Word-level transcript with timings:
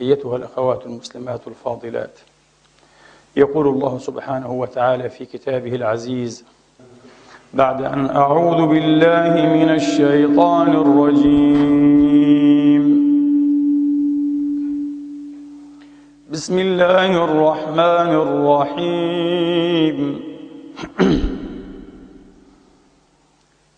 أيتها 0.00 0.36
الأخوات 0.36 0.86
المسلمات 0.86 1.40
الفاضلات. 1.48 2.18
يقول 3.36 3.68
الله 3.68 3.98
سبحانه 3.98 4.52
وتعالى 4.52 5.08
في 5.08 5.24
كتابه 5.24 5.74
العزيز 5.74 6.44
بعد 7.54 7.82
أن 7.84 8.06
أعوذ 8.10 8.66
بالله 8.66 9.46
من 9.46 9.70
الشيطان 9.70 10.70
الرجيم. 10.76 11.82
بسم 16.30 16.58
الله 16.58 17.24
الرحمن 17.24 18.12
الرحيم. 18.24 19.98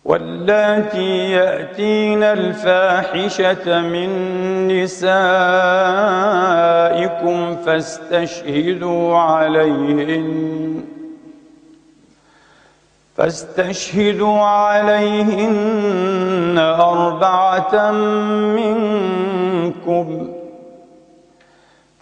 واللاتي 0.05 1.31
يأتين 1.31 2.23
الفاحشة 2.23 3.81
من 3.81 4.09
نسائكم 4.67 5.15
فاستشهدوا 7.55 9.17
عليهن 9.17 10.83
فاستشهدوا 13.17 14.39
عليهن 14.39 15.75
أربعة 16.79 17.91
منكم 18.55 20.34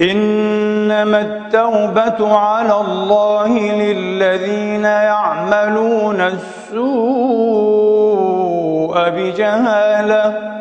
إنما 0.00 1.20
التوبة 1.20 2.36
على 2.38 2.80
الله 2.80 3.58
للذين 3.58 4.84
يعملون 4.84 6.20
السوء 6.20 6.84
بجهالة 9.08 10.54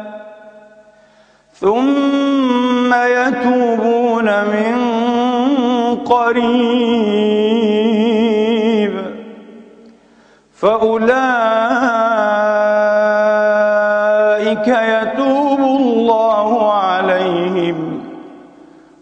ثم 1.53 2.93
يتوبون 2.93 4.25
من 4.25 4.75
قريب. 6.05 6.93
فأولئك 10.55 11.47
يتوب 14.67 15.02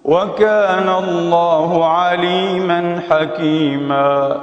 وكان 0.06 0.90
الله 0.90 1.86
عليما 1.86 3.02
حكيما. 3.10 4.38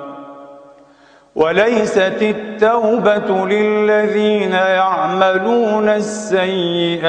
وليست 1.37 2.19
التوبة 2.23 3.47
للذين 3.47 4.53
يعملون 4.53 5.89
السيئات 5.89 7.09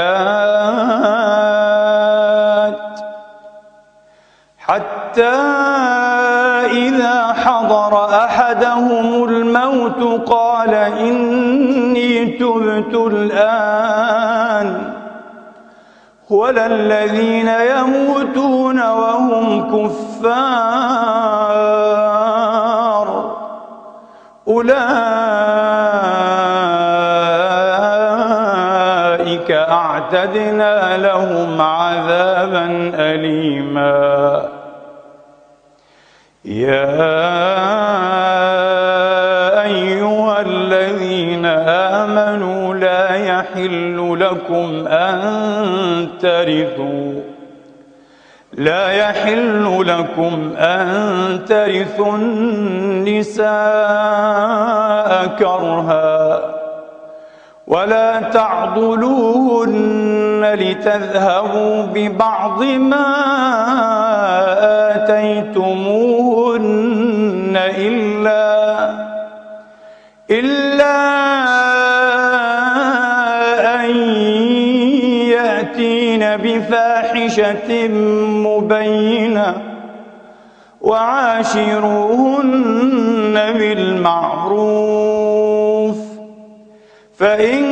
حتى 4.59 5.35
إذا 6.71 7.33
حضر 7.33 8.05
أحدهم 8.23 9.23
الموت 9.23 10.29
قال 10.29 10.73
إني 10.73 12.25
تبت 12.25 12.95
الآن. 12.95 14.98
ولا 16.29 16.65
الذين 16.65 17.47
يموتون 17.47 18.81
وهم 18.81 19.71
كفار. 19.71 21.09
أولئك 24.47 24.89
أعتدنا 29.51 30.97
لهم 30.97 31.61
عذابا 31.61 32.91
أليما. 32.95 34.49
يا 36.45 38.38
يحل 43.55 44.17
لكم 44.19 44.87
أن 44.87 46.07
ترثوا. 46.19 47.21
لا 48.53 48.91
يحل 48.91 49.83
لكم 49.87 50.53
أن 50.57 51.45
ترثوا 51.45 52.15
النساء 52.15 53.47
كرها 55.39 56.41
ولا 57.67 58.19
تعضلوهن 58.21 59.79
لتذهبوا 60.59 61.83
ببعض 61.93 62.63
ما 62.63 63.88
بفاحشة 77.39 77.87
مبينة 78.47 79.61
وعاشروهن 80.81 82.43
بالمعروف 83.53 84.89
فإن 87.17 87.65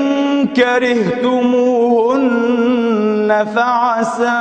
كرهتموهن 0.47 1.87
فعسى 3.55 4.37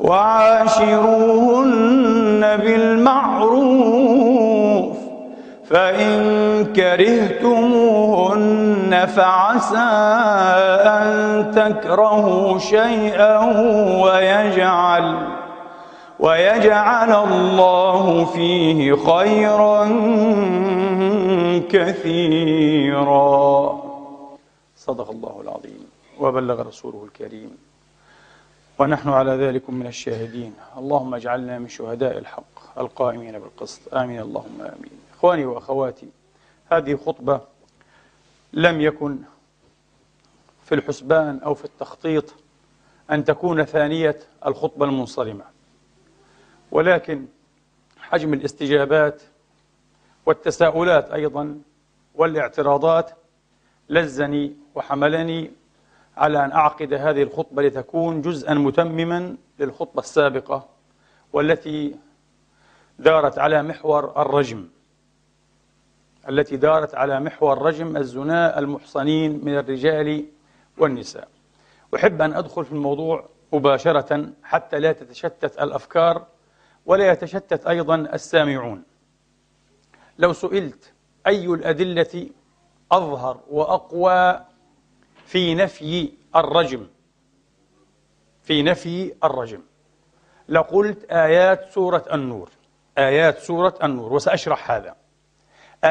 وعاشروهن 0.00 1.46
بالمعروف 2.56 4.06
فإن 5.70 6.16
كرهتموهن 6.76 8.55
فعسى 8.94 9.88
أن 10.86 11.06
تكرهوا 11.50 12.58
شيئا 12.58 13.38
ويجعل 14.04 15.28
ويجعل 16.20 17.12
الله 17.12 18.24
فيه 18.24 18.96
خيرا 18.96 19.84
كثيرا. 21.68 23.46
صدق 24.76 25.10
الله 25.10 25.40
العظيم. 25.40 25.86
وبلغ 26.20 26.62
رسوله 26.68 27.04
الكريم. 27.04 27.56
ونحن 28.78 29.08
على 29.08 29.30
ذلك 29.30 29.70
من 29.70 29.86
الشاهدين. 29.86 30.54
اللهم 30.78 31.14
اجعلنا 31.14 31.58
من 31.58 31.68
شهداء 31.68 32.18
الحق 32.18 32.78
القائمين 32.78 33.38
بالقسط. 33.38 33.94
آمين. 33.94 34.20
اللهم 34.20 34.60
آمين. 34.60 35.00
إخواني 35.18 35.44
وأخواتي 35.44 36.08
هذه 36.72 36.98
خطبة 37.06 37.40
لم 38.52 38.80
يكن 38.80 39.18
في 40.64 40.74
الحسبان 40.74 41.38
أو 41.38 41.54
في 41.54 41.64
التخطيط 41.64 42.34
أن 43.10 43.24
تكون 43.24 43.64
ثانية 43.64 44.18
الخطبة 44.46 44.84
المنصرمة. 44.84 45.44
ولكن 46.70 47.26
حجم 47.98 48.34
الاستجابات 48.34 49.22
والتساؤلات 50.26 51.10
أيضا 51.10 51.60
والاعتراضات 52.14 53.10
لزني 53.88 54.56
وحملني 54.74 55.50
على 56.16 56.44
أن 56.44 56.52
أعقد 56.52 56.92
هذه 56.92 57.22
الخطبة 57.22 57.62
لتكون 57.62 58.22
جزءا 58.22 58.54
متمما 58.54 59.36
للخطبة 59.58 60.00
السابقة 60.00 60.68
والتي 61.32 61.96
دارت 62.98 63.38
على 63.38 63.62
محور 63.62 64.22
الرجم. 64.22 64.68
التي 66.28 66.56
دارت 66.56 66.94
على 66.94 67.20
محور 67.20 67.62
رجم 67.62 67.96
الزناء 67.96 68.58
المحصنين 68.58 69.44
من 69.44 69.58
الرجال 69.58 70.24
والنساء. 70.78 71.28
أحب 71.94 72.22
أن 72.22 72.34
أدخل 72.34 72.64
في 72.64 72.72
الموضوع 72.72 73.28
مباشرة 73.52 74.30
حتى 74.42 74.78
لا 74.78 74.92
تتشتت 74.92 75.58
الأفكار 75.60 76.26
ولا 76.86 77.12
يتشتت 77.12 77.66
أيضا 77.66 77.94
السامعون. 77.94 78.82
لو 80.18 80.32
سئلت 80.32 80.92
أي 81.26 81.46
الأدلة 81.46 82.30
أظهر 82.92 83.40
وأقوى 83.50 84.40
في 85.26 85.54
نفي 85.54 86.12
الرجم 86.36 86.86
في 88.42 88.62
نفي 88.62 89.14
الرجم 89.24 89.60
لقلت 90.48 91.04
آيات 91.04 91.70
سورة 91.70 92.04
النور 92.12 92.50
آيات 92.98 93.38
سورة 93.38 93.74
النور 93.82 94.12
وسأشرح 94.12 94.70
هذا. 94.70 94.96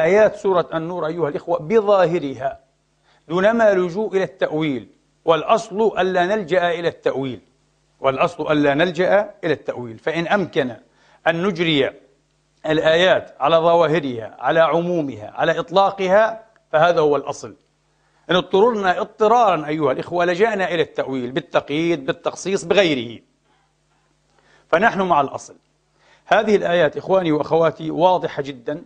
آيات 0.04 0.36
سورة 0.36 0.68
النور 0.74 1.06
أيها 1.06 1.28
الإخوة 1.28 1.58
بظاهرها 1.58 2.60
دون 3.28 3.50
ما 3.50 3.74
لجوء 3.74 4.16
إلى 4.16 4.24
التأويل 4.24 4.88
والأصل 5.24 5.98
ألا 5.98 6.26
نلجأ 6.26 6.70
إلى 6.70 6.88
التأويل 6.88 7.40
والأصل 8.00 8.52
ألا 8.52 8.74
نلجأ 8.74 9.34
إلى 9.44 9.52
التأويل. 9.52 9.98
فإن 9.98 10.26
أمكن 10.26 10.76
أن 11.26 11.42
نجري 11.42 11.90
الآيات 12.66 13.34
على 13.40 13.56
ظواهرها 13.56 14.36
على 14.38 14.60
عمومها 14.60 15.30
على 15.30 15.58
إطلاقها 15.58 16.44
فهذا 16.72 17.00
هو 17.00 17.16
الأصل. 17.16 17.56
إن 18.30 18.36
اضطررنا 18.36 19.00
اضطرارا 19.00 19.66
أيها 19.66 19.92
الإخوة 19.92 20.24
لجأنا 20.24 20.74
إلى 20.74 20.82
التأويل 20.82 21.32
بالتقييد 21.32 22.06
بالتخصيص 22.06 22.64
بغيره. 22.64 23.22
فنحن 24.68 25.02
مع 25.02 25.20
الأصل. 25.20 25.56
هذه 26.26 26.56
الآيات 26.56 26.96
إخواني 26.96 27.32
وأخواتي 27.32 27.90
واضحة 27.90 28.42
جدا. 28.42 28.82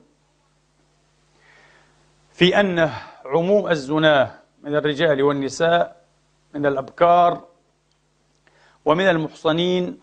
في 2.41 2.61
أن 2.61 2.91
عموم 3.25 3.69
الزناه 3.69 4.31
من 4.63 4.75
الرجال 4.75 5.23
والنساء 5.23 5.97
من 6.55 6.67
الأبكار 6.67 7.45
ومن 8.85 9.09
المحصنين 9.09 10.01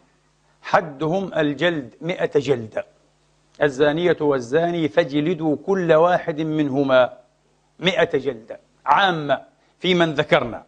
حدهم 0.61 1.33
الجلد 1.33 1.95
مئة 2.01 2.39
جلدة. 2.39 2.85
الزانية 3.61 4.17
والزاني 4.21 4.89
فاجلدوا 4.89 5.57
كل 5.65 5.93
واحد 5.93 6.41
منهما 6.41 7.13
مئة 7.79 8.17
جلدة 8.17 8.59
عامة 8.85 9.41
في 9.79 9.93
من 9.93 10.13
ذكرنا. 10.13 10.63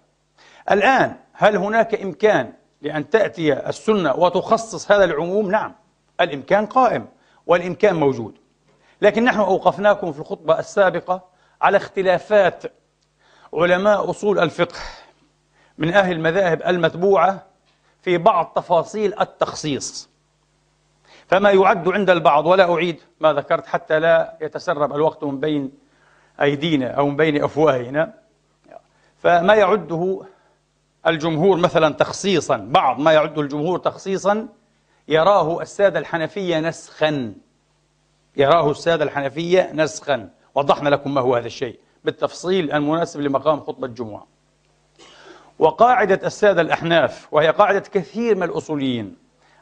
الآن 0.71 1.15
هل 1.33 1.57
هناك 1.57 2.01
إمكان 2.01 2.53
لأن 2.81 3.09
تأتي 3.09 3.53
السنة 3.69 4.15
وتخصص 4.15 4.91
هذا 4.91 5.03
العموم؟ 5.03 5.51
نعم 5.51 5.75
الإمكان 6.21 6.65
قائم 6.65 7.07
والإمكان 7.47 7.95
موجود. 7.95 8.37
لكن 9.01 9.23
نحن 9.23 9.39
أوقفناكم 9.39 10.11
في 10.11 10.19
الخطبة 10.19 10.59
السابقة 10.59 11.28
على 11.61 11.77
اختلافات 11.77 12.63
علماء 13.53 14.09
أصول 14.09 14.39
الفقه 14.39 14.79
من 15.77 15.93
أهل 15.93 16.11
المذاهب 16.11 16.61
المتبوعة 16.61 17.45
في 18.01 18.17
بعض 18.17 18.53
تفاصيل 18.55 19.19
التخصيص. 19.19 20.09
فما 21.27 21.51
يعد 21.51 21.87
عند 21.87 22.09
البعض 22.09 22.45
ولا 22.45 22.73
أعيد 22.73 22.99
ما 23.19 23.33
ذكرت 23.33 23.67
حتى 23.67 23.99
لا 23.99 24.37
يتسرب 24.41 24.93
الوقت 24.93 25.23
من 25.23 25.39
بين 25.39 25.71
أيدينا 26.41 26.91
أو 26.91 27.07
من 27.07 27.15
بين 27.17 27.43
أفواهنا. 27.43 28.13
فما 29.23 29.53
يعده 29.53 30.25
الجمهور 31.07 31.57
مثلا 31.57 31.93
تخصيصا 31.93 32.57
بعض 32.57 32.99
ما 32.99 33.13
يعده 33.13 33.41
الجمهور 33.41 33.79
تخصيصا 33.79 34.47
يراه 35.07 35.61
السادة 35.61 35.99
الحنفية 35.99 36.59
نسخا. 36.59 37.33
يراه 38.37 38.71
السادة 38.71 39.03
الحنفية 39.03 39.71
نسخا. 39.73 40.29
وضحنا 40.55 40.89
لكم 40.89 41.13
ما 41.13 41.21
هو 41.21 41.35
هذا 41.35 41.47
الشيء. 41.47 41.79
بالتفصيل 42.03 42.71
المناسب 42.71 43.21
لمقام 43.21 43.59
خطبة 43.59 43.87
الجمعة. 43.87 44.27
وقاعدة 45.59 46.19
السادة 46.27 46.61
الأحناف 46.61 47.27
وهي 47.31 47.49
قاعدة 47.49 47.79
كثير 47.79 48.35
من 48.35 48.43
الأصوليين 48.43 49.15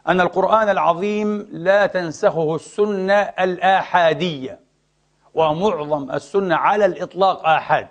أن 0.07 0.21
القرآن 0.21 0.69
العظيم 0.69 1.47
لا 1.51 1.85
تنسخه 1.85 2.55
السنة 2.55 3.13
الآحادية 3.13 4.59
ومعظم 5.33 6.11
السنة 6.11 6.55
على 6.55 6.85
الإطلاق 6.85 7.45
آحاد. 7.47 7.87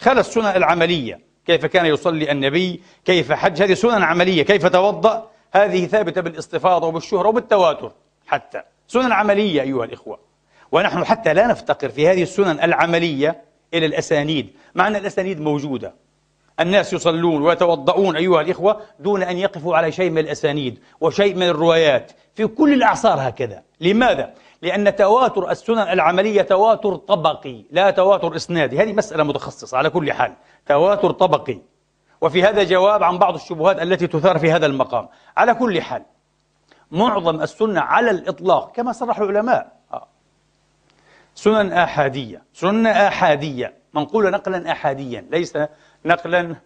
خلى 0.00 0.20
السنن 0.20 0.46
العملية 0.46 1.20
كيف 1.46 1.66
كان 1.66 1.86
يصلي 1.86 2.32
النبي 2.32 2.82
كيف 3.04 3.32
حج 3.32 3.62
هذه 3.62 3.74
سنن 3.74 4.02
عملية 4.02 4.42
كيف 4.42 4.66
توضأ 4.66 5.30
هذه 5.52 5.86
ثابتة 5.86 6.20
بالإستفاضة 6.20 6.86
وبالشهرة 6.86 7.28
وبالتواتر 7.28 7.92
حتى. 8.26 8.62
سنن 8.86 9.12
عملية 9.12 9.62
أيها 9.62 9.84
الإخوة. 9.84 10.29
ونحن 10.72 11.04
حتى 11.04 11.34
لا 11.34 11.46
نفتقر 11.46 11.88
في 11.88 12.08
هذه 12.08 12.22
السنن 12.22 12.60
العملية 12.60 13.42
إلى 13.74 13.86
الأسانيد 13.86 14.50
مع 14.74 14.86
أن 14.86 14.96
الأسانيد 14.96 15.40
موجودة. 15.40 15.94
الناس 16.60 16.92
يصلون 16.92 17.42
ويتوضؤون 17.42 18.16
أيها 18.16 18.40
الإخوة 18.40 18.80
دون 19.00 19.22
أن 19.22 19.36
يقفوا 19.36 19.76
على 19.76 19.92
شيء 19.92 20.10
من 20.10 20.18
الأسانيد 20.18 20.78
وشيء 21.00 21.34
من 21.34 21.42
الروايات. 21.42 22.12
في 22.34 22.46
كل 22.46 22.72
الأعصار 22.72 23.28
هكذا. 23.28 23.62
لماذا؟ 23.80 24.34
لأن 24.62 24.96
تواتر 24.96 25.50
السنن 25.50 25.78
العملية 25.78 26.42
تواتر 26.42 26.96
طبقي 26.96 27.64
لا 27.70 27.90
تواتر 27.90 28.36
إسنادي. 28.36 28.82
هذه 28.82 28.92
مسألة 28.92 29.24
متخصصة 29.24 29.78
على 29.78 29.90
كل 29.90 30.12
حال. 30.12 30.32
تواتر 30.66 31.10
طبقي. 31.10 31.58
وفي 32.20 32.42
هذا 32.42 32.62
جواب 32.62 33.02
عن 33.02 33.18
بعض 33.18 33.34
الشبهات 33.34 33.82
التي 33.82 34.06
تثار 34.06 34.38
في 34.38 34.52
هذا 34.52 34.66
المقام. 34.66 35.08
على 35.36 35.54
كل 35.54 35.82
حال 35.82 36.02
معظم 36.90 37.42
السنة 37.42 37.80
على 37.80 38.10
الإطلاق 38.10 38.72
كما 38.72 38.92
صرح 38.92 39.18
العلماء. 39.18 39.79
سنن 41.40 41.72
آحادية. 41.72 42.42
سنة 42.54 42.90
آحادية. 42.90 43.74
منقولة 43.94 44.30
نقلا 44.30 44.72
آحاديا 44.72 45.26
ليس 45.30 45.58
نقلا 46.04 46.56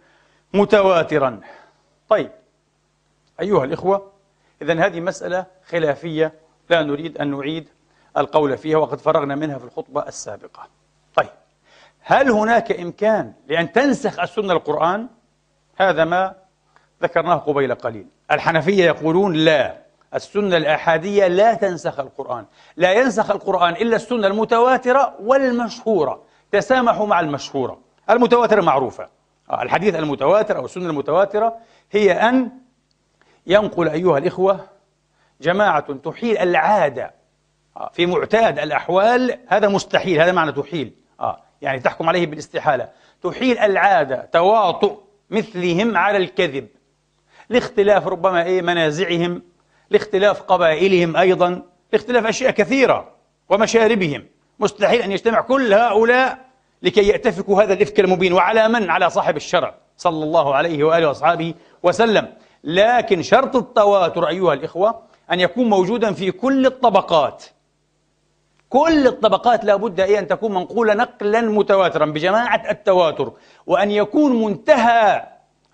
متواترا. 0.54 1.40
طيب. 2.08 2.30
أيها 3.40 3.64
الإخوة 3.64 4.12
إذا 4.62 4.86
هذه 4.86 5.00
مسألة 5.00 5.46
خلافية. 5.66 6.32
لا 6.70 6.82
نريد 6.82 7.18
أن 7.18 7.30
نعيد 7.30 7.68
القول 8.16 8.58
فيها 8.58 8.78
وقد 8.78 9.00
فرغنا 9.00 9.34
منها 9.34 9.58
في 9.58 9.64
الخطبة 9.64 10.08
السابقة. 10.08 10.68
طيب. 11.14 11.28
هل 12.00 12.30
هناك 12.30 12.72
إمكان 12.72 13.32
لأن 13.48 13.72
تنسخ 13.72 14.20
السنة 14.20 14.52
القرآن؟ 14.52 15.08
هذا 15.76 16.04
ما 16.04 16.34
ذكرناه 17.02 17.34
قبيل 17.34 17.74
قليل. 17.74 18.06
الحنفية 18.30 18.84
يقولون 18.84 19.32
لا. 19.34 19.83
السنة 20.14 20.56
الآحادية 20.56 21.26
لا 21.26 21.54
تنسخ 21.54 22.00
القرآن. 22.00 22.44
لا 22.76 22.92
ينسخ 22.92 23.30
القرآن 23.30 23.72
إلا 23.72 23.96
السنة 23.96 24.26
المتواترة 24.26 25.14
والمشهورة. 25.20 26.22
تسامحوا 26.52 27.06
مع 27.06 27.20
المشهورة. 27.20 27.78
المتواترة 28.10 28.62
معروفة. 28.62 29.08
آه، 29.50 29.62
الحديث 29.62 29.94
المتواتر 29.94 30.56
أو 30.56 30.64
السنة 30.64 30.90
المتواترة 30.90 31.56
هي 31.92 32.12
أن 32.12 32.50
ينقل 33.46 33.88
أيها 33.88 34.18
الإخوة 34.18 34.60
جماعة 35.40 35.92
تحيل 35.94 36.38
العادة. 36.38 37.14
آه، 37.76 37.90
في 37.92 38.06
معتاد 38.06 38.58
الأحوال 38.58 39.38
هذا 39.46 39.68
مستحيل 39.68 40.20
هذا 40.20 40.32
معنى 40.32 40.52
تحيل. 40.52 40.92
آه 41.20 41.40
يعني 41.62 41.80
تحكم 41.80 42.08
عليه 42.08 42.26
بالاستحالة. 42.26 42.88
تحيل 43.22 43.58
العادة 43.58 44.28
تواطؤ 44.32 44.98
مثلهم 45.30 45.96
على 45.96 46.16
الكذب. 46.16 46.68
لاختلاف 47.48 48.06
ربما 48.06 48.42
إيه 48.42 48.62
منازعهم. 48.62 49.42
لاختلاف 49.90 50.42
قبائلهم 50.42 51.16
أيضا 51.16 51.62
لاختلاف 51.92 52.26
أشياء 52.26 52.50
كثيرة 52.50 53.08
ومشاربهم. 53.48 54.26
مستحيل 54.58 55.02
أن 55.02 55.12
يجتمع 55.12 55.40
كل 55.40 55.74
هؤلاء 55.74 56.38
لكي 56.82 57.08
يأتفكوا 57.08 57.62
هذا 57.62 57.72
الإفك 57.72 58.00
المبين 58.00 58.32
وعلى 58.32 58.68
من؟ 58.68 58.90
على 58.90 59.10
صاحب 59.10 59.36
الشرع 59.36 59.74
صلى 59.96 60.24
الله 60.24 60.54
عليه 60.54 60.84
وآله 60.84 61.08
وأصحابه 61.08 61.54
وسلم. 61.82 62.32
لكن 62.64 63.22
شرط 63.22 63.56
التواتر 63.56 64.28
أيها 64.28 64.52
الإخوة 64.54 65.02
أن 65.32 65.40
يكون 65.40 65.68
موجودا 65.70 66.12
في 66.12 66.30
كل 66.30 66.66
الطبقات. 66.66 67.44
كل 68.68 69.06
الطبقات 69.06 69.64
لابد 69.64 70.00
أن 70.00 70.26
تكون 70.26 70.54
منقولة 70.54 70.94
نقلا 70.94 71.40
متواترا 71.40 72.06
بجماعة 72.06 72.70
التواتر. 72.70 73.32
وأن 73.66 73.90
يكون 73.90 74.44
منتهى 74.44 75.26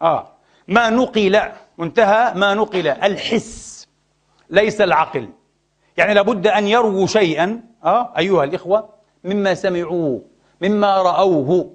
آه 0.03 0.33
ما 0.69 0.91
نقل 0.91 1.41
منتهى 1.79 2.35
ما 2.35 2.55
نقل 2.55 2.89
الحس. 2.89 3.80
ليس 4.51 4.81
العقل. 4.81 5.29
يعني 5.97 6.15
لابد 6.15 6.47
أن 6.47 6.67
يرووا 6.67 7.07
شيئا 7.07 7.61
آه 7.85 8.13
أيها 8.19 8.45
الإخوة 8.45 8.89
مما 9.25 9.55
سمعوه 9.55 10.23
مما 10.61 11.03
رأوه 11.03 11.75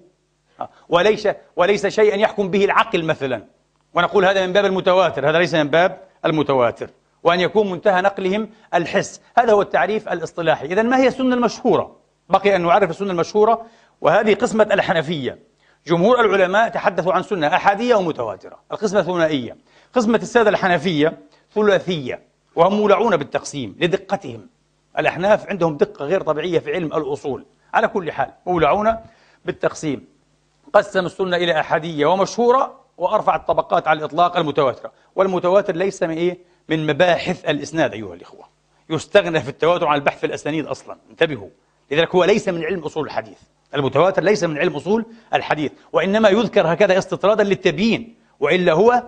آه 0.60 0.70
وليس 0.90 1.28
وليس 1.56 1.88
شيئا 1.88 2.16
يحكم 2.16 2.50
به 2.50 2.66
العقل 2.66 3.06
مثلا. 3.06 3.44
ونقول 3.94 4.26
هذا 4.26 4.46
من 4.46 4.54
باب 4.54 4.66
المتواتر 4.66 5.30
هذا 5.30 5.38
ليس 5.38 5.56
من 5.56 5.70
باب 5.70 6.02
المتواتر. 6.26 6.90
وأن 7.24 7.40
يكون 7.40 7.72
منتهى 7.72 8.02
نقلهم 8.02 8.50
الحس. 8.74 9.22
هذا 9.38 9.54
هو 9.54 9.62
التعريف 9.62 10.10
الإصطلاحي. 10.10 10.66
إذا 10.66 10.82
ما 10.82 10.98
هي 10.98 11.08
السنة 11.08 11.36
المشهورة؟ 11.36 11.96
بقي 12.30 12.56
أن 12.56 12.62
نعرف 12.62 12.90
السنة 12.90 13.12
المشهورة. 13.12 13.66
وهذه 14.02 14.34
قسمة 14.34 14.68
الحنفية. 14.72 15.40
جمهور 15.88 16.22
العلماء 16.22 16.70
تحدثوا 16.70 17.14
عن 17.14 17.24
سنة 17.24 17.48
أحادية 17.48 17.96
ومتواترة. 17.96 18.60
القسمة 18.72 19.02
ثنائية 19.02 19.58
قسمة 19.94 20.18
السادة 20.18 20.50
الحنفية 20.50 21.18
ثلاثية. 21.54 22.35
وهم 22.56 22.74
مولعون 22.74 23.18
بالتقسيم 23.18 23.76
لدقتهم. 23.80 24.48
الأحناف 25.00 25.50
عندهم 25.50 25.78
دقة 25.78 26.06
غير 26.06 26.22
طبيعية 26.22 26.60
في 26.60 26.74
علم 26.74 26.88
الأصول. 26.88 27.46
على 27.74 27.88
كل 27.88 28.12
حال 28.12 28.32
مولعون 28.46 28.96
بالتقسيم. 29.46 30.08
قسم 30.74 31.06
السنة 31.06 31.38
إلى 31.38 31.60
أحادية 31.60 32.06
ومشهورة 32.06 32.80
وأرفع 32.98 33.36
الطبقات 33.36 33.88
على 33.88 34.00
الإطلاق 34.00 34.38
المتواترة. 34.38 34.92
والمتواتر 35.16 35.76
ليس 35.76 36.04
من 36.04 36.18
إيه؟ 36.18 36.38
من 36.70 36.88
مباحث 36.88 37.46
الإسناد 37.46 37.94
أيها 37.94 38.14
الإخوة. 38.14 38.46
يستغنى 38.90 39.40
في 39.40 39.50
التواتر 39.50 39.88
عن 39.88 39.96
البحث 39.96 40.20
في 40.20 40.26
الأسانيد 40.26 40.66
أصلا. 40.66 40.98
انتبهوا. 41.10 41.50
لذلك 41.92 42.16
هو 42.16 42.24
ليس 42.24 42.50
من 42.50 42.64
علم 42.64 42.80
أصول 42.80 43.06
الحديث. 43.06 43.38
المتواتر 43.76 44.24
ليس 44.24 44.44
من 44.44 44.58
علم 44.58 44.76
أصول 44.76 45.06
الحديث. 45.34 45.72
وإنما 45.94 46.30
يذكر 46.30 46.74
هكذا 46.74 46.98
استطرادا 46.98 47.44
للتبيين. 47.44 48.16
وإلا 48.40 48.74
هو 48.74 49.04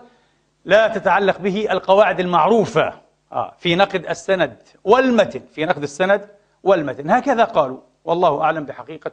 لا 0.65 0.87
تتعلق 0.87 1.37
به 1.37 1.71
القواعد 1.71 2.19
المعروفة. 2.19 3.06
آه 3.31 3.53
في 3.59 3.75
نقد 3.75 4.05
السند 4.05 4.57
والمتن 4.83 5.41
في 5.55 5.65
نقد 5.65 5.83
السند 5.83 6.29
والمتن. 6.63 7.09
هكذا 7.09 7.43
قالوا 7.43 7.77
والله 8.05 8.41
أعلم 8.41 8.65
بحقيقة 8.65 9.11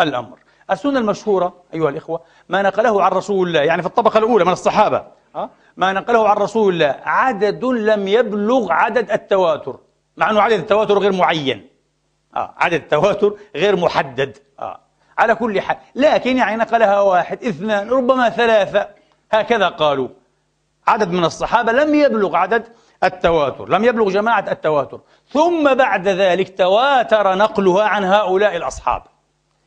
الأمر. 0.00 0.38
السنة 0.70 0.98
المشهورة 0.98 1.54
أيها 1.74 1.88
الإخوة 1.88 2.20
ما 2.48 2.62
نقله 2.62 3.02
عن 3.02 3.10
رسول 3.10 3.48
الله 3.48 3.60
يعني 3.60 3.82
في 3.82 3.88
الطبقة 3.88 4.18
الأولى 4.18 4.44
من 4.44 4.52
الصحابة 4.52 5.04
آه 5.36 5.50
ما 5.76 5.92
نقله 5.92 6.28
عن 6.28 6.36
رسول 6.36 6.72
الله 6.74 6.96
عدد 7.04 7.64
لم 7.64 8.08
يبلغ 8.08 8.72
عدد 8.72 9.10
التواتر 9.10 9.76
مع 10.16 10.30
أنه 10.30 10.40
عدد 10.42 10.58
التواتر 10.58 10.98
غير 10.98 11.12
معين 11.12 11.68
آه 12.36 12.54
عدد 12.56 12.74
التواتر 12.74 13.34
غير 13.56 13.76
محدد 13.76 14.38
آه 14.60 14.80
على 15.18 15.34
كل 15.34 15.60
حال. 15.60 15.76
لكن 15.94 16.36
يعني 16.36 16.56
نقلها 16.56 17.00
واحد 17.00 17.44
اثنان 17.44 17.88
ربما 17.90 18.28
ثلاثة 18.28 18.88
هكذا 19.32 19.68
قالوا. 19.68 20.08
عدد 20.86 21.10
من 21.10 21.24
الصحابة 21.24 21.72
لم 21.72 21.94
يبلغ 21.94 22.36
عدد 22.36 22.64
التواتر. 23.04 23.68
لم 23.68 23.84
يبلغ 23.84 24.10
جماعة 24.10 24.44
التواتر. 24.50 25.00
ثم 25.28 25.74
بعد 25.74 26.08
ذلك 26.08 26.58
تواتر 26.58 27.34
نقلها 27.34 27.84
عن 27.84 28.04
هؤلاء 28.04 28.56
الأصحاب. 28.56 29.02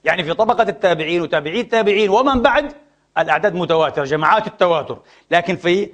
يعني 0.04 0.24
في 0.24 0.34
طبقة 0.34 0.64
التابعين 0.64 1.22
وتابعي 1.22 1.62
التابعين 1.62 2.10
ومن 2.10 2.42
بعد 2.42 2.74
الأعداد 3.18 3.56
متواترة 3.56 4.04
جماعات 4.04 4.48
التواتر. 4.48 5.00
لكن 5.32 5.56
في 5.56 5.90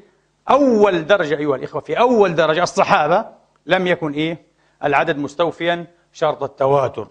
أول 0.49 1.07
درجة 1.07 1.37
أيها 1.37 1.55
الإخوة 1.55 1.81
في 1.81 1.99
أول 1.99 2.35
درجة 2.35 2.63
الصحابة 2.63 3.25
لم 3.65 3.87
يكن 3.87 4.11
إيه؟ 4.11 4.45
العدد 4.83 5.17
مستوفيا 5.17 5.87
شرط 6.13 6.43
التواتر. 6.43 7.07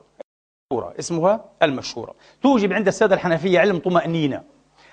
اسمها 0.98 1.44
المشهورة. 1.62 2.14
توجب 2.42 2.72
عند 2.72 2.86
السادة 2.86 3.14
الحنفية 3.14 3.60
علم 3.60 3.78
طمأنينة. 3.78 4.51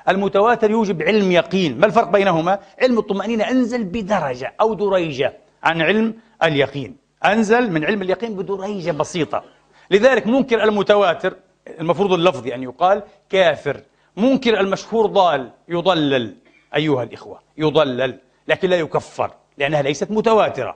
المتواتر 0.09 0.71
يوجب 0.71 1.01
علم 1.01 1.31
يقين. 1.31 1.79
ما 1.79 1.85
الفرق 1.85 2.09
بينهما؟ 2.09 2.59
علم 2.81 2.99
الطمأنينة 2.99 3.51
أنزل 3.51 3.83
بدرجة 3.83 4.53
أو 4.61 4.73
دريجة 4.73 5.33
عن 5.63 5.81
علم 5.81 6.15
اليقين. 6.43 6.97
أنزل 7.25 7.71
من 7.71 7.85
علم 7.85 8.01
اليقين 8.01 8.35
بدريجة 8.35 8.91
بسيطة. 8.91 9.43
لذلك 9.91 10.27
منكر 10.27 10.63
المتواتر 10.63 11.35
المفروض 11.79 12.13
اللفظي 12.13 12.55
أن 12.55 12.63
يقال 12.63 13.03
كافر. 13.29 13.81
منكر 14.17 14.59
المشهور 14.59 15.05
ضال 15.05 15.51
يضلل 15.67 16.35
أيها 16.75 17.03
الإخوة 17.03 17.39
يضلل 17.57 18.19
لكن 18.47 18.69
لا 18.69 18.79
يكفر 18.79 19.31
لأنها 19.57 19.81
ليست 19.81 20.11
متواترة. 20.11 20.75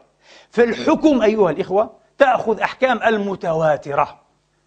في 0.51 0.63
الحكم 0.63 1.21
أيها 1.21 1.51
الإخوة 1.51 1.91
تأخذ 2.17 2.59
أحكام 2.59 2.99
المتواترة 3.03 4.19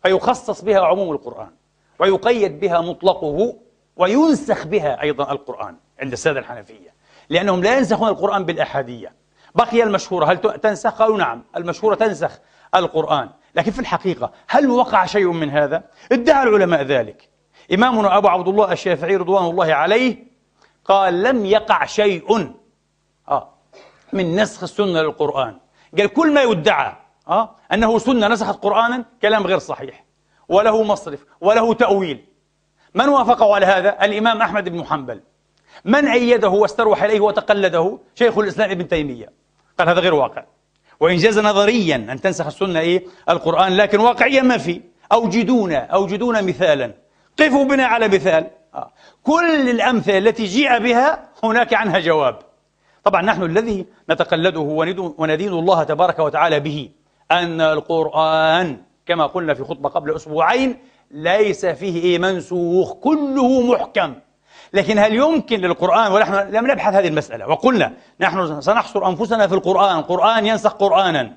فيخصص 0.03 0.65
بها 0.65 0.81
عموم 0.81 1.13
القرآن 1.13 1.51
ويقيد 1.99 2.61
بها 2.61 2.81
مطلقه 2.81 3.57
وينسخ 3.97 4.67
بها 4.67 5.03
أيضا 5.03 5.33
القرآن 5.33 5.77
عند 6.01 6.13
السادة 6.13 6.41
الحنفية 6.41 6.95
لأنهم 7.29 7.63
لا 7.63 7.77
ينسخون 7.79 8.09
القرآن 8.09 8.45
بالأحادية. 8.45 9.13
بقي 9.55 9.83
المشهورة 9.83 10.25
هل 10.25 10.39
تنسخ؟ 10.59 10.91
قالوا 10.91 11.19
نعم 11.19 11.45
المشهورة 11.57 11.95
تنسخ 11.95 12.39
القرآن. 12.75 13.31
لكن 13.55 13.71
في 13.71 13.79
الحقيقة 13.79 14.33
هل 14.49 14.71
وقع 14.71 15.07
شيء 15.07 15.33
من 15.33 15.51
هذا؟ 15.51 15.83
ادعى 16.13 16.43
العلماء 16.43 16.83
ذلك. 16.83 17.29
إمامنا 17.75 18.17
أبو 18.17 18.29
عبد 18.29 18.49
الله 18.49 18.73
الشافعي 18.73 19.17
رضوان 19.17 19.45
الله 19.45 19.75
عليه 19.75 20.25
قال 20.85 21.23
لم 21.23 21.47
يقع 21.47 21.85
شيء. 21.85 22.55
آه 23.29 23.55
من 24.13 24.37
نسخ 24.41 24.63
السنة 24.63 25.03
للقرآن. 25.03 25.59
قال 25.99 26.07
كل 26.07 26.35
ما 26.35 26.43
يدعى 26.43 26.93
آه 27.29 27.57
أنه 27.73 27.99
سنة 27.99 28.29
نسخت 28.29 28.63
قرآنا 28.63 29.05
كلام 29.23 29.47
غير 29.47 29.59
صحيح 29.59 30.05
وله 30.49 30.83
مصرف 30.83 31.25
وله 31.41 31.75
تأويل. 31.75 32.36
من 32.97 33.09
وافقه 33.09 33.55
على 33.55 33.67
هذا؟ 33.67 34.05
الإمام 34.05 34.43
أحمد 34.43 34.69
بن 34.69 34.85
حنبل 34.85 35.21
من 35.85 36.09
أيده 36.09 36.49
واستروح 36.49 37.03
إليه 37.03 37.21
وتقلده؟ 37.21 37.99
شيخ 38.15 38.39
الإسلام 38.39 38.71
ابن 38.71 38.89
تيمية 38.89 39.33
قال 39.79 39.89
هذا 39.89 40.01
غير 40.01 40.15
واقع 40.15 40.45
وإن 41.01 41.17
جاز 41.17 41.39
نظريا 41.39 41.97
أن 41.97 42.21
تنسخ 42.21 42.47
السنة 42.47 42.81
إيه؟ 42.81 43.05
القرآن 43.29 43.77
لكن 43.77 44.01
واقعيا 44.01 44.43
ما 44.43 44.59
في 44.59 44.81
أوجدونا 45.13 45.79
أوجدونا 45.79 46.41
مثالا 46.41 46.95
قفوا 47.39 47.65
بنا 47.65 47.85
على 47.87 48.09
مثال 48.09 48.47
آه. 48.75 48.93
كل 49.23 49.71
الأمثلة 49.71 50.19
التي 50.19 50.45
جيء 50.45 50.79
بها 50.79 51.29
هناك 51.45 51.75
عنها 51.75 51.99
جواب 51.99 52.39
طبعا 53.05 53.23
نحن 53.23 53.43
الذي 53.43 53.87
نتقلده 54.11 54.61
وندين 55.19 55.53
الله 55.53 55.83
تبارك 55.83 56.19
وتعالى 56.19 56.61
به 56.61 56.91
أن 57.31 57.61
القرآن 57.61 58.83
كما 59.07 59.27
قلنا 59.27 59.55
في 59.55 59.65
خطبة 59.65 59.89
قبل 59.89 60.17
أسبوعين 60.17 60.77
ليس 61.11 61.67
فيه 61.67 62.03
إيه 62.03 62.19
منسوخ 62.19 62.93
كله 62.93 63.61
محكم. 63.61 64.15
لكن 64.73 64.99
هل 64.99 65.15
يمكن 65.15 65.61
للقرآن 65.61 66.13
ونحن 66.13 66.35
لم 66.35 66.71
نبحث 66.71 66.95
هذه 66.95 67.09
المسألة 67.09 67.49
وقلنا 67.49 67.93
نحن 68.21 68.61
سنحصر 68.61 69.09
أنفسنا 69.09 69.47
في 69.47 69.55
القرآن 69.55 70.03
قرآن 70.03 70.47
ينسخ 70.47 70.73
قرآنا. 70.73 71.33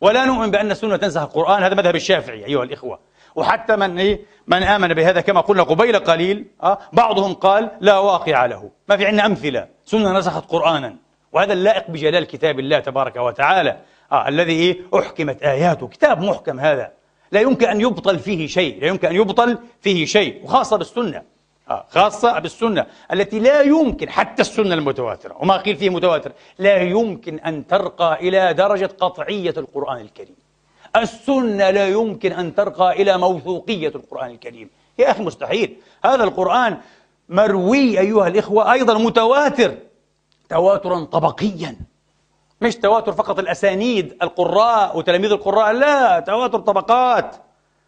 ولا 0.00 0.24
نؤمن 0.24 0.50
بأن 0.50 0.70
السنة 0.70 0.96
تنسخ 0.96 1.22
القرآن 1.22 1.62
هذا 1.62 1.74
مذهب 1.74 1.96
الشافعي 1.96 2.44
أيها 2.44 2.62
الإخوة. 2.62 2.98
وحتى 3.34 3.76
من 3.76 3.98
إيه؟ 3.98 4.20
من 4.46 4.62
آمن 4.62 4.94
بهذا 4.94 5.20
كما 5.20 5.40
قلنا 5.40 5.62
قبيل 5.62 5.98
قليل 5.98 6.46
أه 6.62 6.78
بعضهم 6.92 7.34
قال 7.34 7.70
لا 7.80 7.98
واقع 7.98 8.46
له. 8.46 8.70
ما 8.88 8.96
في 8.96 9.06
عندنا 9.06 9.26
أمثلة. 9.26 9.68
سنة 9.84 10.18
نسخت 10.18 10.50
قرآنا. 10.50 10.96
وهذا 11.32 11.52
اللائق 11.52 11.90
بجلال 11.90 12.24
كتاب 12.24 12.58
الله 12.58 12.78
تبارك 12.78 13.16
وتعالى 13.16 13.76
آه 14.12 14.28
الذي 14.28 14.52
إيه؟ 14.52 14.78
أحكمت 14.98 15.42
آياته. 15.42 15.88
كتاب 15.88 16.22
محكم 16.22 16.60
هذا. 16.60 16.97
لا 17.32 17.40
يمكن 17.40 17.66
أن 17.68 17.80
يبطل 17.80 18.18
فيه 18.18 18.46
شيء 18.46 18.80
لا 18.80 18.86
يمكن 18.86 19.08
أن 19.08 19.14
يبطل 19.14 19.58
فيه 19.80 20.04
شيء 20.04 20.44
وخاصة 20.44 20.76
بالسنة. 20.76 21.22
آه 21.70 21.84
خاصة 21.90 22.38
بالسنة 22.38 22.86
التي 23.12 23.38
لا 23.38 23.60
يمكن 23.62 24.10
حتى 24.10 24.42
السنة 24.42 24.74
المتواترة 24.74 25.36
وما 25.40 25.56
قيل 25.56 25.76
فيه 25.76 25.90
متواتر 25.90 26.32
لا 26.58 26.82
يمكن 26.82 27.38
أن 27.38 27.66
ترقى 27.66 28.28
إلى 28.28 28.54
درجة 28.54 28.90
قطعية 29.00 29.54
القرآن 29.56 30.00
الكريم. 30.00 30.36
السنة 30.96 31.70
لا 31.70 31.88
يمكن 31.88 32.32
أن 32.32 32.54
ترقى 32.54 33.02
إلى 33.02 33.18
موثوقية 33.18 33.88
القرآن 33.88 34.30
الكريم. 34.30 34.70
يا 34.98 35.10
أخي 35.10 35.22
مستحيل. 35.22 35.76
هذا 36.04 36.24
القرآن 36.24 36.78
مروي 37.28 38.00
أيها 38.00 38.28
الإخوة 38.28 38.72
أيضا 38.72 38.98
متواتر 38.98 39.74
تواترا 40.48 41.04
طبقيا. 41.04 41.76
مش 42.60 42.76
تواتر 42.76 43.12
فقط 43.12 43.38
الأسانيد 43.38 44.16
القراء 44.22 44.98
وتلاميذ 44.98 45.32
القراء 45.32 45.72
لا 45.72 46.20
تواتر 46.20 46.58
طبقات. 46.58 47.36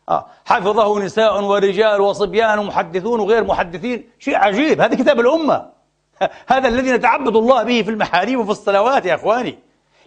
آه. 0.09 0.27
حفظه 0.45 0.99
نساء 0.99 1.45
ورجال 1.45 2.01
وصبيان 2.01 2.59
ومحدثون 2.59 3.21
وغير 3.21 3.45
محدثين. 3.45 4.11
شيء 4.19 4.37
عجيب 4.37 4.81
هذا 4.81 4.97
كتاب 4.97 5.21
الأمة. 5.21 5.67
هذا 6.53 6.69
الذي 6.69 6.93
نتعبد 6.93 7.37
الله 7.37 7.63
به 7.63 7.83
في 7.83 7.91
المحاريب 7.91 8.39
وفي 8.39 8.51
الصلوات 8.51 9.07
يا 9.07 9.15
أخواني. 9.15 9.59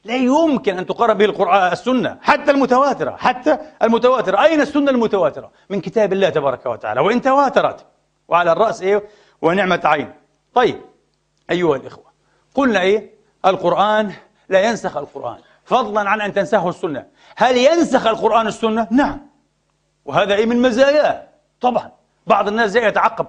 لا 0.06 0.16
يمكن 0.16 0.78
أن 0.78 0.86
تقرب 0.86 1.18
به 1.18 1.26
القرآن 1.26 1.72
السنة 1.72 2.18
حتى 2.22 2.52
المتواترة 2.52 3.16
حتى 3.16 3.58
المتواترة. 3.84 4.44
أين 4.44 4.62
السنة 4.62 4.92
المتواترة؟ 4.92 5.52
من 5.70 5.82
كتاب 5.82 6.14
الله 6.14 6.30
تبارك 6.30 6.66
وتعالى. 6.66 7.02
وإن 7.02 7.22
تواترت 7.22 7.86
وعلى 8.28 8.52
الرأس 8.52 8.82
إيه؟ 8.82 9.04
ونعمة 9.42 9.82
عين. 9.84 10.14
طيب 10.54 10.82
أيها 11.52 11.76
الإخوة 11.76 12.06
قلنا 12.56 12.82
إيه؟ 12.82 13.14
القرآن 13.46 14.14
لا 14.54 14.62
ينسخ 14.62 14.98
القرآن. 14.98 15.38
فضلا 15.66 16.10
عن 16.10 16.22
أن 16.22 16.34
تنسخه 16.34 16.70
السنة. 16.70 17.06
هل 17.36 17.58
ينسخ 17.58 18.08
القرآن 18.08 18.48
السنة؟ 18.48 18.88
نعم. 18.92 19.22
وهذا 20.06 20.36
إيه 20.36 20.46
من 20.46 20.62
مزاياه. 20.62 21.28
طبعا. 21.62 21.92
بعض 22.28 22.48
الناس 22.48 22.72
زي 22.72 22.88
يتعقب. 22.88 23.28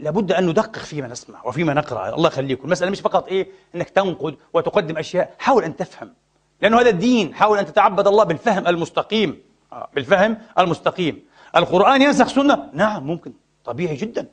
لابد 0.00 0.32
أن 0.32 0.46
ندقق 0.46 0.78
فيما 0.78 1.08
نسمع 1.08 1.44
وفيما 1.44 1.74
نقرأ. 1.74 2.14
الله 2.14 2.28
يخليكم. 2.28 2.64
المسألة 2.64 2.90
مش 2.90 3.00
فقط 3.00 3.28
إيه؟ 3.28 3.48
أنك 3.74 3.90
تنقد 3.90 4.36
وتقدم 4.52 4.98
أشياء. 4.98 5.34
حاول 5.38 5.64
أن 5.64 5.76
تفهم. 5.76 6.14
لأنه 6.62 6.80
هذا 6.80 6.90
الدين. 6.90 7.34
حاول 7.34 7.58
أن 7.58 7.66
تتعبد 7.66 8.06
الله 8.06 8.24
بالفهم 8.24 8.66
المستقيم. 8.66 9.42
آه، 9.72 9.88
بالفهم 9.94 10.38
المستقيم. 10.58 11.24
القرآن 11.56 12.02
ينسخ 12.02 12.28
سنة؟ 12.28 12.70
نعم 12.72 13.06
ممكن. 13.06 13.32
طبيعي 13.64 13.96
جدا. 13.96 14.26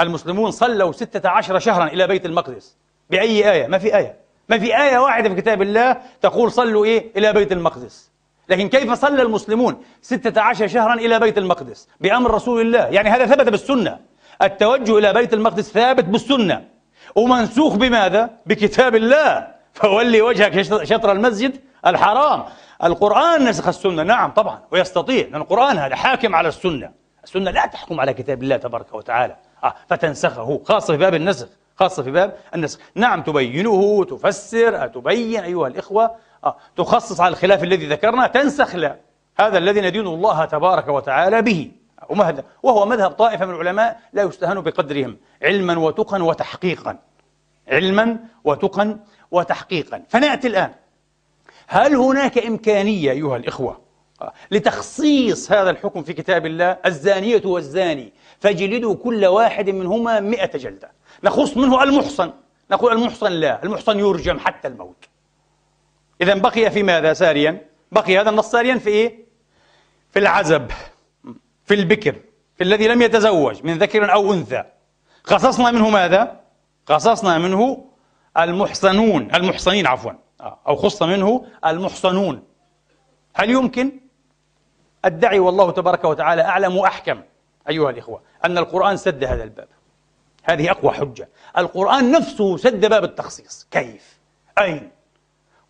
المسلمون 0.00 0.50
صلوا 0.50 0.92
ستة 0.92 1.28
عشر 1.28 1.58
شهرا 1.58 1.86
إلى 1.86 2.06
بيت 2.06 2.26
المقدس. 2.26 2.76
بأي 3.10 3.52
آية؟ 3.52 3.66
ما 3.66 3.78
في 3.78 3.96
آية. 3.96 4.27
ما 4.48 4.58
في 4.58 4.82
آية 4.82 4.98
واحدة 4.98 5.28
في 5.28 5.34
كتاب 5.34 5.62
الله 5.62 5.96
تقول 6.20 6.52
صلوا 6.52 6.84
إيه؟ 6.84 7.10
إلى 7.16 7.32
بيت 7.32 7.52
المقدس. 7.52 8.10
لكن 8.48 8.68
كيف 8.68 8.92
صلى 8.92 9.22
المسلمون 9.22 9.82
ستة 10.02 10.40
عشر 10.40 10.68
شهرا 10.68 10.94
إلى 10.94 11.20
بيت 11.20 11.38
المقدس؟ 11.38 11.88
بأمر 12.00 12.30
رسول 12.30 12.60
الله. 12.60 12.86
يعني 12.86 13.08
هذا 13.08 13.26
ثبت 13.26 13.48
بالسنة. 13.48 13.98
التوجه 14.42 14.98
إلى 14.98 15.12
بيت 15.12 15.34
المقدس 15.34 15.72
ثابت 15.72 16.04
بالسنة. 16.04 16.64
ومنسوخ 17.14 17.74
بماذا؟ 17.74 18.30
بكتاب 18.46 18.94
الله. 18.94 19.48
فولي 19.74 20.22
وجهك 20.22 20.62
شطر 20.84 21.12
المسجد 21.12 21.60
الحرام. 21.86 22.44
القرآن 22.84 23.44
نسخ 23.48 23.68
السنة. 23.68 24.02
نعم 24.02 24.30
طبعا. 24.30 24.62
ويستطيع. 24.70 25.26
لأن 25.26 25.40
القرآن 25.40 25.78
هذا 25.78 25.96
حاكم 25.96 26.34
على 26.34 26.48
السنة. 26.48 26.90
السنة 27.24 27.50
لا 27.50 27.66
تحكم 27.66 28.00
على 28.00 28.14
كتاب 28.14 28.42
الله 28.42 28.56
تبارك 28.56 28.94
وتعالى. 28.94 29.36
آه 29.64 29.74
فتنسخه 29.88 30.60
خاصة 30.64 30.92
في 30.94 30.98
باب 30.98 31.14
النسخ. 31.14 31.48
خاصة 31.78 32.02
في 32.02 32.10
باب 32.10 32.36
النسخ. 32.54 32.78
نعم 32.94 33.22
تبينه 33.22 34.04
تفسر 34.04 34.86
تبين 34.86 35.40
أيها 35.40 35.66
الإخوة. 35.66 36.10
آه 36.44 36.56
تخصص 36.76 37.20
على 37.20 37.32
الخلاف 37.32 37.62
الذي 37.62 37.86
ذكرنا 37.86 38.26
تنسخ 38.26 38.74
لا 38.74 38.96
هذا 39.40 39.58
الذي 39.58 39.80
ندين 39.80 40.06
الله 40.06 40.44
تبارك 40.44 40.88
وتعالى 40.88 41.42
به. 41.42 41.70
ومهذا 42.08 42.44
وهو 42.62 42.86
مذهب 42.86 43.10
طائفة 43.10 43.46
من 43.46 43.54
العلماء 43.54 44.00
لا 44.12 44.22
يستهان 44.22 44.60
بقدرهم 44.60 45.16
علما 45.42 45.78
وتقا 45.78 46.22
وتحقيقا. 46.22 46.98
علما 47.68 48.16
وتقا 48.44 48.98
وتحقيقا. 49.30 50.02
فنأتي 50.08 50.48
الآن. 50.48 50.70
هل 51.66 51.94
هناك 51.94 52.38
إمكانية 52.38 53.10
أيها 53.10 53.36
الإخوة 53.36 53.80
لتخصيص 54.50 55.52
هذا 55.52 55.70
الحكم 55.70 56.02
في 56.02 56.12
كتاب 56.12 56.46
الله 56.46 56.76
الزانية 56.86 57.42
والزاني؟ 57.44 58.12
فجلدوا 58.40 58.94
كل 58.94 59.26
واحد 59.26 59.70
منهما 59.70 60.20
مئة 60.20 60.58
جلدة. 60.58 60.97
نخص 61.24 61.56
منه 61.56 61.82
المحصن. 61.82 62.32
نقول 62.70 62.92
المحصن 62.92 63.32
لا 63.32 63.62
المحصن 63.64 63.98
يرجم 63.98 64.38
حتى 64.38 64.68
الموت. 64.68 65.04
إذا 66.20 66.34
بقي 66.34 66.70
في 66.70 66.82
ماذا 66.82 67.12
ساريا؟ 67.12 67.66
بقي 67.92 68.18
هذا 68.18 68.30
النص 68.30 68.50
ساريا 68.50 68.78
في 68.78 68.88
إيه؟ 68.88 69.26
في 70.10 70.18
العزب 70.18 70.70
في 71.64 71.74
البكر 71.74 72.16
في 72.56 72.64
الذي 72.64 72.88
لم 72.88 73.02
يتزوج 73.02 73.64
من 73.64 73.78
ذكر 73.78 74.12
أو 74.12 74.32
أنثى. 74.32 74.64
قصصنا 75.24 75.70
منه 75.70 75.90
ماذا؟ 75.90 76.40
قصصنا 76.86 77.38
منه 77.38 77.84
المحصنون 78.38 79.34
المحصنين 79.34 79.86
عفوا. 79.86 80.12
أو 80.40 80.76
خص 80.76 81.02
منه 81.02 81.46
المحصنون. 81.66 82.42
هل 83.34 83.50
يمكن؟ 83.50 84.00
أدعي 85.04 85.38
والله 85.38 85.70
تبارك 85.70 86.04
وتعالى 86.04 86.42
أعلم 86.42 86.76
وأحكم 86.76 87.22
أيها 87.68 87.90
الإخوة 87.90 88.22
أن 88.44 88.58
القرآن 88.58 88.96
سد 88.96 89.24
هذا 89.24 89.44
الباب. 89.44 89.68
هذه 90.48 90.70
أقوى 90.70 90.92
حجة. 90.92 91.28
القرآن 91.58 92.10
نفسه 92.10 92.56
سد 92.56 92.86
باب 92.86 93.04
التخصيص. 93.04 93.66
كيف؟ 93.70 94.18
أين؟ 94.58 94.90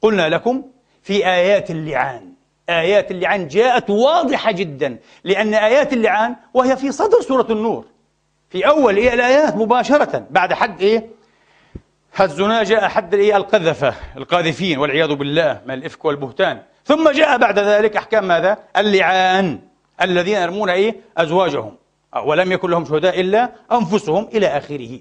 قلنا 0.03 0.29
لكم 0.29 0.63
في 1.03 1.27
آيات 1.27 1.71
اللعان. 1.71 2.33
آيات 2.69 3.11
اللعان 3.11 3.49
جاءت 3.49 3.91
واضحة 3.91 4.53
جدا 4.53 4.99
لأن 5.25 5.55
آيات 5.55 5.93
اللعان 5.93 6.37
وهي 6.55 6.77
في 6.77 6.93
صدر 6.93 7.21
سورة 7.21 7.47
النور. 7.53 7.85
في 8.51 8.67
أول 8.69 8.97
إيه 8.97 9.15
الآيات؟ 9.15 9.57
مباشرة. 9.57 10.27
بعد 10.31 10.53
حد 10.53 10.81
إيه؟ 10.81 11.07
الزنا 12.21 12.63
جاء 12.63 12.89
حد 12.89 13.15
إيه؟ 13.15 13.37
القذفة 13.37 13.95
القاذفين 14.17 14.79
والعياذ 14.79 15.15
بالله 15.15 15.61
من 15.67 15.75
الإفك 15.75 16.05
والبهتان. 16.05 16.63
ثم 16.85 17.11
جاء 17.11 17.39
بعد 17.39 17.59
ذلك 17.59 17.97
أحكام 17.97 18.29
ماذا؟ 18.29 18.59
اللعان. 18.77 19.61
الذين 20.03 20.37
يرمون 20.37 20.71
إيه؟ 20.71 20.97
أزواجهم. 21.17 21.77
ولم 22.17 22.53
يكن 22.53 22.71
لهم 22.71 22.85
شهداء 22.85 23.21
إلا 23.21 23.53
أنفسهم 23.73 24.29
إلى 24.35 24.47
آخره. 24.47 25.01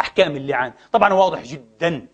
أحكام 0.00 0.36
اللعان. 0.36 0.72
طبعا 0.92 1.12
واضح 1.12 1.42
جدا. 1.42 2.06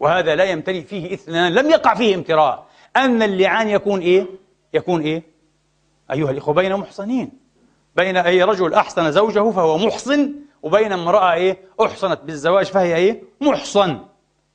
وهذا 0.00 0.34
لا 0.34 0.44
يمتلئ 0.44 0.82
فيه 0.82 1.14
إثنان 1.14 1.52
لم 1.54 1.70
يقع 1.70 1.94
فيه 1.94 2.14
امتراء. 2.14 2.66
أن 2.96 3.22
اللعان 3.22 3.68
يكون 3.68 4.00
إيه؟ 4.00 4.26
يكون 4.74 5.00
إيه؟ 5.00 5.22
أيها 6.10 6.30
الإخوة 6.30 6.54
بين 6.54 6.76
محصنين. 6.76 7.32
بين 7.96 8.16
أي 8.16 8.42
رجل 8.42 8.74
أحسن 8.74 9.12
زوجه 9.12 9.50
فهو 9.50 9.78
محصن 9.78 10.34
وبين 10.62 10.92
امرأة 10.92 11.32
إيه؟ 11.32 11.58
أحصنت 11.82 12.20
بالزواج 12.20 12.66
فهي 12.66 12.96
إيه؟ 12.96 13.22
محصن. 13.40 13.98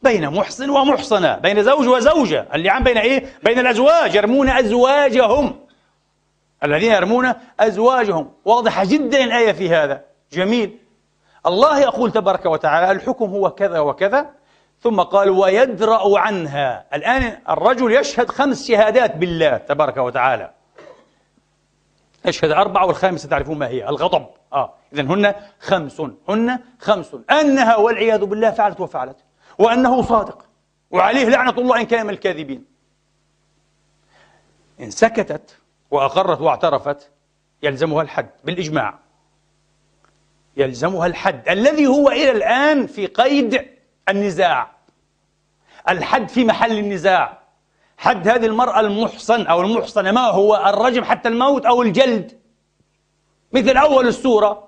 بين 0.01 0.29
محصن 0.29 0.69
ومحصنة. 0.69 1.37
بين 1.37 1.63
زوج 1.63 1.87
وزوجة. 1.87 2.47
اللعان 2.53 2.83
بين 2.83 2.97
إيه؟ 2.97 3.25
بين 3.43 3.59
الأزواج. 3.59 4.15
يرمون 4.15 4.49
أزواجهم. 4.49 5.66
الذين 6.63 6.91
يرمون 6.91 7.33
أزواجهم. 7.59 8.31
واضحة 8.45 8.85
جدا 8.85 9.23
الآية 9.23 9.51
في 9.51 9.69
هذا. 9.69 10.03
جميل. 10.31 10.79
الله 11.45 11.79
يقول 11.79 12.11
تبارك 12.11 12.45
وتعالى 12.45 12.91
الحكم 12.91 13.29
هو 13.29 13.49
كذا 13.49 13.79
وكذا. 13.79 14.29
ثم 14.81 15.01
قال 15.01 15.29
ويدرأ 15.29 16.19
عنها. 16.19 16.85
الآن 16.93 17.39
الرجل 17.49 17.91
يشهد 17.91 18.29
خمس 18.29 18.67
شهادات 18.67 19.15
بالله 19.15 19.57
تبارك 19.57 19.97
وتعالى. 19.97 20.51
يشهد 22.25 22.51
أربعة 22.51 22.85
والخامسة 22.85 23.29
تعرفون 23.29 23.57
ما 23.57 23.67
هي. 23.67 23.89
الغضب. 23.89 24.27
آه. 24.53 24.73
إذا 24.93 25.01
هن 25.01 25.35
خمس. 25.59 26.01
هن 26.29 26.59
خمس. 26.79 27.15
أنها 27.31 27.75
والعياذ 27.75 28.25
بالله 28.25 28.51
فعلت 28.51 28.79
وفعلت. 28.79 29.17
وأنه 29.59 30.01
صادق. 30.01 30.45
وعليه 30.91 31.25
لعنة 31.25 31.49
الله 31.57 31.79
إن 31.81 31.85
كان 31.85 32.05
من 32.05 32.13
الكاذبين. 32.13 32.65
إن 34.79 34.91
سكتت 34.91 35.56
وأقرت 35.91 36.41
واعترفت 36.41 37.11
يلزمها 37.63 38.01
الحد 38.01 38.29
بالإجماع. 38.43 38.99
يلزمها 40.57 41.07
الحد 41.07 41.49
الذي 41.49 41.87
هو 41.87 42.09
إلى 42.09 42.31
الآن 42.31 42.87
في 42.87 43.05
قيد 43.05 43.65
النزاع. 44.09 44.71
الحد 45.89 46.29
في 46.29 46.45
محل 46.45 46.77
النزاع. 46.77 47.37
حد 47.97 48.27
هذه 48.27 48.45
المرأة 48.45 48.79
المحصن 48.79 49.45
أو 49.45 49.61
المحصنة 49.61 50.11
ما 50.11 50.27
هو 50.27 50.55
الرجم 50.65 51.03
حتى 51.03 51.29
الموت 51.29 51.65
أو 51.65 51.81
الجلد. 51.81 52.39
مثل 53.51 53.77
أول 53.77 54.07
السورة 54.07 54.67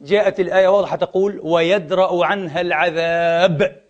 جاءت 0.00 0.40
الآية 0.40 0.68
واضحة 0.68 0.96
تقول 0.96 1.40
ويدرأ 1.42 2.26
عنها 2.26 2.60
العذاب. 2.60 3.82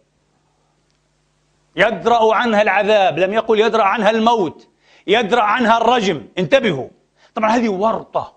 يدرأ 1.77 2.35
عنها 2.35 2.62
العذاب. 2.62 3.19
لم 3.19 3.33
يقل 3.33 3.61
يدرأ 3.61 3.83
عنها 3.83 4.11
الموت. 4.11 4.69
يدرأ 5.07 5.42
عنها 5.42 5.77
الرجم. 5.79 6.23
انتبهوا. 6.38 6.88
طبعا 7.35 7.51
هذه 7.51 7.69
ورطة. 7.69 8.37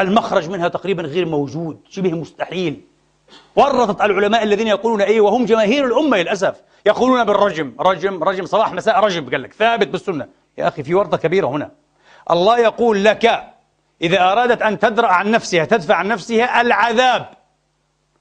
المخرج 0.00 0.50
منها 0.50 0.68
تقريبا 0.68 1.02
غير 1.02 1.26
موجود. 1.26 1.80
شبه 1.90 2.12
مستحيل. 2.12 2.80
ورطت 3.56 4.00
العلماء 4.00 4.42
الذين 4.42 4.66
يقولون 4.66 5.02
إيه 5.02 5.20
وهم 5.20 5.44
جماهير 5.44 5.84
الأمة 5.84 6.16
للأسف. 6.16 6.60
يقولون 6.86 7.24
بالرجم. 7.24 7.74
رجم 7.80 8.24
رجم 8.24 8.46
صباح 8.46 8.72
مساء 8.72 9.00
رجم 9.00 9.30
قال 9.30 9.42
لك. 9.42 9.52
ثابت 9.52 9.88
بالسنة. 9.88 10.28
يا 10.58 10.68
أخي 10.68 10.82
في 10.82 10.94
ورطة 10.94 11.16
كبيرة 11.16 11.46
هنا. 11.46 11.70
الله 12.30 12.58
يقول 12.58 13.04
لك 13.04 13.52
إذا 14.02 14.20
أرادت 14.32 14.62
أن 14.62 14.78
تدرا 14.78 15.06
عن 15.06 15.30
نفسها 15.30 15.64
تدفع 15.64 15.94
عن 15.94 16.08
نفسها 16.08 16.60
العذاب. 16.60 17.28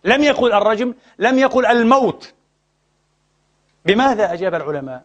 لم 0.04 0.24
يقل 0.24 0.54
الرجم 0.54 0.94
لم 1.20 1.40
يقل 1.40 1.66
الموت. 1.66 2.34
بماذا 3.86 4.34
أجاب 4.34 4.56
العلماء؟ 4.56 5.04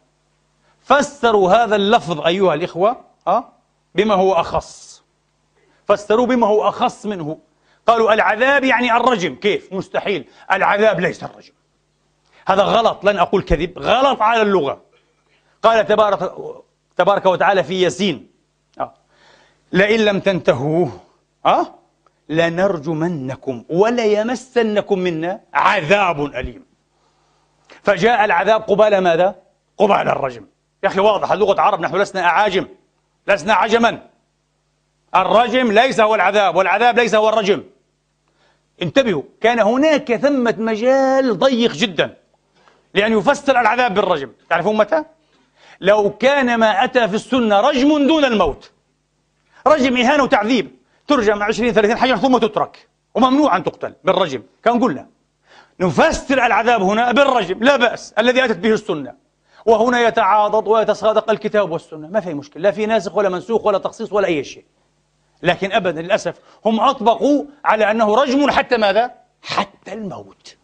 فسروا 0.87 1.51
هذا 1.51 1.77
اللفظ 1.77 2.21
أيها 2.21 2.55
الإخوة 2.55 3.05
أه؟ 3.27 3.53
بما 3.95 4.15
هو 4.15 4.33
أخص 4.33 5.03
فسروا 5.89 6.27
بما 6.27 6.47
هو 6.47 6.69
أخص 6.69 7.07
منه 7.07 7.39
قالوا 7.87 8.13
العذاب 8.13 8.65
يعني 8.65 8.97
الرجم 8.97 9.35
كيف 9.35 9.73
مستحيل 9.73 10.25
العذاب 10.53 11.01
ليس 11.01 11.25
الرجم 11.25 11.53
هذا 12.49 12.63
غلط 12.63 13.05
لن 13.05 13.19
أقول 13.19 13.43
كذب 13.43 13.79
غلط 13.79 14.23
على 14.23 14.43
اللغة 14.43 14.83
قال 15.63 15.87
تبارك 15.87 16.33
تبارك 16.97 17.27
وتعالى 17.27 17.65
في 17.65 17.83
ياسين 17.83 18.31
آه. 18.81 18.95
لئن 19.73 20.01
لم 20.01 20.21
تنتهوا 20.21 20.87
أه؟ 21.47 21.75
لنرجمنكم 22.29 23.65
وليمسنكم 23.71 24.99
منا 24.99 25.41
عذاب 25.55 26.25
أليم 26.25 26.67
فجاء 27.83 28.25
العذاب 28.25 28.61
قبال 28.63 28.99
ماذا؟ 28.99 29.35
قبال 29.79 30.09
الرجم 30.09 30.47
يا 30.83 30.89
أخي 30.89 31.01
واضح 31.01 31.33
لغة 31.33 31.61
عرب 31.61 31.81
نحن 31.81 31.97
لسنا 31.97 32.25
أعاجم 32.25 32.67
لسنا 33.29 33.55
عجما. 33.55 34.03
الرجم 35.15 35.73
ليس 35.73 36.01
هو 36.01 36.15
العذاب 36.15 36.57
والعذاب 36.57 36.99
ليس 36.99 37.15
هو 37.15 37.29
الرجم. 37.29 37.63
انتبهوا 38.83 39.23
كان 39.41 39.59
هناك 39.59 40.17
ثمة 40.17 40.55
مجال 40.59 41.39
ضيق 41.39 41.73
جدا 41.73 42.17
لأن 42.95 43.13
يفسر 43.13 43.61
العذاب 43.61 43.95
بالرجم. 43.95 44.33
تعرفون 44.51 44.77
متى؟ 44.77 45.05
لو 45.81 46.11
كان 46.11 46.55
ما 46.57 46.85
أتى 46.85 47.09
في 47.09 47.15
السنة 47.15 47.61
رجم 47.61 48.07
دون 48.07 48.25
الموت. 48.25 48.71
رجم 49.67 49.97
إهانة 49.97 50.23
وتعذيب. 50.23 50.77
ترجم 51.09 51.43
20 51.43 51.73
30 51.73 51.97
حجر 51.97 52.17
ثم 52.17 52.39
تترك. 52.39 52.89
وممنوع 53.15 53.57
أن 53.57 53.65
تقتل 53.65 53.95
بالرجم 54.05 54.43
كان 54.65 54.81
قلنا. 54.83 55.07
نفسر 55.81 56.47
العذاب 56.47 56.83
هنا 56.83 57.13
بالرجم 57.13 57.65
لا 57.65 57.77
بأس 57.77 58.15
الذي 58.19 58.45
أتت 58.45 58.57
به 58.57 58.73
السنة. 58.73 59.26
وهنا 59.67 60.01
يتعاضد 60.01 60.69
ويتصادق 60.69 61.31
الكتاب 61.31 61.71
والسنة. 61.73 62.09
ما 62.09 62.21
في 62.21 62.35
مشكلة. 62.35 62.63
لا 62.63 62.71
في 62.71 62.87
ناسخ 62.87 63.17
ولا 63.17 63.29
منسوخ 63.29 63.67
ولا 63.67 63.79
تخصيص 63.79 64.13
ولا 64.13 64.27
أي 64.27 64.45
شيء. 64.45 64.65
لكن 65.43 65.73
أبدا 65.73 66.03
للأسف 66.03 66.35
هم 66.65 66.81
أطبقوا 66.81 67.45
على 67.65 67.91
أنه 67.91 68.15
رجم 68.15 68.51
حتى 68.51 68.77
ماذا؟ 68.77 69.11
حتى 69.43 69.93
الموت. 69.93 70.57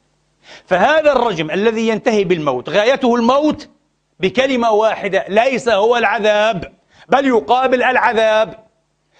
فهذا 0.66 1.12
الرجم 1.12 1.50
الذي 1.50 1.88
ينتهي 1.88 2.24
بالموت 2.24 2.68
غايته 2.68 3.14
الموت 3.14 3.68
بكلمة 4.20 4.70
واحدة 4.70 5.24
ليس 5.28 5.68
هو 5.68 5.96
العذاب 5.96 6.72
بل 7.08 7.26
يقابل 7.26 7.82
العذاب. 7.82 8.58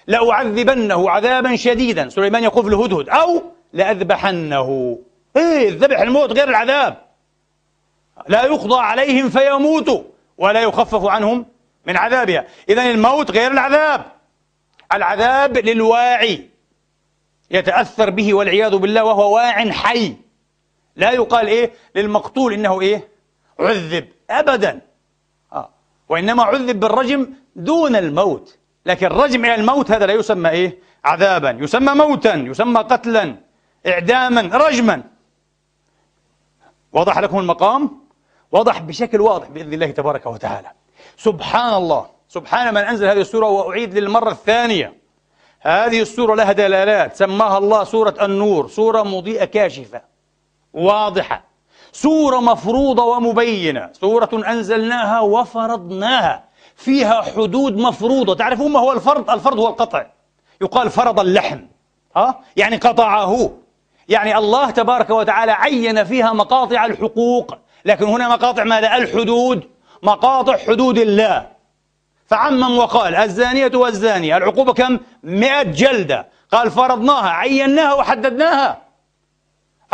لأعذبنه 0.07 1.11
عذابا 1.11 1.57
شديدا. 1.57 2.09
سليمان 2.09 2.43
يقول 2.43 2.65
في 2.65 2.71
الهدهد 2.71 3.09
أو 3.09 3.43
لأذبحنه. 3.73 4.99
إيه 5.37 5.69
الذبح 5.69 6.01
الموت 6.01 6.33
غير 6.33 6.49
العذاب. 6.49 7.12
لا 8.29 8.45
يقضى 8.45 8.81
عليهم 8.81 9.29
فيموتوا 9.29 10.03
ولا 10.39 10.61
يخفف 10.61 11.05
عنهم 11.05 11.47
من 11.87 11.97
عذابها. 11.97 12.47
إذا 12.69 12.91
الموت 12.91 13.31
غير 13.31 13.51
العذاب. 13.51 14.05
العذاب 14.93 15.59
للواعي. 15.59 16.49
يتأثر 17.51 18.11
به 18.11 18.35
والعياذ 18.35 18.77
بالله 18.77 19.05
وهو 19.05 19.35
واع 19.35 19.71
حي. 19.71 20.17
لا 20.97 21.11
يقال 21.11 21.47
إيه؟ 21.47 21.73
للمقتول 21.95 22.53
إنه 22.53 22.81
إيه؟ 22.81 23.09
عذب. 23.61 24.09
أبدا. 24.31 24.81
آه. 25.53 25.69
وإنما 26.09 26.43
عذب 26.43 26.81
بالرجم 26.81 27.35
دون 27.57 27.97
الموت. 27.97 28.59
لكن 28.87 29.07
الرجم 29.07 29.45
إلى 29.45 29.55
الموت 29.55 29.91
هذا 29.91 30.07
لا 30.07 30.13
يسمى 30.13 30.51
إيه؟ 30.51 30.79
عذابا. 31.05 31.51
يسمى 31.51 31.95
موتا. 31.95 32.35
يسمى 32.35 32.81
قتلا. 32.81 33.37
إعداما. 33.87 34.41
رجما. 34.43 35.03
وضح 36.93 37.19
لكم 37.19 37.39
المقام؟ 37.39 38.02
وضح 38.53 38.81
بشكل 38.81 39.21
واضح 39.21 39.49
بإذن 39.49 39.73
الله 39.73 39.91
تبارك 39.91 40.27
وتعالى. 40.27 40.71
سبحان 41.17 41.75
الله 41.75 42.07
سبحان 42.29 42.75
من 42.75 42.81
أنزل 42.81 43.07
هذه 43.07 43.21
السورة 43.21 43.49
وأعيد 43.49 43.99
للمرة 43.99 44.31
الثانية. 44.31 44.95
هذه 45.61 46.01
السورة 46.01 46.35
لها 46.35 46.53
دلالات. 46.53 47.17
سماها 47.17 47.59
الله 47.59 47.85
سورة 47.85 48.15
النور. 48.23 48.69
سورة 48.69 49.03
مضيئة 49.03 49.45
كاشفة. 49.45 50.03
واضحة. 50.73 51.45
سورة 51.93 52.41
مفروضة 52.41 53.05
ومبينة. 53.05 53.91
سورة 53.93 54.29
أنزلناها 54.33 55.21
وفرضناها. 55.21 56.45
فيها 56.77 57.23
حدود 57.23 57.77
مفروضة. 57.77 58.35
تعرفون 58.35 58.73
ما 58.73 58.81
هو 58.81 58.93
الفرض؟ 58.93 59.31
الفرض 59.31 59.59
هو 59.59 59.69
القطع. 59.69 60.07
يقال 60.61 60.91
فرض 60.91 61.21
اللحم. 61.21 61.61
ها؟ 62.17 62.41
يعني 62.57 62.77
قطعه. 62.77 63.51
يعني 64.09 64.39
الله 64.39 64.71
تبارك 64.71 65.11
وتعالى 65.11 65.53
عين 65.53 66.05
فيها 66.05 66.33
مقاطع 66.33 66.85
الحقوق. 66.85 67.57
لكن 67.85 68.05
هنا 68.05 68.29
مقاطع 68.29 68.65
ماذا؟ 68.65 68.97
الحدود. 68.97 69.63
مقاطع 70.03 70.57
حدود 70.57 70.99
الله. 70.99 71.49
فعمم 72.27 72.79
وقال 72.79 73.15
الزانية 73.15 73.71
والزاني 73.75 74.37
العقوبة 74.37 74.73
كم؟ 74.73 74.99
مئة 75.23 75.63
جلدة. 75.63 76.29
قال 76.53 76.71
فرضناها 76.71 77.29
عيناها 77.29 77.95
وحددناها. 77.95 78.83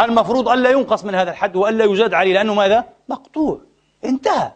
المفروض 0.01 0.49
ألا 0.49 0.71
ينقص 0.71 1.05
من 1.05 1.15
هذا 1.15 1.31
الحد 1.31 1.57
وألا 1.57 1.85
يزاد 1.85 2.15
عليه 2.15 2.35
لأنه 2.35 2.55
ماذا؟ 2.55 2.85
مقطوع. 3.09 3.61
انتهى. 4.05 4.53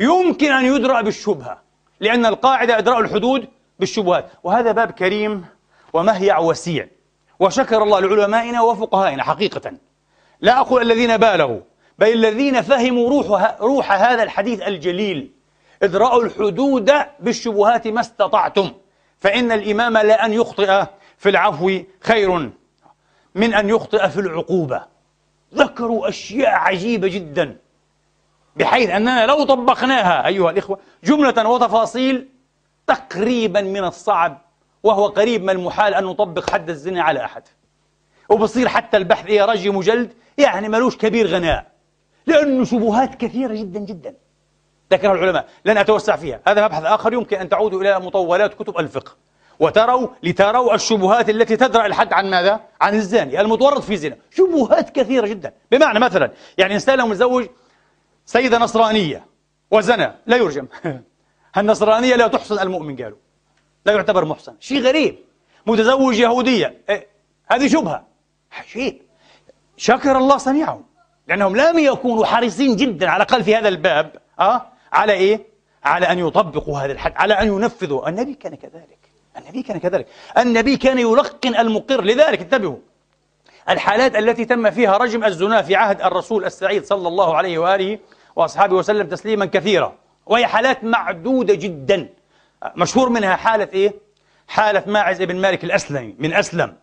يمكن 0.00 0.52
أن 0.52 0.64
يدرأ 0.64 1.00
بالشبهة 1.00 1.62
لأن 2.00 2.26
القاعدة 2.26 2.78
إدراء 2.78 3.00
الحدود 3.00 3.48
بالشبهات. 3.78 4.30
وهذا 4.42 4.72
باب 4.72 4.90
كريم 4.90 5.44
ومهيع 5.92 6.38
وسيع. 6.38 6.88
وشكر 7.40 7.82
الله 7.82 8.00
لعلمائنا 8.00 8.62
وفقهائنا 8.62 9.22
حقيقة. 9.22 9.72
لا 10.40 10.60
أقول 10.60 10.82
الذين 10.82 11.16
بالغوا. 11.16 11.60
بل 12.00 12.12
الذين 12.12 12.62
فهموا 12.62 13.08
روح, 13.08 13.56
روح 13.60 13.92
هذا 13.92 14.22
الحديث 14.22 14.62
الجليل 14.62 15.30
إدراء 15.82 16.20
الحدود 16.20 16.92
بالشبهات 17.20 17.88
ما 17.88 18.00
استطعتم 18.00 18.72
فإن 19.18 19.52
الإمام 19.52 19.98
لا 19.98 20.26
أن 20.26 20.32
يخطئ 20.32 20.84
في 21.18 21.28
العفو 21.28 21.80
خير 22.00 22.50
من 23.34 23.54
أن 23.54 23.68
يخطئ 23.68 24.08
في 24.08 24.20
العقوبة. 24.20 24.84
ذكروا 25.54 26.08
أشياء 26.08 26.50
عجيبة 26.50 27.08
جدا 27.08 27.56
بحيث 28.56 28.90
أننا 28.90 29.26
لو 29.26 29.44
طبقناها 29.44 30.26
أيها 30.26 30.50
الإخوة 30.50 30.78
جملة 31.04 31.48
وتفاصيل 31.48 32.28
تقريبا 32.86 33.60
من 33.60 33.84
الصعب 33.84 34.38
وهو 34.82 35.06
قريب 35.06 35.42
من 35.42 35.50
المحال 35.50 35.94
أن 35.94 36.04
نطبق 36.04 36.50
حد 36.50 36.70
الزنا 36.70 37.02
على 37.02 37.24
أحد. 37.24 37.42
وبصير 38.28 38.68
حتى 38.68 38.96
البحث 38.96 39.26
إيه 39.26 39.44
رجم 39.44 39.80
جلد 39.80 40.12
يعني 40.38 40.68
ملوش 40.68 40.96
كبير 40.96 41.26
غناء. 41.26 41.69
لأنه 42.26 42.64
شبهات 42.64 43.14
كثيرة 43.14 43.54
جدا 43.54 43.80
جدا. 43.80 44.14
ذكرها 44.92 45.12
العلماء 45.12 45.48
لن 45.64 45.78
أتوسع 45.78 46.16
فيها. 46.16 46.40
هذا 46.46 46.64
مبحث 46.64 46.84
آخر 46.84 47.12
يمكن 47.12 47.36
أن 47.36 47.48
تعودوا 47.48 47.82
إلى 47.82 48.00
مطولات 48.00 48.54
كتب 48.54 48.78
الفقه. 48.78 49.16
وتروا 49.60 50.08
لتروا 50.22 50.74
الشبهات 50.74 51.30
التي 51.30 51.56
تدرأ 51.56 51.86
الحد 51.86 52.12
عن 52.12 52.30
ماذا؟ 52.30 52.60
عن 52.80 52.94
الزاني 52.94 53.40
المتورط 53.40 53.82
في 53.82 53.96
زنا 53.96 54.16
شبهات 54.30 54.90
كثيرة 54.90 55.26
جدا. 55.26 55.52
بمعنى 55.70 55.98
مثلا 55.98 56.32
يعني 56.58 56.74
إنسان 56.74 56.98
لو 56.98 57.06
متزوج 57.06 57.46
سيدة 58.26 58.58
نصرانية 58.58 59.24
وزنى 59.70 60.12
لا 60.26 60.36
يرجم. 60.36 60.66
النصرانية 61.56 62.16
لا 62.16 62.28
تحسن 62.28 62.58
المؤمن 62.58 62.96
قالوا. 62.96 63.18
لا 63.86 63.92
يعتبر 63.92 64.24
محسن 64.24 64.54
شيء 64.60 64.80
غريب. 64.80 65.18
متزوج 65.66 66.18
يهودية 66.18 66.82
إيه؟ 66.88 67.06
هذه 67.46 67.68
شبهة. 67.68 68.10
عجيب 68.52 69.02
شكر 69.76 70.18
الله 70.18 70.36
صنيعهم 70.36 70.84
لأنهم 71.30 71.56
لم 71.56 71.78
يكونوا 71.78 72.26
حريصين 72.26 72.76
جدا 72.76 73.10
على 73.10 73.22
الأقل 73.22 73.44
في 73.44 73.56
هذا 73.56 73.68
الباب 73.68 74.12
أه؟ 74.40 74.66
على 74.92 75.12
إيه؟ 75.12 75.46
على 75.84 76.06
أن 76.06 76.18
يطبقوا 76.18 76.78
هذا 76.78 76.92
الحد 76.92 77.12
على 77.16 77.34
أن 77.34 77.46
ينفذوا 77.46 78.08
النبي 78.08 78.34
كان 78.34 78.54
كذلك 78.54 78.98
النبي 79.36 79.62
كان 79.62 79.78
كذلك 79.78 80.06
النبي 80.38 80.76
كان 80.76 80.98
يلقن 80.98 81.56
المقر 81.56 82.04
لذلك 82.04 82.40
انتبهوا 82.40 82.76
الحالات 83.68 84.16
التي 84.16 84.44
تم 84.44 84.70
فيها 84.70 84.96
رجم 84.96 85.24
الزنا 85.24 85.62
في 85.62 85.76
عهد 85.76 86.02
الرسول 86.02 86.44
السعيد 86.44 86.84
صلى 86.84 87.08
الله 87.08 87.36
عليه 87.36 87.58
وآله 87.58 87.98
وأصحابه 88.36 88.76
وسلم 88.76 89.08
تسليما 89.08 89.46
كثيرا 89.46 89.96
وهي 90.26 90.46
حالات 90.46 90.84
معدودة 90.84 91.54
جدا 91.54 92.08
مشهور 92.76 93.08
منها 93.08 93.36
حالة 93.36 93.68
إيه؟ 93.72 93.94
حالة 94.48 94.82
ماعز 94.86 95.22
بن 95.22 95.36
مالك 95.36 95.64
الأسلمي 95.64 96.14
من 96.18 96.34
أسلم 96.34 96.76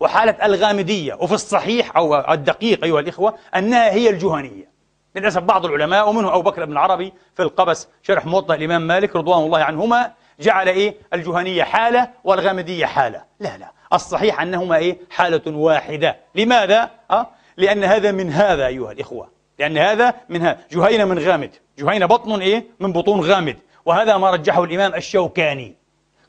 وحالة 0.00 0.46
الغامدية 0.46 1.14
وفي 1.14 1.34
الصحيح 1.34 1.96
أو 1.96 2.32
الدقيق 2.32 2.84
أيها 2.84 3.00
الإخوة 3.00 3.34
أنها 3.56 3.90
هي 3.90 4.10
الجهنية. 4.10 4.76
للأسف 5.16 5.42
بعض 5.42 5.66
العلماء 5.66 6.08
ومنه 6.08 6.34
أبو 6.34 6.42
بكر 6.42 6.64
بن 6.64 6.72
العربي 6.72 7.12
في 7.34 7.42
القبس 7.42 7.88
شرح 8.02 8.26
موطأ 8.26 8.54
الإمام 8.54 8.82
مالك 8.82 9.16
رضوان 9.16 9.42
الله 9.42 9.58
عنهما 9.58 10.12
جعل 10.40 10.68
إيه؟ 10.68 10.94
الجهنية 11.14 11.62
حالة 11.62 12.08
والغامدية 12.24 12.86
حالة. 12.86 13.24
لا 13.40 13.56
لا. 13.56 13.72
الصحيح 13.92 14.40
أنهما 14.40 14.76
إيه؟ 14.76 14.98
حالة 15.10 15.56
واحدة. 15.56 16.16
لماذا؟ 16.34 16.90
أه؟ 17.10 17.26
لأن 17.56 17.84
هذا 17.84 18.12
من 18.12 18.32
هذا 18.32 18.66
أيها 18.66 18.92
الإخوة. 18.92 19.28
لأن 19.58 19.78
هذا 19.78 20.14
من 20.28 20.42
هذا 20.42 20.58
جهينة 20.72 21.04
من 21.04 21.18
غامد. 21.18 21.50
جهينة 21.78 22.06
بطن 22.06 22.40
إيه؟ 22.40 22.64
من 22.80 22.92
بطون 22.92 23.20
غامد. 23.20 23.56
وهذا 23.84 24.16
ما 24.16 24.30
رجحه 24.30 24.64
الإمام 24.64 24.94
الشوكاني. 24.94 25.76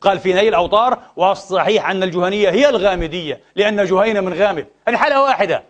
قال 0.00 0.18
في 0.18 0.32
نيل 0.32 0.48
الأوطار 0.48 0.98
والصحيح 1.16 1.90
أن 1.90 2.02
الجهنية 2.02 2.50
هي 2.50 2.68
الغامدية 2.68 3.40
لأن 3.56 3.84
جهينة 3.84 4.20
من 4.20 4.34
غامد. 4.34 4.66
هذه 4.88 4.96
حالة 4.96 5.22
واحدة 5.22 5.62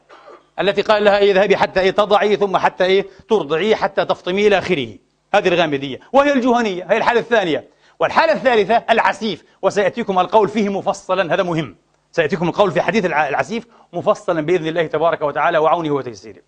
التي 0.61 0.83
قال 0.83 1.05
لها 1.05 1.19
إيه 1.19 1.33
اذهبي 1.33 1.57
حتى 1.57 1.81
إيه 1.81 1.91
تضعي 1.91 2.37
ثم 2.37 2.57
حتى 2.57 2.85
إيه 2.85 3.07
ترضعي 3.29 3.77
حتى 3.77 4.05
تفطمي 4.05 4.47
إلى 4.47 4.59
آخره. 4.59 4.88
هذه 5.35 5.49
الغامدية. 5.49 6.01
وهي 6.12 6.33
الجهنية 6.33 6.87
هي 6.91 6.97
الحالة 6.97 7.21
الثانية. 7.21 7.69
والحالة 8.01 8.33
الثالثة 8.33 8.85
العسيف. 8.91 9.45
وسيأتيكم 9.62 10.19
القول 10.19 10.49
فيه 10.49 10.69
مفصلا 10.69 11.35
هذا 11.35 11.43
مهم. 11.43 11.77
سيأتيكم 12.12 12.49
القول 12.49 12.71
في 12.71 12.81
حديث 12.81 13.05
العسيف 13.05 13.67
مفصلا 13.93 14.41
بإذن 14.41 14.67
الله 14.67 14.87
تبارك 14.87 15.23
وتعالى 15.23 15.59
وعونه 15.59 15.91
وتيسيره. 15.91 16.41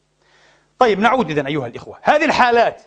طيب 0.78 1.00
نعود 1.00 1.30
إذن 1.30 1.46
أيها 1.46 1.66
الإخوة. 1.66 1.98
هذه 2.02 2.24
الحالات 2.24 2.82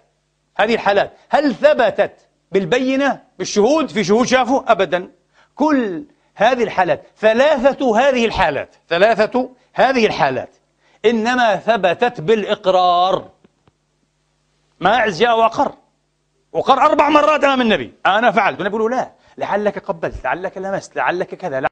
هذه 0.57 0.73
الحالات 0.73 1.13
هل 1.29 1.55
ثبتت 1.55 2.11
بالبينة 2.53 3.21
بالشهود 3.39 3.89
في 3.89 4.03
شهود 4.03 4.27
شافوا 4.27 4.71
أبدا. 4.71 5.11
كل 5.55 6.05
هذه 6.35 6.63
الحالات 6.63 7.03
ثلاثة 7.17 7.99
هذه 7.99 8.25
الحالات 8.25 8.75
ثلاثة 8.89 9.49
هذه 9.73 10.05
الحالات 10.05 10.55
إنما 11.05 11.55
ثبتت 11.55 12.21
بالإقرار. 12.21 13.29
ماعز 14.79 15.19
جاء 15.19 15.39
وأقر 15.39 15.73
وقر 16.51 16.81
أربع 16.81 17.09
مرات 17.09 17.43
أمام 17.43 17.61
النبي. 17.61 17.93
أنا 18.05 18.31
فعلت. 18.31 18.59
والنبي 18.59 18.77
يقول 18.77 18.91
لا. 18.91 19.11
لعلك 19.37 19.79
قبلت 19.79 20.23
لعلك 20.23 20.57
لمست 20.57 20.95
لعلك 20.95 21.35
كذا 21.35 21.59
لعلك 21.59 21.71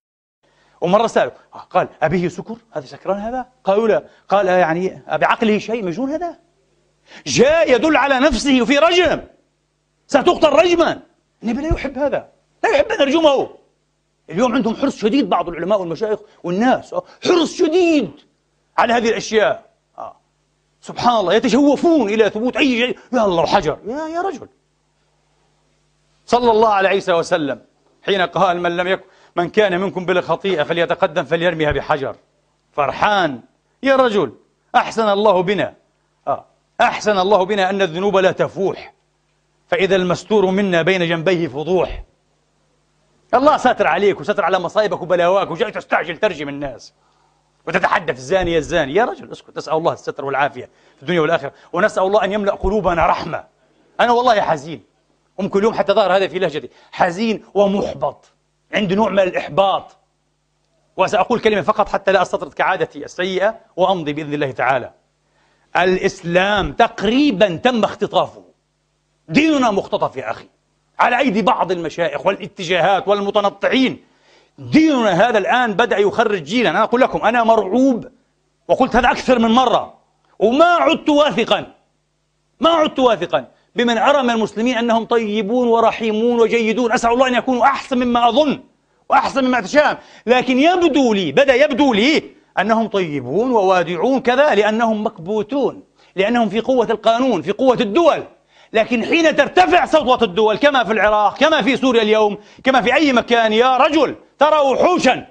ومرة 0.82 1.08
سأله 1.08 1.32
قال 1.70 1.88
أبيه 2.02 2.28
سكر؟ 2.28 2.58
هذا 2.72 2.86
سكران 2.86 3.18
هذا؟ 3.18 3.46
قالوا 3.64 3.88
لا. 3.88 4.04
قال 4.30 4.48
يعني 4.48 5.04
بعقله 5.08 5.58
شيء 5.58 5.86
مجنون 5.86 6.12
هذا؟ 6.12 6.40
جاء 7.26 7.72
يدل 7.72 7.98
على 7.98 8.20
نفسه 8.20 8.62
وفي 8.62 8.78
رجم. 8.78 9.22
ستقتل 10.12 10.50
رجما. 10.50 11.02
النبي 11.44 11.62
لا 11.62 11.68
يحب 11.68 11.98
هذا. 11.98 12.30
لا 12.64 12.70
يحب 12.70 12.92
أن 12.92 13.02
يرجمه. 13.02 13.50
اليوم 14.30 14.56
عندهم 14.56 14.76
حرص 14.76 14.96
شديد 14.96 15.30
بعض 15.30 15.50
العلماء 15.50 15.80
والمشايخ 15.80 16.20
والناس. 16.44 16.96
حرص 17.26 17.58
شديد 17.58 18.12
على 18.78 18.94
هذه 18.94 19.10
الأشياء. 19.10 19.70
آه. 19.98 20.16
سبحان 20.82 21.16
الله 21.16 21.34
يتشوفون 21.34 22.10
إلى 22.10 22.30
ثبوت 22.30 22.58
أي 22.58 22.80
شيء. 22.80 22.98
يا 23.14 23.26
الله 23.26 23.46
حجر. 23.46 23.78
يا 23.88 24.08
يا 24.08 24.22
رجل. 24.22 24.48
صلى 26.26 26.52
الله 26.52 26.70
على 26.70 26.88
عيسى 26.88 27.14
وسلم 27.14 27.62
حين 28.04 28.22
قال 28.22 28.62
من 28.62 28.78
لم 28.78 28.88
يكن 28.88 29.06
من 29.36 29.50
كان 29.50 29.80
منكم 29.80 30.06
بلا 30.06 30.22
خطيئة 30.22 30.64
فليتقدم 30.64 31.24
فليرميها 31.24 31.72
بحجر. 31.72 32.16
فرحان. 32.72 33.42
يا 33.84 33.96
رجل 33.96 34.34
أحسن 34.76 35.10
الله 35.10 35.42
بنا. 35.42 35.74
آه. 36.28 36.46
أحسن 36.82 37.18
الله 37.18 37.44
بنا 37.44 37.70
أن 37.70 37.82
الذنوب 37.82 38.18
لا 38.18 38.32
تفوح. 38.32 38.94
فإذا 39.72 39.96
المستور 39.96 40.46
منا 40.46 40.82
بين 40.82 41.08
جنبيه 41.08 41.48
فضوح. 41.48 42.04
الله 43.34 43.58
ساتر 43.58 43.88
عليك 43.88 44.20
وستر 44.20 44.46
على 44.46 44.60
مصايبك 44.60 45.02
وبلاواك 45.02 45.52
وجاي 45.52 45.72
تستعجل 45.72 46.18
ترجم 46.18 46.50
الناس. 46.50 46.94
وتتحدث 47.68 48.18
الزاني 48.18 48.58
الزاني. 48.58 48.94
يا 48.94 49.06
رجل 49.06 49.32
اسكت. 49.32 49.58
نسأل 49.58 49.74
الله 49.74 49.94
الستر 49.94 50.26
والعافية 50.26 50.70
في 50.96 51.02
الدنيا 51.02 51.22
والآخرة. 51.22 51.54
ونسأل 51.74 52.04
الله 52.04 52.24
أن 52.24 52.32
يملأ 52.32 52.54
قلوبنا 52.54 53.06
رحمة. 53.06 53.44
أنا 54.00 54.12
والله 54.12 54.42
حزين. 54.42 54.84
أم 55.40 55.48
كل 55.48 55.64
يوم 55.64 55.74
حتى 55.74 55.94
ظهر 55.94 56.16
هذا 56.16 56.28
في 56.28 56.40
لهجتي. 56.40 56.70
حزين 56.92 57.44
ومحبط. 57.54 58.32
عندي 58.74 58.96
نوع 58.96 59.10
من 59.10 59.20
الإحباط. 59.20 59.98
وسأقول 60.98 61.40
كلمة 61.40 61.62
فقط 61.62 61.90
حتى 61.90 62.12
لا 62.12 62.22
أستطرد 62.22 62.54
كعادتي 62.54 63.06
السيئة 63.06 63.60
وأمضي 63.76 64.14
بإذن 64.14 64.34
الله 64.34 64.52
تعالى. 64.52 64.92
الإسلام 65.78 66.74
تقريبا 66.74 67.56
تم 67.56 67.84
اختطافه. 67.84 68.51
ديننا 69.32 69.72
مختطف 69.72 70.18
يا 70.18 70.32
أخي. 70.32 70.46
على 71.00 71.18
أيدي 71.18 71.42
بعض 71.42 71.72
المشايخ 71.72 72.26
والاتجاهات 72.26 73.08
والمتنطعين. 73.08 74.04
ديننا 74.58 75.30
هذا 75.30 75.38
الآن 75.38 75.74
بدأ 75.74 75.98
يخرج 75.98 76.44
جيلا. 76.44 76.70
أنا 76.70 76.84
أقول 76.84 77.02
لكم 77.02 77.22
أنا 77.26 77.44
مرعوب. 77.44 78.08
وقلت 78.68 78.96
هذا 78.96 79.12
أكثر 79.12 79.40
من 79.40 79.50
مرة. 79.50 79.94
وما 80.40 80.66
عدت 80.66 81.10
واثقا. 81.10 81.74
ما 82.60 82.70
عدت 82.70 83.00
واثقا. 83.00 83.48
بمن 83.76 83.98
أرى 83.98 84.24
من 84.24 84.30
المسلمين 84.30 84.78
أنهم 84.78 85.06
طيبون 85.06 85.68
ورحيمون 85.68 86.40
وجيدون. 86.40 86.92
أسأل 86.92 87.12
الله 87.12 87.28
أن 87.28 87.36
يكونوا 87.36 87.64
أحسن 87.64 87.98
مما 87.98 88.30
أظن 88.30 88.60
وأحسن 89.10 89.46
مما 89.46 89.60
أتشام 89.60 89.98
لكن 90.26 90.60
يبدو 90.60 91.14
لي 91.14 91.32
بدأ 91.32 91.56
يبدو 91.56 91.94
لي 91.94 92.24
أنهم 92.60 92.88
طيبون 92.88 93.52
ووادعون. 93.52 94.20
كذا؟ 94.20 94.56
لأنهم 94.56 95.06
مكبوتون. 95.06 95.84
لأنهم 96.16 96.50
في 96.50 96.60
قوة 96.60 96.92
القانون 96.92 97.42
في 97.42 97.52
قوة 97.52 97.78
الدول. 97.82 98.24
لكن 98.74 99.06
حين 99.06 99.36
ترتفع 99.36 99.86
سطوة 99.86 100.24
الدول 100.24 100.58
كما 100.58 100.84
في 100.84 100.94
العراق 100.94 101.38
كما 101.38 101.62
في 101.62 101.78
سوريا 101.78 102.02
اليوم 102.02 102.38
كما 102.64 102.82
في 102.82 102.94
أي 102.94 103.14
مكان 103.14 103.54
يا 103.54 103.78
رجل 103.78 104.16
ترى 104.40 104.60
وحوشا. 104.60 105.28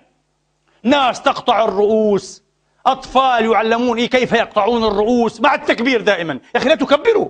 ناس 0.82 1.22
تقطع 1.22 1.64
الرؤوس. 1.64 2.42
أطفال 2.86 3.52
يعلمون 3.52 4.06
كيف 4.06 4.32
يقطعون 4.32 4.84
الرؤوس 4.84 5.40
مع 5.40 5.54
التكبير 5.54 6.00
دائما. 6.00 6.32
يا 6.32 6.60
أخي 6.60 6.68
لا 6.68 6.74
تكبروا. 6.74 7.28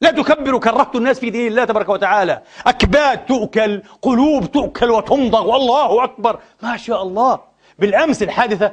لا 0.00 0.10
تكبروا. 0.10 0.60
كرهت 0.60 0.96
الناس 0.96 1.20
في 1.20 1.30
دين 1.30 1.46
الله 1.46 1.64
تبارك 1.64 1.88
وتعالى. 1.88 2.42
أكباد 2.66 3.26
تؤكل 3.26 3.82
قلوب 4.02 4.52
تؤكل 4.52 4.90
وتمضغ 4.90 5.46
والله 5.46 6.04
أكبر. 6.04 6.40
ما 6.62 6.76
شاء 6.76 7.02
الله. 7.02 7.40
بالأمس 7.78 8.22
الحادثة 8.22 8.72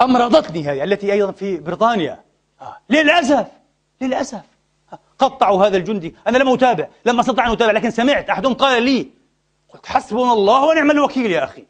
أمرضتني 0.00 0.64
هذه 0.64 0.84
التي 0.84 1.12
أيضا 1.12 1.32
في 1.32 1.56
بريطانيا. 1.56 2.20
آه. 2.60 2.76
للأسف 2.90 3.46
للأسف. 4.00 4.42
قطعوا 5.18 5.66
هذا 5.66 5.76
الجندي. 5.76 6.14
أنا 6.26 6.38
لم 6.38 6.48
أتابع 6.48 6.88
لم 7.04 7.20
أستطع 7.20 7.46
أن 7.46 7.52
أتابع 7.52 7.72
لكن 7.72 7.90
سمعت. 7.90 8.30
أحدهم 8.30 8.54
قال 8.54 8.82
لي 8.82 9.08
قلت 9.68 9.86
حسبنا 9.86 10.32
الله 10.32 10.64
ونعم 10.64 10.90
الوكيل 10.90 11.30
يا 11.30 11.44
أخي. 11.44 11.64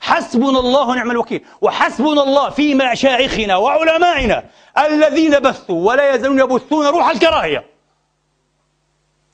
حسبنا 0.00 0.58
الله 0.58 0.88
ونعم 0.88 1.10
الوكيل. 1.10 1.44
وحسبنا 1.60 2.22
الله 2.22 2.50
في 2.50 2.74
مشايخنا 2.74 3.56
وعلمائنا 3.56 4.44
الذين 4.78 5.38
بثوا 5.38 5.88
ولا 5.88 6.14
يزالون 6.14 6.38
يبثون 6.38 6.86
روح 6.86 7.10
الكراهية. 7.10 7.64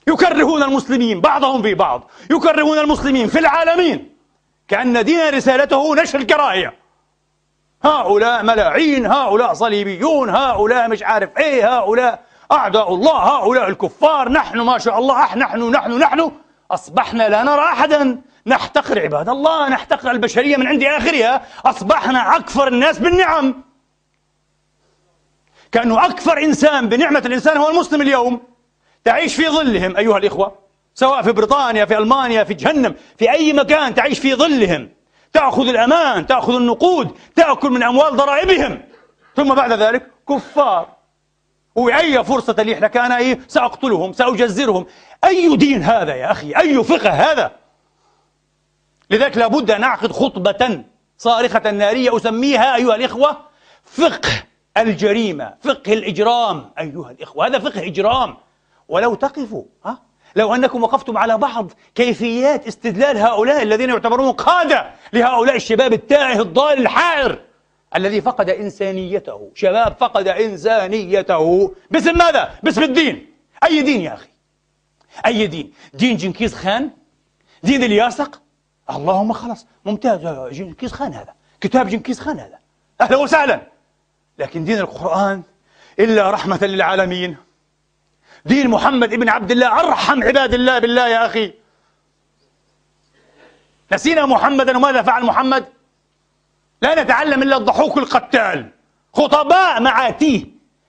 يكرهون 0.08 0.62
المسلمين 0.62 1.20
بعضهم 1.20 1.62
في 1.62 1.74
بعض. 1.74 2.10
يكرهون 2.30 2.78
المسلمين 2.78 3.26
في 3.26 3.38
العالمين. 3.38 4.12
كأن 4.68 5.04
دين 5.04 5.34
رسالته 5.34 5.94
نشر 5.94 6.18
الكراهية. 6.18 6.74
هؤلاء 7.84 8.42
ملاعين 8.42 9.06
هؤلاء 9.06 9.54
صليبيون 9.54 10.30
هؤلاء 10.30 10.88
مش 10.88 11.02
عارف 11.02 11.38
إيه 11.38 11.78
هؤلاء 11.78 12.22
أعداء 12.52 12.94
الله 12.94 13.12
هؤلاء 13.12 13.68
الكفار 13.68 14.28
نحن 14.28 14.60
ما 14.60 14.78
شاء 14.78 14.98
الله 14.98 15.34
نحن 15.34 15.70
نحن 15.70 15.98
نحن 15.98 16.32
أصبحنا 16.70 17.28
لا 17.28 17.42
نرى 17.42 17.60
أحدا. 17.60 18.22
نحتقر 18.46 19.00
عباد 19.00 19.28
الله 19.28 19.68
نحتقر 19.68 20.10
البشرية 20.10 20.56
من 20.56 20.66
عند 20.66 20.82
آخرها. 20.82 21.42
أصبحنا 21.66 22.36
أكفر 22.36 22.68
الناس 22.68 22.98
بالنعم. 22.98 23.62
كأنه 25.72 26.06
أكفر 26.06 26.38
إنسان 26.38 26.88
بنعمة 26.88 27.22
الإنسان 27.26 27.56
هو 27.56 27.70
المسلم 27.70 28.02
اليوم. 28.02 28.40
تعيش 29.04 29.34
في 29.34 29.48
ظلهم 29.48 29.96
أيها 29.96 30.18
الإخوة 30.18 30.58
سواء 30.94 31.22
في 31.22 31.32
بريطانيا 31.32 31.84
في 31.84 31.98
ألمانيا 31.98 32.44
في 32.44 32.54
جهنم 32.54 32.94
في 33.18 33.30
أي 33.30 33.52
مكان 33.52 33.94
تعيش 33.94 34.18
في 34.18 34.34
ظلهم. 34.34 34.88
تأخذ 35.32 35.68
الأمان 35.68 36.26
تأخذ 36.26 36.54
النقود 36.54 37.18
تأكل 37.36 37.70
من 37.70 37.82
أموال 37.82 38.16
ضرائبهم. 38.16 38.82
ثم 39.36 39.54
بعد 39.54 39.72
ذلك 39.72 40.06
كفار. 40.28 41.01
وأي 41.74 42.24
فرصة 42.24 42.62
لي 42.62 42.74
لك 42.74 42.96
أنا 42.96 43.18
إيه؟ 43.18 43.40
سأقتلهم 43.48 44.12
سأجزرهم. 44.12 44.86
أي 45.24 45.56
دين 45.56 45.82
هذا 45.82 46.14
يا 46.14 46.32
أخي؟ 46.32 46.56
أي 46.56 46.84
فقه 46.84 47.10
هذا؟ 47.10 47.52
لذلك 49.10 49.36
لابد 49.36 49.70
أن 49.70 49.82
أعقد 49.82 50.12
خطبة 50.12 50.84
صارخة 51.18 51.70
نارية 51.70 52.16
أسميها 52.16 52.76
أيها 52.76 52.94
الإخوة 52.94 53.36
فقه 53.84 54.30
الجريمة 54.76 55.54
فقه 55.60 55.92
الإجرام. 55.92 56.70
أيها 56.78 57.10
الإخوة 57.10 57.46
هذا 57.46 57.58
فقه 57.58 57.86
إجرام. 57.86 58.36
ولو 58.88 59.14
تقفوا 59.14 59.64
ها؟ 59.84 59.98
لو 60.36 60.54
أنكم 60.54 60.82
وقفتم 60.82 61.18
على 61.18 61.38
بعض 61.38 61.70
كيفيات 61.94 62.66
استدلال 62.66 63.18
هؤلاء 63.18 63.62
الذين 63.62 63.90
يعتبرون 63.90 64.32
قادة 64.32 64.90
لهؤلاء 65.12 65.56
الشباب 65.56 65.92
التائه 65.92 66.40
الضال 66.40 66.78
الحائر. 66.78 67.38
الذي 67.96 68.20
فقد 68.20 68.50
إنسانيته 68.50 69.50
شباب 69.54 69.96
فقد 70.00 70.28
إنسانيته 70.28 71.74
باسم 71.90 72.18
ماذا؟ 72.18 72.54
باسم 72.62 72.82
الدين 72.82 73.26
أي 73.64 73.82
دين 73.82 74.00
يا 74.00 74.14
أخي؟ 74.14 74.28
أي 75.26 75.46
دين؟ 75.46 75.72
دين 75.94 76.16
جنكيز 76.16 76.54
خان؟ 76.54 76.90
دين 77.62 77.82
الياسق؟ 77.84 78.42
اللهم 78.90 79.32
خلاص 79.32 79.66
ممتاز 79.84 80.20
جنكيز 80.54 80.92
خان 80.92 81.12
هذا 81.14 81.34
كتاب 81.60 81.88
جنكيز 81.88 82.20
خان 82.20 82.38
هذا 82.38 82.58
أهلا 83.00 83.16
وسهلا 83.16 83.60
لكن 84.38 84.64
دين 84.64 84.78
القرآن 84.78 85.42
إلا 85.98 86.30
رحمة 86.30 86.58
للعالمين 86.62 87.36
دين 88.44 88.68
محمد 88.68 89.12
ابن 89.12 89.28
عبد 89.28 89.50
الله 89.50 89.80
أرحم 89.80 90.22
عباد 90.22 90.54
الله 90.54 90.78
بالله 90.78 91.08
يا 91.08 91.26
أخي 91.26 91.52
نسينا 93.92 94.26
محمدا 94.26 94.76
وماذا 94.76 95.02
فعل 95.02 95.24
محمد؟ 95.24 95.64
لا 96.82 97.02
نتعلم 97.02 97.42
إلا 97.42 97.56
الضحوك 97.56 97.98
القتال. 97.98 98.70
خطباء 99.14 99.80
معاتيه. 99.80 100.44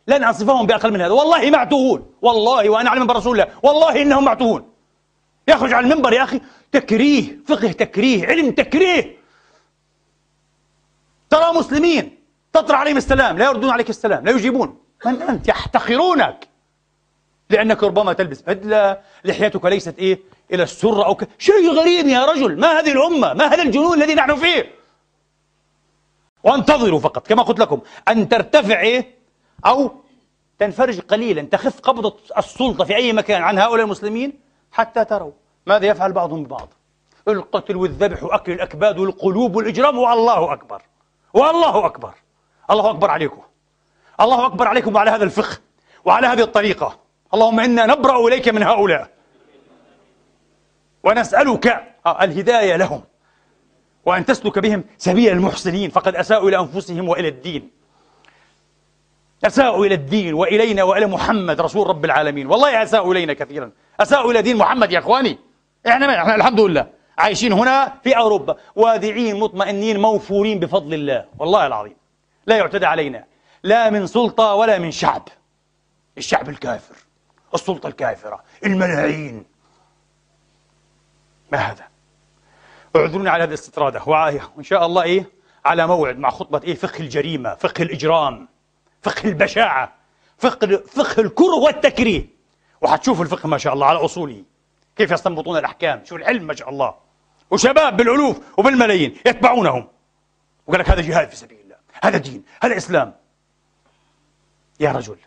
لن 0.07 0.23
أصفهم 0.23 0.65
بأقل 0.65 0.93
من 0.93 1.01
هذا. 1.01 1.11
والله 1.11 1.49
معتوهون. 1.49 2.13
والله 2.21 2.69
وأنا 2.69 2.89
أعلم 2.89 3.07
برسول 3.07 3.39
الله. 3.39 3.53
والله 3.63 4.01
إنهم 4.01 4.25
معتوهون. 4.25 4.69
يخرج 5.47 5.73
على 5.73 5.87
المنبر 5.87 6.13
يا 6.13 6.23
أخي. 6.23 6.41
تكريه. 6.71 7.37
فقه 7.47 7.71
تكريه. 7.71 8.27
علم 8.27 8.51
تكريه. 8.51 9.17
ترى 11.29 11.53
مسلمين 11.53 12.17
تطرح 12.53 12.79
عليهم 12.79 12.97
السلام. 12.97 13.37
لا 13.37 13.45
يردون 13.45 13.69
عليك 13.69 13.89
السلام. 13.89 14.25
لا 14.25 14.31
يجيبون. 14.31 14.77
من 15.05 15.21
أنت؟ 15.21 15.47
يحتقرونك. 15.47 16.47
لأنك 17.49 17.83
ربما 17.83 18.13
تلبس 18.13 18.41
بدلة. 18.41 18.97
لحيتك 19.25 19.65
ليست 19.65 19.99
إيه؟ 19.99 20.19
إلى 20.53 20.63
السرة 20.63 21.05
أو 21.05 21.15
ك... 21.15 21.27
شيء 21.39 21.71
غريب 21.71 22.07
يا 22.07 22.25
رجل. 22.25 22.59
ما 22.59 22.79
هذه 22.79 22.91
الأمة؟ 22.91 23.33
ما 23.33 23.53
هذا 23.53 23.61
الجنون 23.63 24.01
الذي 24.01 24.15
نحن 24.15 24.35
فيه؟ 24.35 24.82
وانتظروا 26.43 26.99
فقط 26.99 27.27
كما 27.27 27.43
قلت 27.43 27.59
لكم 27.59 27.81
أن 28.07 28.29
ترتفع 28.29 28.79
إيه؟ 28.79 29.15
أو 29.65 29.91
تنفرج 30.59 30.99
قليلا 30.99 31.41
تخف 31.41 31.79
قبضة 31.79 32.15
السلطة 32.37 32.85
في 32.85 32.95
أي 32.95 33.13
مكان 33.13 33.41
عن 33.41 33.59
هؤلاء 33.59 33.85
المسلمين 33.85 34.39
حتى 34.71 35.05
تروا 35.05 35.31
ماذا 35.65 35.85
يفعل 35.85 36.11
بعضهم 36.11 36.43
ببعض. 36.43 36.69
القتل 37.27 37.75
والذبح 37.75 38.23
وأكل 38.23 38.51
الأكباد 38.51 38.99
والقلوب 38.99 39.55
والإجرام 39.55 39.97
والله 39.97 40.53
أكبر 40.53 40.81
والله 41.33 41.85
أكبر 41.85 42.13
الله 42.71 42.89
أكبر 42.89 43.11
عليكم 43.11 43.41
الله 44.21 44.45
أكبر 44.45 44.67
عليكم 44.67 44.95
وعلى 44.95 45.11
هذا 45.11 45.23
الفقه 45.23 45.57
وعلى 46.05 46.27
هذه 46.27 46.41
الطريقة. 46.41 46.99
اللهم 47.33 47.59
إنا 47.59 47.85
نبرأ 47.85 48.27
إليك 48.27 48.49
من 48.49 48.63
هؤلاء. 48.63 49.09
ونسألك 51.03 51.95
الهداية 52.21 52.75
لهم. 52.75 53.03
وأن 54.05 54.25
تسلك 54.25 54.59
بهم 54.59 54.83
سبيل 54.97 55.31
المحسنين 55.33 55.89
فقد 55.89 56.15
أساءوا 56.15 56.49
إلى 56.49 56.59
أنفسهم 56.59 57.09
وإلى 57.09 57.27
الدين. 57.27 57.71
أساءوا 59.45 59.85
إلى 59.85 59.95
الدين 59.95 60.33
وإلينا 60.33 60.83
وإلى 60.83 61.05
محمد 61.05 61.61
رسول 61.61 61.87
رب 61.87 62.05
العالمين. 62.05 62.47
والله 62.47 62.83
أساءوا 62.83 63.13
إلينا 63.13 63.33
كثيرا. 63.33 63.71
أساءوا 63.99 64.31
إلى 64.31 64.41
دين 64.41 64.57
محمد 64.57 64.91
يا 64.91 64.99
إخواني. 64.99 65.39
إحنا, 65.87 66.21
إحنا 66.21 66.35
الحمد 66.35 66.59
لله. 66.59 66.87
عايشين 67.17 67.53
هنا 67.53 67.93
في 68.03 68.17
أوروبا. 68.17 68.57
واذعين 68.75 69.39
مطمئنين 69.39 69.99
موفورين 69.99 70.59
بفضل 70.59 70.93
الله. 70.93 71.25
والله 71.39 71.67
العظيم. 71.67 71.95
لا 72.47 72.57
يعتدى 72.57 72.85
علينا. 72.85 73.25
لا 73.63 73.89
من 73.89 74.07
سلطة 74.07 74.53
ولا 74.53 74.79
من 74.79 74.91
شعب. 74.91 75.27
الشعب 76.17 76.49
الكافر. 76.49 76.95
السلطة 77.53 77.87
الكافرة. 77.87 78.43
الملايين. 78.65 79.45
ما 81.51 81.57
هذا؟ 81.57 81.92
اعذروني 82.95 83.29
على 83.29 83.43
هذه 83.43 83.49
الاستطرادة. 83.49 84.03
وإن 84.55 84.63
شاء 84.63 84.85
الله 84.85 85.03
إيه 85.03 85.31
على 85.65 85.87
موعد 85.87 86.17
مع 86.17 86.29
خطبة 86.29 86.61
إيه 86.63 86.75
فقه 86.75 86.99
الجريمة 86.99 87.55
فقه 87.55 87.81
الإجرام 87.81 88.47
فقه 89.01 89.29
البشاعة 89.29 89.95
فقه 90.37 90.77
فقه 90.77 91.21
الكره 91.21 91.55
والتكريه. 91.55 92.27
وحتشوفوا 92.81 93.23
الفقه 93.23 93.47
ما 93.47 93.57
شاء 93.57 93.73
الله 93.73 93.85
على 93.85 93.99
أصوله. 93.99 94.43
كيف 94.95 95.11
يستنبطون 95.11 95.57
الأحكام. 95.57 96.05
شوف 96.05 96.17
العلم 96.17 96.43
ما 96.43 96.53
شاء 96.53 96.69
الله. 96.69 96.95
وشباب 97.51 97.97
بالألوف 97.97 98.39
وبالملايين 98.57 99.17
يتبعونهم. 99.25 99.87
وقال 100.67 100.79
لك 100.79 100.89
هذا 100.89 101.01
جهاد 101.01 101.29
في 101.29 101.35
سبيل 101.35 101.59
الله. 101.59 101.75
هذا 102.03 102.17
دين. 102.17 102.43
هذا 102.63 102.77
إسلام. 102.77 103.15
يا 104.79 104.91
رجل. 104.91 105.17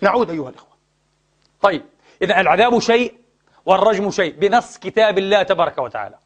نعود 0.00 0.30
أيها 0.30 0.48
الإخوة. 0.48 0.70
طيب 1.60 1.84
إذا 2.22 2.40
العذاب 2.40 2.78
شيء 2.78 3.19
والرجم 3.66 4.10
شيء 4.10 4.34
بنص 4.34 4.78
كتاب 4.78 5.18
الله 5.18 5.42
تبارك 5.42 5.78
وتعالى. 5.78 6.16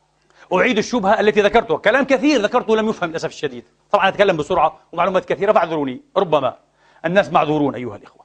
أعيد 0.53 0.79
الشبهة 0.79 1.21
التي 1.21 1.41
ذكرتها. 1.41 1.79
كلام 1.79 2.05
كثير 2.05 2.41
ذكرته 2.41 2.77
لم 2.77 2.89
يفهم 2.89 3.11
للأسف 3.11 3.29
الشديد. 3.29 3.65
طبعا 3.91 4.09
أتكلم 4.09 4.37
بسرعة 4.37 4.81
ومعلومات 4.93 5.25
كثيرة 5.25 5.53
فاعذروني. 5.53 6.01
ربما 6.17 6.57
الناس 7.05 7.33
معذورون 7.33 7.75
أيها 7.75 7.97
الإخوة. 7.97 8.25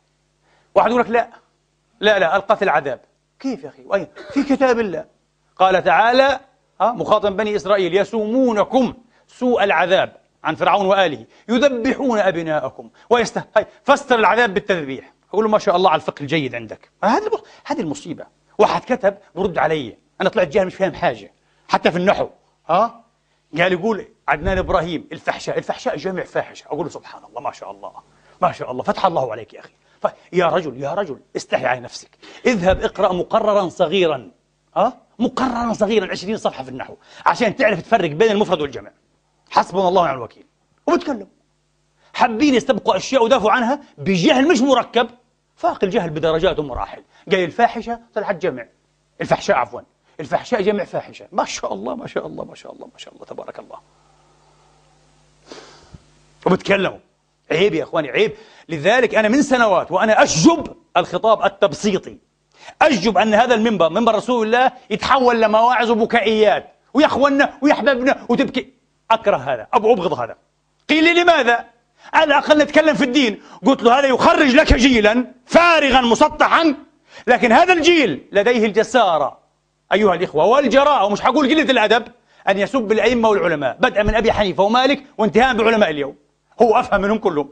واحد 0.76 0.89
يقول 0.89 1.02
لك 1.02 1.10
لا 1.10 1.30
لا 2.00 2.19
لا 2.19 2.36
القتل 2.36 2.69
عذاب 2.69 3.00
كيف 3.39 3.63
يا 3.63 3.69
أخي؟ 3.69 3.84
وأين 3.86 4.08
في 4.34 4.43
كتاب 4.43 4.80
الله. 4.80 5.06
قال 5.56 5.84
تعالى 5.84 6.39
مخاطب 6.82 7.38
بني 7.38 7.56
إسرائيل 7.56 7.98
يسومونكم 7.98 8.93
سوء 9.28 9.63
العذاب 9.63 10.15
عن 10.43 10.56
فرعون 10.56 10.86
وآله 10.86 11.26
يذبحون 11.50 12.19
أبناءكم 12.19 12.89
ويست 13.10 13.43
فسر 13.84 14.19
العذاب 14.19 14.54
بالتذبيح. 14.54 15.13
أقول 15.34 15.50
ما 15.50 15.60
شاء 15.60 15.76
الله 15.76 15.89
على 15.89 16.00
الفقه 16.00 16.22
الجيد 16.22 16.56
عندك. 16.56 16.89
هذه 17.04 17.32
هذه 17.65 17.80
المصيبة. 17.80 18.26
واحد 18.60 18.82
كتب 18.82 19.17
برد 19.36 19.58
علي. 19.58 19.98
أنا 20.22 20.30
طلعت 20.30 20.48
جاهل 20.48 20.65
مش 20.65 20.76
فاهم 20.76 20.93
حاجة. 20.93 21.34
حتى 21.67 21.91
في 21.91 21.98
النحو. 21.98 22.30
ها؟ 22.69 23.04
قال 23.58 23.72
يقول 23.72 24.08
عدنان 24.28 24.58
إبراهيم 24.58 25.08
الفحشاء 25.12 25.58
الفحشاء 25.58 25.98
جمع 25.98 26.24
فاحشة. 26.24 26.67
أقول 26.67 26.86
له 26.86 26.89
سبحان 26.89 27.24
الله 27.24 27.41
ما 27.41 27.52
شاء 27.52 27.72
الله 27.72 27.91
ما 28.41 28.52
شاء 28.52 28.72
الله. 28.72 28.84
فتح 28.84 29.06
الله 29.06 29.32
عليك 29.32 29.54
يا 29.54 29.60
أخي. 29.60 29.74
يا 30.34 30.45
رجل 30.45 30.82
يا 30.82 30.93
رجل 30.93 31.19
استحي 31.36 31.65
على 31.65 31.80
نفسك. 31.80 32.10
اذهب 32.45 32.82
اقرأ 32.82 33.13
مقررا 33.13 33.69
صغيرا. 33.69 34.32
ها؟ 34.76 34.98
مقررا 35.19 35.74
صغيرا 35.74 36.12
20 36.12 36.38
صفحة 36.38 36.63
في 36.63 36.69
النحو. 36.69 36.95
عشان 37.26 37.56
تعرف 37.56 37.82
تفرق 37.82 38.10
بين 38.10 38.32
المفرد 38.32 38.62
والجمع 38.62 38.91
حسبنا 39.50 39.88
الله 39.88 40.02
ونعم 40.02 40.17
الوكيل. 40.17 40.45
وبتكلم. 40.88 41.28
حابين 42.13 42.56
يستبقوا 42.56 42.98
أشياء 42.98 43.24
ودافعوا 43.24 43.52
عنها؟ 43.52 43.80
بجهل 43.98 44.48
مش 44.48 44.62
مركب. 44.62 45.10
فاق 45.60 45.84
الجهل 45.84 46.10
بدرجات 46.10 46.60
ومراحل. 46.60 47.04
قال 47.32 47.43
الفاحشة 47.43 48.00
طلعت 48.15 48.36
جمع. 48.36 48.65
الفحشاء 49.22 49.58
عفوا. 49.58 49.82
الفحشاء 50.19 50.62
جمع 50.62 50.84
فاحشة. 50.84 51.28
ما 51.32 51.45
شاء 51.45 51.74
الله 51.74 51.95
ما 51.95 52.08
شاء 52.08 52.28
الله 52.28 52.45
ما 52.45 52.56
شاء 52.56 52.74
الله 52.74 52.86
ما 52.86 52.98
شاء 52.98 53.13
الله 53.13 53.26
تبارك 53.26 53.60
الله. 53.60 53.80
وبتكلموا. 56.45 56.98
عيب 57.52 57.74
يا 57.74 57.84
إخواني 57.84 58.10
عيب. 58.10 58.34
لذلك 58.69 59.15
أنا 59.15 59.28
من 59.28 59.41
سنوات 59.41 59.91
وأنا 59.91 60.24
أشجب 60.24 60.76
الخطاب 60.98 61.45
التبسيطي. 61.45 62.17
أشجب 62.82 63.17
أن 63.17 63.34
هذا 63.34 63.56
المنبر 63.56 63.89
منبر 63.89 64.15
رسول 64.15 64.48
الله 64.48 64.72
يتحول 64.89 65.41
لمواعظ 65.41 65.91
وبكائيات. 65.91 66.74
ويا 66.93 67.06
اخوانا 67.06 67.58
ويا 67.62 67.74
احبابنا 67.74 68.26
وتبكي. 68.30 68.74
أكره 69.12 69.38
هذا. 69.38 69.67
أبغض 69.74 70.13
هذا. 70.13 70.36
قيل 70.89 71.04
لي 71.04 71.13
لماذا؟ 71.13 71.65
على 72.13 72.26
الاقل 72.26 72.58
نتكلم 72.58 72.95
في 72.95 73.04
الدين. 73.04 73.41
قلت 73.65 73.84
له 73.84 74.00
هذا 74.00 74.08
يخرج 74.08 74.56
لك 74.56 74.74
جيلا 74.74 75.26
فارغا 75.45 76.02
مسطحا. 76.02 76.76
لكن 77.28 77.52
هذا 77.52 77.74
الجيل 77.74 78.30
لديه 78.32 78.65
الجسارة. 78.65 79.39
أيها 79.93 80.13
الإخوة 80.15 80.45
والجراءه 80.45 81.06
ومش 81.06 81.22
حقول 81.22 81.50
قلة 81.50 81.72
الأدب 81.72 82.04
أن 82.50 82.60
يسب 82.60 82.91
الأئمة 82.91 83.30
والعلماء. 83.30 83.78
بدءا 83.80 84.04
من 84.04 84.15
أبي 84.15 84.32
حنيفة 84.32 84.63
ومالك 84.63 85.04
وانتهاء 85.17 85.54
بعلماء 85.54 85.89
اليوم. 85.89 86.15
هو 86.62 86.80
أفهم 86.80 87.02
منهم 87.02 87.17
كلهم. 87.17 87.50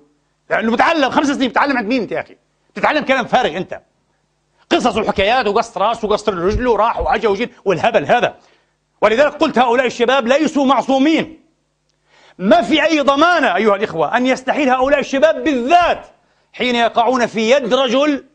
لأنه 0.50 0.72
بتعلم 0.72 1.10
خمس 1.10 1.28
سنين 1.28 1.50
بتعلم 1.50 1.78
عند 1.78 1.88
مين 1.88 2.02
أنت 2.02 2.12
يا 2.12 2.22
أخي؟ 2.22 2.38
بتتعلم 2.76 3.04
كلام 3.04 3.26
فارغ 3.26 3.58
أنت. 3.58 3.82
قصص 4.72 4.98
وحكايات 4.98 5.48
وقص 5.48 5.78
راس 5.78 6.04
وقص 6.04 6.30
رجله 6.30 6.72
وراح 6.72 7.00
وأجا 7.00 7.30
وجد 7.30 7.50
والهبل 7.66 8.06
هذا. 8.06 8.36
ولذلك 9.02 9.34
قلت 9.34 9.60
هؤلاء 9.60 9.86
الشباب 9.86 10.28
ليسوا 10.28 10.66
معصومين. 10.66 11.47
ما 12.38 12.62
في 12.62 12.84
أي 12.84 13.00
ضمانة 13.00 13.56
أيها 13.56 13.76
الإخوة 13.76 14.18
أن 14.18 14.28
يستحيل 14.28 14.70
هؤلاء 14.70 15.00
الشباب 15.00 15.44
بالذات 15.44 16.08
حين 16.54 16.76
يقعون 16.76 17.26
في 17.26 17.52
يد 17.52 17.74
رجل 17.74 18.26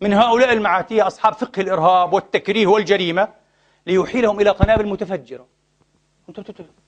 من 0.00 0.12
هؤلاء 0.12 0.52
المعاتية 0.52 1.06
أصحاب 1.06 1.32
فقه 1.32 1.60
الإرهاب 1.60 2.12
والتكريه 2.12 2.66
والجريمة 2.66 3.28
ليحيلهم 3.86 4.40
إلى 4.40 4.50
قنابل 4.50 4.86
متفجرة 4.86 5.46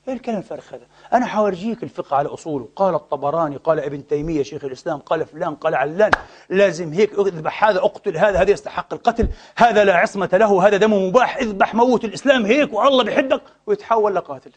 إيه 0.09 0.15
الكلام 0.15 0.39
الفارغ 0.39 0.63
هذا؟ 0.73 0.87
أنا 1.13 1.27
حورجيك 1.27 1.83
الفقه 1.83 2.17
على 2.17 2.29
أصوله، 2.29 2.69
قال 2.77 2.95
الطبراني، 2.95 3.57
قال 3.57 3.81
ابن 3.81 4.07
تيمية 4.07 4.43
شيخ 4.43 4.65
الإسلام، 4.65 4.99
قال 4.99 5.27
فلان، 5.27 5.55
قال 5.55 5.75
علان، 5.75 6.11
لازم 6.49 6.93
هيك 6.93 7.13
اذبح 7.19 7.65
هذا 7.65 7.79
اقتل 7.79 8.17
هذا، 8.17 8.43
هذا 8.43 8.51
يستحق 8.51 8.95
القتل، 8.95 9.29
هذا 9.57 9.85
لا 9.85 9.97
عصمة 9.97 10.29
له، 10.33 10.67
هذا 10.67 10.77
دمه 10.77 10.99
مباح، 10.99 11.37
اذبح 11.37 11.75
موت 11.75 12.05
الإسلام 12.05 12.47
هيك 12.47 12.73
والله 12.73 13.05
بحبك 13.05 13.43
ويتحول 13.67 14.15
لقاتل. 14.15 14.51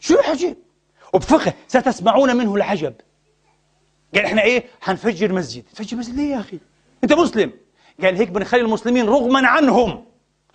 شو 0.00 0.18
عجيب؟ 0.18 0.56
وبفقه 1.12 1.52
ستسمعون 1.68 2.36
منه 2.36 2.54
العجب. 2.54 2.94
قال 4.14 4.24
إحنا 4.24 4.42
إيه؟ 4.42 4.64
حنفجر 4.80 5.32
مسجد، 5.32 5.64
تفجر 5.74 5.96
مسجد 5.96 6.16
ليه 6.16 6.30
يا 6.34 6.40
أخي؟ 6.40 6.58
أنت 7.04 7.12
مسلم. 7.12 7.52
قال 8.02 8.16
هيك 8.16 8.28
بنخلي 8.28 8.60
المسلمين 8.60 9.08
رغما 9.08 9.48
عنهم. 9.48 10.04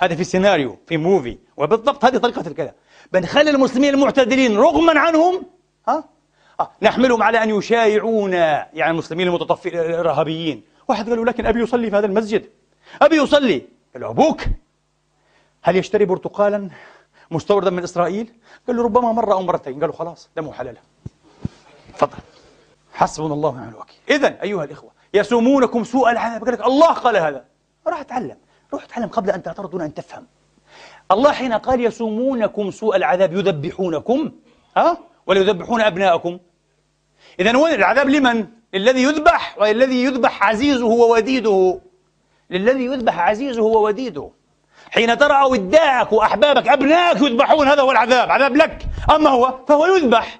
هذا 0.01 0.15
في 0.15 0.23
سيناريو 0.23 0.77
في 0.87 0.97
موفي 0.97 1.37
وبالضبط 1.57 2.05
هذه 2.05 2.17
طريقة 2.17 2.47
الكلام 2.47 2.73
بنخلي 3.11 3.49
المسلمين 3.49 3.93
المعتدلين 3.93 4.57
رغما 4.57 4.99
عنهم 4.99 5.45
ها 5.87 6.03
آه. 6.59 6.71
نحملهم 6.81 7.23
على 7.23 7.43
أن 7.43 7.49
يشايعونا 7.49 8.69
يعني 8.73 8.91
المسلمين 8.91 9.27
المتطفلين 9.27 9.79
الإرهابيين 9.79 10.63
واحد 10.87 11.09
قال 11.09 11.17
له 11.17 11.25
لكن 11.25 11.45
أبي 11.45 11.59
يصلي 11.61 11.89
في 11.89 11.95
هذا 11.95 12.05
المسجد 12.05 12.49
أبي 13.01 13.15
يصلي 13.15 13.61
قال 13.93 14.01
له 14.01 14.09
أبوك 14.09 14.41
هل 15.61 15.75
يشتري 15.75 16.05
برتقالا 16.05 16.69
مستوردا 17.31 17.69
من 17.69 17.83
إسرائيل؟ 17.83 18.33
قال 18.67 18.75
له 18.75 18.83
ربما 18.83 19.11
مرة 19.11 19.33
أو 19.33 19.41
مرتين. 19.41 19.79
قال 19.79 19.89
له 19.89 19.95
خلاص 19.95 20.29
دمه 20.35 20.53
حلال. 20.53 20.77
تفضل 21.93 22.17
حسبنا 22.93 23.33
الله 23.33 23.49
ونعم 23.49 23.69
الوكيل. 23.69 23.97
إذا 24.09 24.41
أيها 24.41 24.63
الإخوة 24.63 24.91
يسومونكم 25.13 25.83
سوء 25.83 26.11
العذاب. 26.11 26.43
قال 26.45 26.53
لك 26.53 26.65
الله 26.65 26.93
قال 26.93 27.17
هذا. 27.17 27.45
راح 27.87 27.99
أتعلم. 27.99 28.37
روح 28.73 28.83
أتعلم 28.83 29.07
قبل 29.07 29.31
أن 29.31 29.43
تعترض 29.43 29.69
دون 29.69 29.81
أن 29.81 29.93
تفهم. 29.93 30.27
الله 31.11 31.31
حين 31.31 31.53
قال 31.53 31.85
يسومونكم 31.85 32.71
سوء 32.71 32.95
العذاب 32.95 33.33
يذبحونكم؟ 33.33 34.31
ها؟ 34.77 34.97
ولا 35.27 35.39
يذبحون 35.39 35.81
أبناءكم. 35.81 36.39
إذا 37.39 37.57
وين 37.57 37.73
العذاب؟ 37.73 38.09
لمن؟ 38.09 38.47
للذي 38.73 39.03
يذبح 39.03 39.57
والذي 39.57 40.03
يذبح 40.03 40.43
عزيزه 40.43 40.85
ووديده. 40.85 41.81
للذي 42.49 42.85
يذبح 42.85 43.19
عزيزه 43.19 43.63
ووديده. 43.63 44.31
حين 44.91 45.17
ترى 45.17 45.43
وداعك 45.43 46.13
وأحبابك 46.13 46.67
أبنائك 46.67 47.21
يذبحون 47.21 47.67
هذا 47.67 47.81
هو 47.81 47.91
العذاب 47.91 48.31
عذاب 48.31 48.55
لك. 48.55 48.85
أما 49.15 49.29
هو 49.29 49.59
فهو 49.67 49.85
يذبح؟ 49.85 50.39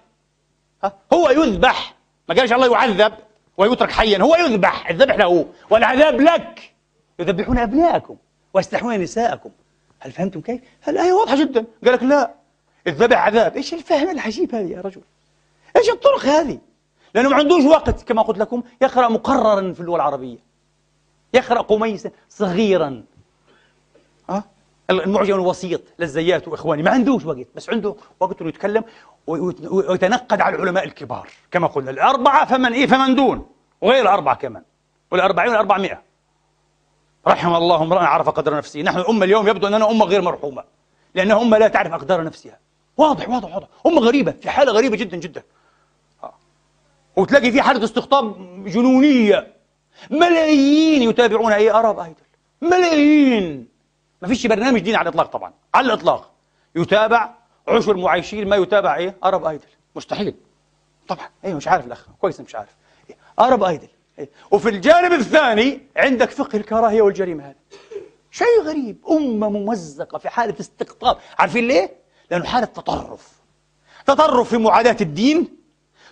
هو 1.13 1.29
يذبح. 1.29 1.95
ما 2.29 2.35
قالش 2.35 2.53
الله 2.53 2.71
يعذب 2.71 3.13
ويترك 3.57 3.91
حيا 3.91 4.21
هو 4.21 4.35
يذبح. 4.35 4.89
الذبح 4.89 5.15
له 5.15 5.45
والعذاب 5.69 6.21
لك. 6.21 6.73
يذبحون 7.19 7.57
أبنائكم 7.57 8.15
ويستحون 8.53 8.95
نساءكم. 8.95 9.49
هل 9.99 10.11
فهمتم 10.11 10.41
كيف؟ 10.41 10.61
الآية 10.87 11.11
واضحة 11.11 11.35
جدا؟ 11.35 11.65
قال 11.85 11.93
لك 11.93 12.03
لا. 12.03 12.33
الذبح 12.87 13.17
عذاب. 13.17 13.55
إيش 13.55 13.73
الفهم 13.73 14.09
العجيب 14.09 14.55
هذه 14.55 14.71
يا 14.71 14.81
رجل؟ 14.81 15.01
إيش 15.75 15.89
الطرق 15.89 16.25
هذه؟ 16.25 16.59
لأنه 17.15 17.29
ما 17.29 17.35
عندوش 17.35 17.63
وقت 17.63 18.03
كما 18.03 18.21
قلت 18.21 18.37
لكم. 18.37 18.63
يقرأ 18.81 19.07
مقررا 19.07 19.73
في 19.73 19.79
اللغة 19.79 19.95
العربية. 19.95 20.37
يقرأ 21.33 21.61
قميصا 21.61 22.09
صغيرا؟ 22.29 23.03
المعجم 24.89 25.36
الوسيط 25.36 25.81
للزيات 25.99 26.47
وإخواني 26.47 26.83
ما 26.83 26.91
عندوش 26.91 27.25
وقت 27.25 27.47
بس 27.55 27.69
عنده 27.69 27.95
وقت 28.19 28.41
أنه 28.41 28.49
يتكلم 28.49 28.83
ويتنقد 29.27 30.41
على 30.41 30.55
العلماء 30.55 30.83
الكبار. 30.83 31.29
كما 31.51 31.67
قلنا 31.67 31.91
الأربعة 31.91 32.45
فمن 32.45 32.73
إيه 32.73 32.88
فمن 32.88 33.15
دون؟ 33.15 33.47
وغير 33.81 34.01
الأربعة 34.01 34.36
كمان. 34.36 34.63
والأربعين 35.11 35.49
والأربعمائة. 35.49 36.01
رحم 37.27 37.55
الله 37.55 37.83
امرأ 37.83 37.99
عرف 37.99 38.29
قدر 38.29 38.57
نفسه. 38.57 38.81
نحن 38.81 38.97
الأمة 38.97 39.25
اليوم 39.25 39.47
يبدو 39.47 39.67
أننا 39.67 39.91
أمة 39.91 40.05
غير 40.05 40.21
مرحومة 40.21 40.63
لأنها 41.15 41.41
أمة 41.41 41.57
لا 41.57 41.67
تعرف 41.67 41.93
أقدار 41.93 42.23
نفسها. 42.23 42.59
واضح 42.97 43.29
واضح 43.29 43.55
واضح. 43.55 43.67
أمة 43.86 44.01
غريبة 44.01 44.31
في 44.31 44.49
حالة 44.49 44.71
غريبة 44.71 44.97
جدا 44.97 45.17
جدا. 45.17 45.43
آه. 46.23 46.33
وتلاقي 47.15 47.51
في 47.51 47.61
حالة 47.61 47.83
استقطاب 47.83 48.36
جنونية. 48.65 49.55
ملايين 50.11 51.09
يتابعون 51.09 51.51
أي 51.51 51.71
أرب 51.71 51.99
أيدل 51.99 52.15
ملايين. 52.61 53.74
ما 54.22 54.28
فيش 54.28 54.47
برنامج 54.47 54.80
ديني 54.80 54.97
على 54.97 55.09
الإطلاق 55.09 55.32
طبعا. 55.32 55.53
على 55.74 55.86
الإطلاق. 55.88 56.32
يتابع 56.76 57.34
عشر 57.68 57.97
معايشين 57.97 58.47
ما 58.49 58.55
يتابع 58.55 58.95
إيه؟ 58.95 59.16
أرب 59.24 59.45
أيدل. 59.45 59.66
مستحيل. 59.95 60.36
طبعا. 61.07 61.30
أيوه 61.45 61.57
مش 61.57 61.68
عارف 61.68 61.86
الأخ. 61.86 62.07
كويس 62.22 62.41
مش 62.41 62.55
عارف. 62.55 62.76
أرب 63.39 63.63
أيدل. 63.63 63.88
إيه. 64.20 64.30
وفي 64.51 64.70
الجانب 64.70 65.13
الثاني 65.13 65.82
عندك 65.97 66.30
فقه 66.30 66.57
الكراهية 66.57 67.01
والجريمة 67.01 67.43
هذا 67.43 67.55
شيء 68.32 68.61
غريب. 68.63 68.97
أمة 69.09 69.49
ممزقة 69.49 70.18
في 70.18 70.30
حالة 70.30 70.55
استقطاب. 70.59 71.18
عارفين 71.39 71.68
ليه؟ 71.68 71.95
لأنه 72.32 72.45
حالة 72.45 72.66
تطرف. 72.66 73.32
تطرف 74.05 74.49
في 74.49 74.57
معاداة 74.57 74.97
الدين 75.01 75.57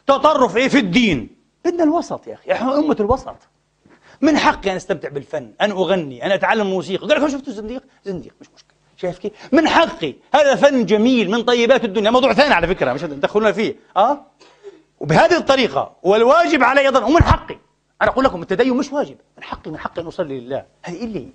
تطرف 0.08 0.58
إيه؟ 0.58 0.68
في 0.68 0.80
الدين. 0.80 1.36
بدنا 1.66 1.84
الوسط 1.84 2.28
يا 2.28 2.34
أخي. 2.34 2.52
إحنا 2.52 2.80
أمة 2.80 2.98
الوسط. 3.00 3.36
من 4.24 4.38
حقي 4.38 4.72
أن 4.72 4.76
أستمتع 4.76 5.10
بالفن 5.10 5.52
أن 5.62 5.72
أغني 5.72 6.26
أن 6.26 6.32
أتعلم 6.32 6.68
موسيقى. 6.68 7.08
قال 7.08 7.22
لك 7.22 7.30
شفتوا 7.30 7.54
زنديق؟ 7.54 7.84
زنديق 8.06 8.34
مش 8.42 8.48
مشكلة. 8.56 8.74
شايف 8.98 9.20
كيف؟ 9.20 9.32
من 9.52 9.68
حقي. 9.68 10.14
هذا 10.34 10.56
فن 10.56 10.86
جميل 10.86 11.32
من 11.32 11.44
طيبات 11.44 11.86
الدنيا. 11.86 12.12
موضوع 12.12 12.34
ثاني 12.34 12.54
على 12.54 12.68
فكرة 12.68 12.94
مش 12.94 13.02
تدخلنا 13.02 13.52
فيه. 13.52 13.76
أه؟ 13.98 14.26
وبهذه 15.00 15.38
الطريقة 15.38 15.96
والواجب 16.04 16.64
علي 16.64 16.82
أيضا 16.82 17.06
ومن 17.06 17.24
حقي. 17.24 17.58
أنا 18.02 18.12
أقول 18.12 18.26
لكم 18.26 18.42
التدين 18.42 18.78
مش 18.78 18.92
واجب. 18.92 19.18
من 19.38 19.44
حقي 19.44 19.72
من 19.72 19.78
حقي 19.78 20.02
أن 20.02 20.08
أصلي 20.08 20.40
لله. 20.40 20.66
هذه 20.84 21.04
إلي 21.04 21.28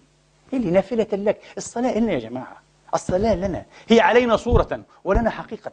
إلي 0.53 0.71
نافلة 0.71 1.07
لك. 1.13 1.41
الصلاة 1.57 1.99
لنا 1.99 2.13
يا 2.13 2.19
جماعة. 2.19 2.63
الصلاة 2.95 3.35
لنا. 3.35 3.65
هي 3.89 4.01
علينا 4.01 4.37
صورة 4.37 4.81
ولنا 5.05 5.31
حقيقة. 5.31 5.73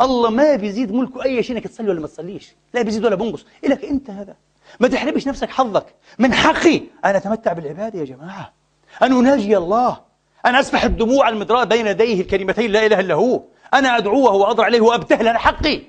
الله 0.00 0.30
ما 0.30 0.56
بيزيد 0.56 0.92
ملكه 0.92 1.24
أي 1.24 1.42
شيء 1.42 1.56
إنك 1.56 1.66
تصلي 1.66 1.88
ولا 1.88 2.00
ما 2.00 2.06
تصليش. 2.06 2.54
لا 2.74 2.82
بيزيد 2.82 3.04
ولا 3.04 3.14
بنقص 3.14 3.46
إلك 3.64 3.84
أنت 3.84 4.10
هذا. 4.10 4.36
ما 4.80 4.88
تحرمش 4.88 5.26
نفسك 5.26 5.50
حظك. 5.50 5.86
من 6.18 6.34
حقي 6.34 6.76
أن 7.04 7.16
أتمتع 7.16 7.52
بالعبادة 7.52 7.98
يا 7.98 8.04
جماعة. 8.04 8.52
أن 9.02 9.12
أناجي 9.12 9.56
الله. 9.56 10.00
أن 10.46 10.54
أسفح 10.54 10.84
الدموع 10.84 11.28
المدراة 11.28 11.64
بين 11.64 11.86
يديه 11.86 12.20
الكلمتين 12.20 12.70
لا 12.70 12.86
إله 12.86 13.00
إلا 13.00 13.14
هو. 13.14 13.42
أنا 13.74 13.96
أدعوه 13.96 14.32
وأضرع 14.34 14.64
عليه 14.66 14.80
وأبتهل 14.80 15.28
أنا 15.28 15.38
حقي. 15.38 15.82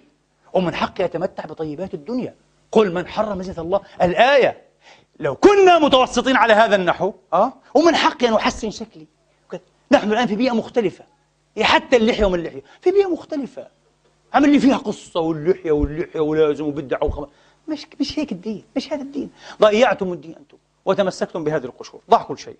ومن 0.53 0.75
حقي 0.75 1.05
أتمتع 1.05 1.45
بطيبات 1.45 1.93
الدنيا. 1.93 2.35
قل 2.71 2.93
من 2.93 3.07
حرم 3.07 3.41
زينة 3.41 3.61
الله. 3.61 3.81
الآية. 4.01 4.61
لو 5.19 5.35
كنا 5.35 5.79
متوسطين 5.79 6.35
على 6.35 6.53
هذا 6.53 6.75
النحو 6.75 7.13
أه؟ 7.33 7.53
ومن 7.73 7.95
حقي 7.95 8.27
أن 8.27 8.33
أحسن 8.33 8.71
شكلي. 8.71 9.07
نحن 9.91 10.11
الآن 10.11 10.27
في 10.27 10.35
بيئة 10.35 10.51
مختلفة. 10.51 11.03
حتى 11.61 11.97
اللحية 11.97 12.25
ومن 12.25 12.39
اللحية. 12.39 12.63
في 12.81 12.91
بيئة 12.91 13.07
مختلفة. 13.09 13.67
عمل 14.33 14.49
لي 14.49 14.59
فيها 14.59 14.77
قصة 14.77 15.19
واللحية 15.19 15.71
واللحية 15.71 16.19
ولازم 16.19 16.65
وبدع 16.65 16.97
وخم... 17.03 17.25
مش 17.67 17.87
مش 17.99 18.19
هيك 18.19 18.31
الدين 18.31 18.63
مش 18.75 18.93
هذا 18.93 19.01
الدين. 19.01 19.31
ضيعتم 19.61 20.13
الدين 20.13 20.35
أنتم 20.35 20.57
وتمسكتم 20.85 21.43
بهذه 21.43 21.65
القشور. 21.65 22.01
ضاع 22.09 22.23
كل 22.23 22.37
شيء. 22.37 22.57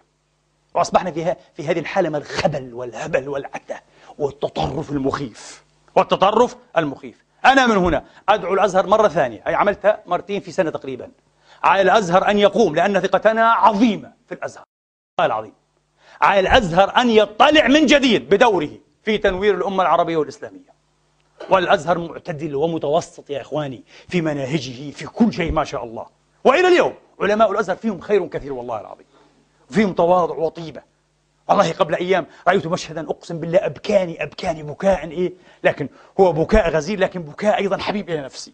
وأصبحنا 0.74 1.12
فيها 1.12 1.38
في 1.54 1.68
هذه 1.68 1.80
الحالة 1.80 2.10
من 2.10 2.16
الخبل 2.16 2.74
والهبل 2.74 3.30
والعتة 3.30 3.80
والتطرف 4.18 4.92
المخيف. 4.92 5.64
والتطرف 5.96 6.56
المخيف. 6.78 7.24
أنا 7.46 7.68
من 7.68 7.78
هنا 7.78 8.06
أدعو 8.30 8.54
الأزهر 8.54 8.88
مرة 8.88 9.08
ثانية. 9.08 9.44
أي 9.48 9.56
عملتها 9.56 10.00
مرتين 10.06 10.42
في 10.42 10.52
سنة 10.52 10.70
تقريبا. 10.70 11.12
على 11.64 11.82
الأزهر 11.82 12.30
أن 12.30 12.40
يقوم 12.40 12.76
لأن 12.76 13.00
ثقتنا 13.00 13.52
عظيمة 13.52 14.14
في 14.28 14.34
الأزهر. 14.34 14.64
العظيم. 15.20 15.54
على 16.22 16.40
الأزهر 16.40 16.98
أن 16.98 17.10
يطلع 17.10 17.68
من 17.68 17.86
جديد 17.86 18.30
بدوره 18.30 18.70
في 19.04 19.18
تنوير 19.18 19.56
الأمة 19.56 19.84
العربية 19.84 20.18
والإسلامية. 20.18 20.77
والأزهر 21.50 21.98
معتدل 21.98 22.56
ومتوسط 22.56 23.30
يا 23.30 23.42
إخواني 23.42 23.84
في 24.08 24.22
مناهجه 24.22 24.92
في 24.92 25.06
كل 25.06 25.34
شيء 25.34 25.52
ما 25.52 25.64
شاء 25.64 25.84
الله. 25.84 26.06
وإلى 26.44 26.68
اليوم 26.68 26.94
علماء 27.22 27.52
الأزهر 27.52 27.76
فيهم 27.76 28.00
خير 28.00 28.28
كثير 28.28 28.54
والله 28.54 28.82
العظيم. 28.82 29.06
فيهم 29.70 29.94
تواضع 29.94 30.36
وطيبة. 30.36 30.82
والله 31.50 31.72
قبل 31.72 31.96
أيام 31.96 32.26
رأيت 32.48 32.68
مشهدا 32.68 33.10
أقسم 33.10 33.40
بالله 33.40 33.66
أبكاني 33.66 34.24
أبكاني 34.24 34.64
بكاء 34.64 35.10
إيه؟ 35.10 35.34
لكن 35.64 35.90
هو 36.20 36.34
بكاء 36.34 36.70
غزير 36.70 37.00
لكن 37.00 37.22
بكاء 37.22 37.58
أيضا 37.58 37.78
حبيب 37.78 38.10
إلى 38.10 38.22
نفسي. 38.22 38.54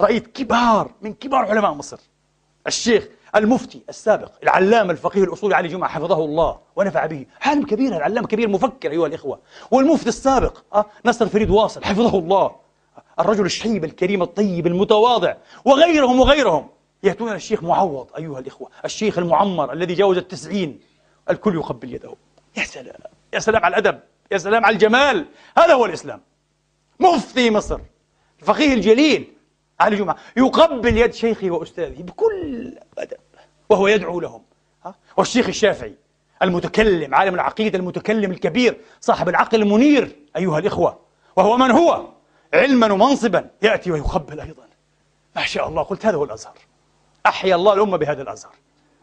رأيت 0.00 0.26
كبار 0.26 0.90
من 1.02 1.14
كبار 1.14 1.44
علماء 1.44 1.72
مصر. 1.72 1.98
الشيخ 2.66 3.08
المفتي 3.36 3.82
السابق 3.88 4.30
العلامة 4.42 4.92
الفقيه 4.92 5.24
الأصولي 5.24 5.54
علي 5.54 5.68
جمعة 5.68 5.90
حفظه 5.90 6.24
الله 6.24 6.58
ونفع 6.76 7.06
به. 7.06 7.26
عالم 7.40 7.66
كبير 7.66 7.96
العلامة 7.96 8.26
كبير 8.26 8.48
مفكر 8.48 8.90
أيها 8.90 9.06
الإخوة. 9.06 9.40
والمفتي 9.70 10.08
السابق 10.08 10.58
أه؟ 10.74 10.86
نصر 11.04 11.28
فريد 11.28 11.50
واصل 11.50 11.84
حفظه 11.84 12.18
الله. 12.18 12.56
الرجل 13.20 13.44
الشيب 13.44 13.84
الكريم 13.84 14.22
الطيب 14.22 14.66
المتواضع 14.66 15.34
وغيرهم 15.64 16.20
وغيرهم. 16.20 16.68
يأتون 17.02 17.32
الشيخ 17.32 17.62
معوض 17.62 18.06
أيها 18.18 18.38
الإخوة 18.38 18.70
الشيخ 18.84 19.18
المعمر 19.18 19.72
الذي 19.72 19.94
جاوز 19.94 20.16
التسعين. 20.16 20.80
الكل 21.30 21.54
يقبل 21.54 21.94
يده. 21.94 22.14
يا 22.56 22.64
سلام 22.64 23.00
يا 23.34 23.38
سلام 23.38 23.64
على 23.64 23.78
الأدب 23.78 24.00
يا 24.32 24.38
سلام 24.38 24.64
على 24.64 24.74
الجمال. 24.74 25.26
هذا 25.58 25.74
هو 25.74 25.86
الإسلام. 25.86 26.20
مفتي 27.00 27.50
مصر 27.50 27.80
الفقيه 28.40 28.74
الجليل. 28.74 29.32
علي 29.82 29.96
جمعة. 29.96 30.16
يقبل 30.36 30.96
يد 30.98 31.14
شيخه 31.14 31.50
وأستاذه 31.50 32.02
بكل 32.02 32.74
أدب 32.98 33.16
وهو 33.68 33.86
يدعو 33.86 34.20
لهم. 34.20 34.42
ها؟ 34.84 34.94
والشيخ 35.16 35.48
الشافعي 35.48 35.94
المتكلم 36.42 37.14
عالم 37.14 37.34
العقيدة 37.34 37.78
المتكلم 37.78 38.30
الكبير 38.30 38.80
صاحب 39.00 39.28
العقل 39.28 39.62
المنير 39.62 40.16
أيها 40.36 40.58
الإخوة. 40.58 40.98
وهو 41.36 41.56
من 41.56 41.70
هو؟ 41.70 42.08
علما 42.54 42.92
ومنصبا 42.92 43.50
يأتي 43.62 43.90
ويقبل 43.90 44.40
أيضا. 44.40 44.62
ما 45.36 45.44
شاء 45.44 45.68
الله 45.68 45.82
قلت 45.82 46.06
هذا 46.06 46.16
هو 46.16 46.24
الأزهر. 46.24 46.58
أحيا 47.26 47.54
الله 47.54 47.72
الأمة 47.72 47.96
بهذا 47.96 48.22
الأزهر. 48.22 48.54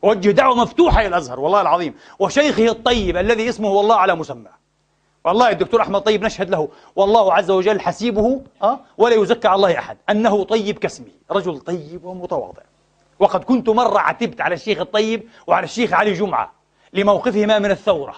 وجه 0.01 0.31
دعوة 0.31 0.55
مفتوحة 0.55 0.99
إلى 0.99 1.07
الأزهر 1.07 1.39
والله 1.39 1.61
العظيم. 1.61 1.95
وشيخه 2.19 2.65
الطيب 2.65 3.17
الذي 3.17 3.49
اسمه 3.49 3.69
والله 3.69 3.95
على 3.95 4.15
مسمى. 4.15 4.49
والله 5.25 5.49
الدكتور 5.49 5.81
أحمد 5.81 6.01
طيب 6.01 6.25
نشهد 6.25 6.49
له. 6.49 6.69
والله 6.95 7.33
عز 7.33 7.51
وجل 7.51 7.79
حسيبه 7.79 8.41
أه؟ 8.63 8.79
ولا 8.97 9.15
يزكى 9.15 9.47
على 9.47 9.55
الله 9.55 9.79
أحد. 9.79 9.97
أنه 10.09 10.43
طيب 10.43 10.77
كاسمه 10.77 11.07
رجل 11.31 11.59
طيب 11.59 12.05
ومتواضع. 12.05 12.61
وقد 13.19 13.43
كنت 13.43 13.69
مرة 13.69 13.99
عتبت 13.99 14.41
على 14.41 14.55
الشيخ 14.55 14.79
الطيب 14.79 15.27
وعلى 15.47 15.63
الشيخ 15.63 15.93
علي 15.93 16.13
جمعة 16.13 16.53
لموقفهما 16.93 17.59
من 17.59 17.71
الثورة. 17.71 18.15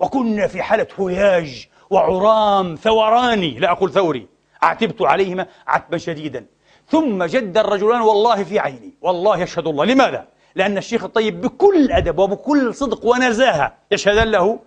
وكنا 0.00 0.46
في 0.46 0.62
حالة 0.62 0.86
هياج 0.98 1.68
وعرام 1.90 2.74
ثوراني 2.74 3.58
لا 3.58 3.70
أقول 3.70 3.92
ثوري. 3.92 4.26
عتبت 4.62 5.02
عليهما 5.02 5.46
عتبا 5.66 5.98
شديدا. 5.98 6.46
ثم 6.88 7.24
جد 7.24 7.58
الرجلان 7.58 8.00
والله 8.00 8.44
في 8.44 8.58
عيني. 8.58 8.94
والله 9.02 9.38
يشهد 9.38 9.66
الله. 9.66 9.84
لماذا؟ 9.84 10.26
لأن 10.54 10.78
الشيخ 10.78 11.04
الطيب 11.04 11.40
بكل 11.40 11.92
أدب 11.92 12.18
وبكل 12.18 12.74
صدق 12.74 13.06
ونزاهة 13.06 13.74
يشهدان 13.90 14.28
له 14.30 14.58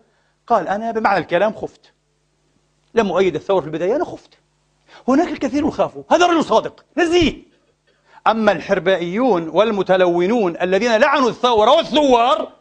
قال 0.48 0.68
أنا 0.68 0.92
بمعنى 0.92 1.18
الكلام 1.18 1.54
خفت. 1.54 1.94
لم 2.94 3.12
أؤيد 3.12 3.36
الثورة 3.36 3.62
في 3.62 3.68
البداية 3.68 3.96
أنا 3.96 4.06
خفت. 4.06 4.30
هناك 5.08 5.28
الكثير 5.28 5.72
خافوا. 5.72 6.04
هذا 6.12 6.28
رجل 6.28 6.44
صادق 6.44 6.86
نزيه. 6.98 7.44
أما 8.28 8.52
الحربائيون 8.52 9.50
والمتلونون 9.50 10.58
الذين 10.62 10.98
لعنوا 10.98 11.30
الثورة 11.30 11.72
والثوار 11.72 12.52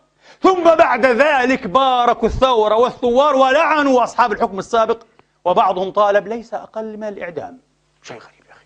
ثم 0.43 0.64
بعد 0.64 1.07
ذلك 1.07 1.66
باركوا 1.66 2.28
الثورة 2.28 2.76
والثوار 2.76 3.37
ولعنوا 3.37 4.05
أصحاب 4.05 4.32
الحكم 4.32 4.59
السابق 4.59 5.03
وبعضهم 5.45 5.91
طالب 5.91 6.28
ليس 6.28 6.55
أقل 6.55 6.97
من 6.97 7.09
الإعدام. 7.09 7.59
شيء 8.03 8.16
غريب 8.16 8.45
يا 8.49 8.53
أخي. 8.53 8.64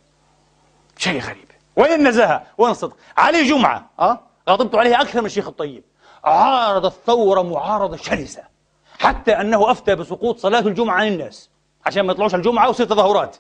شيء 0.97 1.21
غريب. 1.21 1.49
وين 1.77 1.93
النزاهة 1.93 2.43
وين 2.59 2.71
الصدق 2.71 2.97
علي 3.17 3.45
جمعة 3.45 3.91
أه؟ 4.01 4.21
غضبت 4.49 4.75
عليه 4.75 5.01
أكثر 5.01 5.21
من 5.21 5.27
الشيخ 5.27 5.49
الطيب. 5.49 5.85
عارض 6.25 6.87
الثورة 6.87 7.43
معارضة 7.43 7.97
شرسة. 7.97 8.58
حتى 8.99 9.33
أنه 9.33 9.71
أفتى 9.71 9.95
بسقوط 9.95 10.39
صلاة 10.39 10.61
الجمعة 10.61 10.97
عن 10.97 11.07
الناس. 11.07 11.51
عشان 11.87 12.03
ما 12.03 12.13
يطلعوش 12.13 12.35
الجمعة 12.35 12.69
ويصير 12.69 12.87
تظاهرات. 12.87 13.37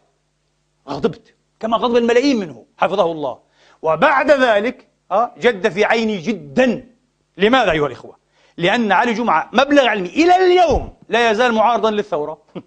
غضبت. 0.88 1.34
كما 1.60 1.76
غضب 1.76 1.96
الملايين 1.96 2.36
منه. 2.36 2.64
حفظه 2.78 3.12
الله. 3.12 3.38
وبعد 3.82 4.30
ذلك 4.30 4.88
آه، 5.10 5.34
جد 5.38 5.68
في 5.68 5.84
عيني 5.84 6.18
جدا. 6.18 6.88
لماذا 7.36 7.70
أيها 7.70 7.86
الإخوة؟ 7.86 8.16
لأن 8.56 8.92
علي 8.92 9.12
جمعة 9.12 9.50
مبلغ 9.52 9.86
علمي. 9.86 10.08
إلى 10.08 10.36
اليوم 10.36 10.92
لا 11.08 11.30
يزال 11.30 11.54
معارضا 11.54 11.90
للثورة. 11.90 12.38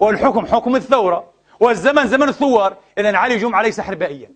والحكم 0.00 0.46
حكم 0.46 0.76
الثورة. 0.76 1.32
والزمن 1.60 2.06
زمن 2.06 2.28
الثوار. 2.28 2.76
إذا 2.98 3.16
علي 3.16 3.38
جمعة 3.38 3.62
ليس 3.62 3.80
حربائيا. 3.80 4.30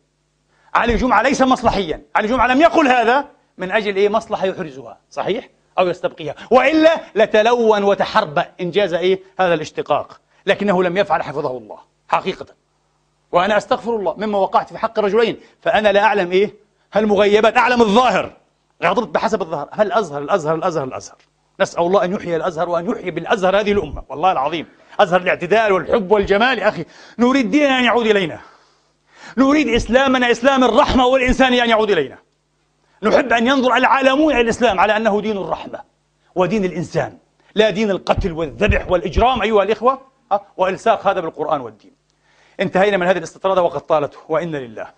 علي 0.74 0.97
جمعة 0.97 1.22
ليس 1.22 1.43
مصلحيا. 1.43 2.03
علي 2.16 2.28
جمعة 2.28 2.47
لم 2.47 2.61
يقل 2.61 2.89
هذا 2.89 3.28
من 3.59 3.70
أجل 3.70 3.97
إيه؟ 3.97 4.09
مصلحة 4.09 4.47
يحرزها. 4.47 4.99
صحيح؟ 5.11 5.49
أو 5.79 5.89
يستبقيها. 5.89 6.35
وإلا 6.51 7.01
لتلون 7.14 7.83
وتحربأ 7.83 8.47
إنجاز 8.61 8.95
إيه؟ 8.95 9.20
هذا 9.41 9.55
الاشتقاق. 9.55 10.20
لكنه 10.47 10.83
لم 10.83 10.97
يفعل 10.97 11.22
حفظه 11.22 11.59
الله. 11.59 11.79
حقيقة. 12.09 12.47
وأنا 13.33 13.57
أستغفر 13.57 13.97
الله. 13.97 14.14
مما 14.16 14.39
وقعت 14.39 14.68
في 14.68 14.79
حق 14.79 14.99
رجلين. 14.99 15.41
فأنا 15.61 15.93
لا 15.93 16.05
أعلم 16.05 16.33
إيه؟ 16.33 16.55
هالمغيبات 16.93 17.57
أعلم 17.57 17.83
الظاهر. 17.83 18.33
غضبت 18.85 19.09
بحسب 19.09 19.43
الظاهر. 19.43 19.68
هل 19.72 19.87
الأزهر 19.87 20.22
الأزهر 20.22 20.55
الأزهر 20.55 20.85
الأزهر؟ 20.85 21.16
نسأل 21.61 21.83
الله 21.83 22.05
أن 22.05 22.12
يحيي 22.12 22.37
الأزهر 22.37 22.68
وأن 22.68 22.91
يحيي 22.91 23.11
بالأزهر 23.11 23.61
هذه 23.61 23.72
الأمة. 23.72 24.03
والله 24.09 24.33
العظيم. 24.33 24.66
أزهر 25.01 25.20
الاعتدال 25.20 25.72
والحب 25.72 26.11
والجمال. 26.11 26.59
يا 26.59 26.68
أخي 26.68 26.85
نريد 27.18 27.51
ديننا 27.51 27.79
أن 27.79 27.85
يعود 27.85 28.07
إلينا. 28.07 28.41
نريد 29.37 29.68
إسلامنا 29.68 30.31
إسلام 30.31 30.64
الرحمة 30.64 31.07
والإنسانية 31.07 31.64
أن 31.64 31.68
يعود 31.68 31.91
إلينا. 31.91 32.18
نحب 33.03 33.32
أن 33.32 33.47
ينظر 33.47 33.76
العالمون 33.76 34.32
إلى 34.32 34.40
الإسلام 34.40 34.80
على 34.80 34.97
أنه 34.97 35.20
دين 35.20 35.36
الرحمة 35.36 35.80
ودين 36.34 36.64
الإنسان 36.64 37.18
لا 37.55 37.70
دين 37.70 37.90
القتل 37.90 38.32
والذبح 38.32 38.90
والإجرام 38.90 39.42
أيها 39.42 39.62
الإخوة 39.62 40.01
وإلساق 40.57 41.07
هذا 41.07 41.20
بالقرآن 41.20 41.61
والدين. 41.61 41.92
انتهينا 42.61 42.97
من 42.97 43.07
هذه 43.07 43.18
الاستطرادة 43.18 43.62
وقد 43.62 43.80
طالت 43.80 44.14
وإن 44.28 44.57
لله. 44.57 44.90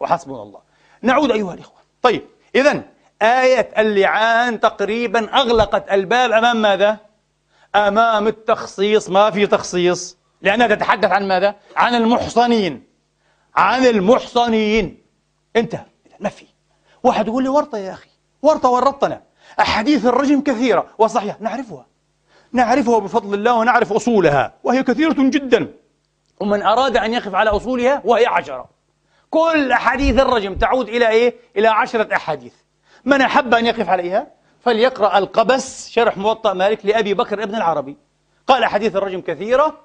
وحسبنا 0.00 0.42
الله. 0.42 0.60
نعود 1.02 1.30
أيها 1.30 1.54
الإخوة. 1.54 1.78
طيب 2.02 2.22
إذا 2.54 2.82
آية 3.22 3.70
اللعان 3.78 4.60
تقريبا 4.60 5.34
أغلقت 5.34 5.92
الباب 5.92 6.32
أمام 6.32 6.62
ماذا؟ 6.62 6.98
أمام 7.74 8.26
التخصيص. 8.26 9.10
ما 9.10 9.30
في 9.30 9.46
تخصيص؟ 9.46 10.16
لأنها 10.42 10.66
تتحدث 10.66 11.10
عن 11.10 11.28
ماذا؟ 11.28 11.54
عن 11.76 11.94
المحصنين. 11.94 12.84
عن 13.56 13.86
المحصنين. 13.86 15.02
انتهى. 15.56 15.84
ما 16.20 16.28
في؟ 16.28 16.46
واحد 17.04 17.26
يقول 17.26 17.42
لي 17.42 17.48
ورطة 17.48 17.78
يا 17.78 17.92
أخي 17.92 18.08
ورطة 18.42 18.68
ورطنا 18.68 19.22
أحاديث 19.60 20.06
الرجم 20.06 20.40
كثيرة 20.40 20.86
وصحيح 20.98 21.40
نعرفها. 21.40 21.86
نعرفها 22.52 22.98
بفضل 22.98 23.34
الله 23.34 23.54
ونعرف 23.54 23.92
أصولها 23.92 24.54
وهي 24.64 24.82
كثيرة 24.82 25.14
جدا. 25.18 25.74
ومن 26.40 26.62
أراد 26.62 26.96
أن 26.96 27.12
يقف 27.12 27.34
على 27.34 27.50
أصولها 27.50 28.02
وهي 28.04 28.26
عشرة. 28.26 28.68
كل 29.30 29.72
أحاديث 29.72 30.18
الرجم 30.18 30.54
تعود 30.54 30.88
إلى 30.88 31.08
إيه؟ 31.08 31.34
إلى 31.56 31.68
عشرة 31.68 32.14
أحاديث. 32.16 32.52
من 33.04 33.20
أحب 33.20 33.54
أن 33.54 33.66
يقف 33.66 33.88
عليها؟ 33.88 34.26
فليقرأ 34.60 35.18
القبس 35.18 35.90
شرح 35.90 36.16
موطأ 36.16 36.52
مالك 36.52 36.86
لأبي 36.86 37.14
بكر 37.14 37.42
ابن 37.42 37.54
العربي. 37.54 37.96
قال 38.46 38.64
أحاديث 38.64 38.96
الرجم 38.96 39.20
كثيرة 39.20 39.80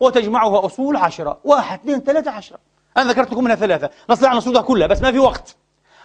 وتجمعها 0.00 0.66
أصول 0.66 0.96
عشرة. 0.96 1.38
واحد 1.44 1.78
اثنين 1.78 2.00
ثلاثة 2.00 2.30
عشرة. 2.30 2.58
أنا 2.96 3.10
ذكرت 3.10 3.32
لكم 3.32 3.44
منها 3.44 3.56
ثلاثة. 3.56 3.90
نستطيع 4.10 4.32
أن 4.32 4.36
نصودها 4.36 4.62
كلها 4.62 4.86
بس 4.86 5.02
ما 5.02 5.12
في 5.12 5.18
وقت. 5.18 5.56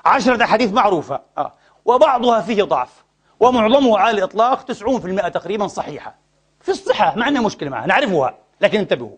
عشرة 0.05 0.43
أحاديث 0.43 0.71
معروفة. 0.71 1.21
آه. 1.37 1.53
وبعضها 1.85 2.41
فيه 2.41 2.63
ضعف. 2.63 3.03
ومعظمه 3.39 3.97
على 3.97 4.17
الإطلاق 4.17 4.63
90% 4.63 5.29
تقريبا 5.29 5.67
صحيحة. 5.67 6.15
في 6.61 6.69
الصحة 6.69 7.15
ما 7.15 7.25
عندنا 7.25 7.41
مشكلة 7.45 7.69
معها 7.69 7.87
نعرفها 7.87 8.37
لكن 8.61 8.79
انتبهوا. 8.79 9.17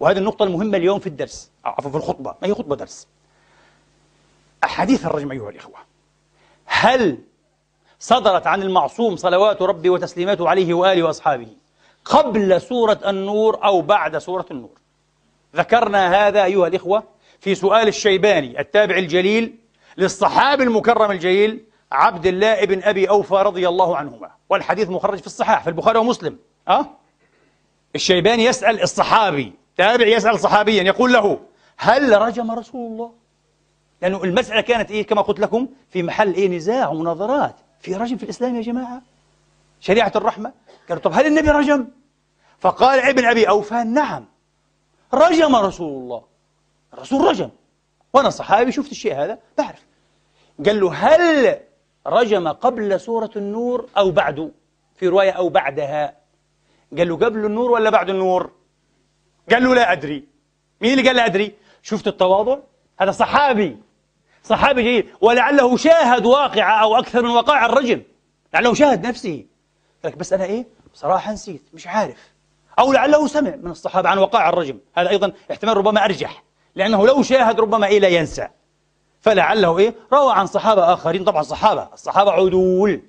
وهذه 0.00 0.18
النقطة 0.18 0.42
المهمة 0.42 0.76
اليوم 0.76 0.98
في 0.98 1.06
الدرس. 1.06 1.50
عفوا 1.64 1.90
في 1.90 1.96
الخطبة. 1.96 2.34
ما 2.42 2.48
هي 2.48 2.54
خطبة 2.54 2.76
درس؟ 2.76 3.08
أحاديث 4.64 5.06
الرجم 5.06 5.30
أيها 5.30 5.50
الإخوة. 5.50 5.78
هل 6.66 7.18
صدرت 7.98 8.46
عن 8.46 8.62
المعصوم 8.62 9.16
صلوات 9.16 9.62
ربي 9.62 9.90
وتسليماته 9.90 10.48
عليه 10.48 10.74
وآله 10.74 11.02
وأصحابه 11.02 11.48
قبل 12.04 12.60
سورة 12.60 13.00
النور 13.06 13.64
أو 13.64 13.80
بعد 13.80 14.18
سورة 14.18 14.46
النور؟ 14.50 14.78
ذكرنا 15.56 16.26
هذا 16.26 16.44
أيها 16.44 16.66
الإخوة 16.66 17.02
في 17.40 17.54
سؤال 17.54 17.88
الشيباني 17.88 18.60
التابع 18.60 18.96
الجليل 18.96 19.58
للصحابي 19.96 20.62
المكرم 20.62 21.10
الجليل 21.10 21.64
عبد 21.92 22.26
الله 22.26 22.64
بن 22.64 22.82
أبي 22.82 23.08
أوفى 23.08 23.34
رضي 23.34 23.68
الله 23.68 23.96
عنهما. 23.96 24.30
والحديث 24.50 24.88
مخرج 24.88 25.18
في 25.18 25.26
الصحاح 25.26 25.62
في 25.62 25.68
البخاري 25.68 25.98
ومسلم. 25.98 26.38
أه؟ 26.68 26.86
الشيباني 27.94 28.44
يسأل 28.44 28.82
الصحابي 28.82 29.52
تابع 29.76 30.06
يسأل 30.06 30.38
صحابيا 30.40 30.82
يقول 30.82 31.12
له 31.12 31.40
هل 31.76 32.22
رجم 32.22 32.50
رسول 32.50 32.92
الله؟ 32.92 33.12
لأنه 34.02 34.24
المسألة 34.24 34.60
كانت 34.60 34.90
إيه 34.90 35.06
كما 35.06 35.22
قلت 35.22 35.40
لكم 35.40 35.68
في 35.90 36.02
محل 36.02 36.34
إيه 36.34 36.48
نزاع 36.48 36.88
ومناظرات. 36.88 37.56
في 37.80 37.94
رجم 37.94 38.16
في 38.16 38.22
الإسلام 38.22 38.56
يا 38.56 38.62
جماعة؟ 38.62 39.02
شريعة 39.80 40.12
الرحمة؟ 40.16 40.52
قالوا 40.88 41.02
طب 41.02 41.12
هل 41.12 41.26
النبي 41.26 41.48
رجم؟ 41.48 41.86
فقال 42.58 43.00
ابن 43.00 43.24
أبي 43.24 43.48
أوفى 43.48 43.74
نعم. 43.74 44.24
رجم 45.14 45.56
رسول 45.56 46.02
الله. 46.02 46.22
الرسول 46.94 47.28
رجم. 47.28 47.50
وأنا 48.14 48.30
صحابي 48.30 48.72
شفت 48.72 48.90
الشيء 48.90 49.14
هذا 49.14 49.38
بعرف. 49.58 49.82
قال 50.66 50.80
له 50.80 50.92
هل 50.94 51.60
رجم 52.06 52.48
قبل 52.48 53.00
سورة 53.00 53.30
النور 53.36 53.88
أو 53.96 54.10
بعد؟ 54.10 54.52
في 54.96 55.08
رواية 55.08 55.30
أو 55.30 55.48
بعدها. 55.48 56.16
قال 56.98 57.08
له 57.08 57.16
قبل 57.16 57.44
النور 57.44 57.70
ولا 57.70 57.90
بعد 57.90 58.10
النور؟ 58.10 58.50
قال 59.50 59.64
له 59.64 59.74
لا 59.74 59.92
أدري. 59.92 60.24
مين 60.80 60.98
اللي 60.98 61.08
قال 61.08 61.16
لا 61.16 61.26
أدري؟ 61.26 61.54
شفت 61.82 62.06
التواضع؟ 62.06 62.58
هذا 63.00 63.10
صحابي. 63.10 63.76
صحابي 64.42 64.82
جيد. 64.82 65.06
ولعله 65.20 65.76
شاهد 65.76 66.26
واقعة 66.26 66.82
أو 66.82 66.96
أكثر 66.96 67.22
من 67.22 67.30
وقائع 67.30 67.66
الرجم. 67.66 68.02
لعله 68.54 68.74
شاهد 68.74 69.06
نفسه. 69.06 69.44
لك 70.04 70.16
بس 70.16 70.32
أنا 70.32 70.44
إيه؟ 70.44 70.66
بصراحة 70.94 71.32
نسيت 71.32 71.62
مش 71.72 71.86
عارف. 71.86 72.32
أو 72.78 72.92
لعله 72.92 73.26
سمع 73.26 73.56
من 73.56 73.70
الصحابة 73.70 74.08
عن 74.08 74.18
وقائع 74.18 74.48
الرجم. 74.48 74.78
هذا 74.94 75.10
أيضا 75.10 75.32
احتمال 75.50 75.76
ربما 75.76 76.04
أرجح. 76.04 76.44
لأنه 76.76 77.06
لو 77.06 77.22
شاهد 77.22 77.60
ربما 77.60 77.86
إيه 77.86 78.00
لا 78.00 78.08
ينسى. 78.08 78.48
فلعله 79.20 79.78
إيه؟ 79.78 79.94
روى 80.12 80.32
عن 80.32 80.46
صحابة 80.46 80.92
آخرين. 80.92 81.24
طبعا 81.24 81.42
صحابة. 81.42 81.88
الصحابة 81.92 82.32
عدول. 82.32 83.02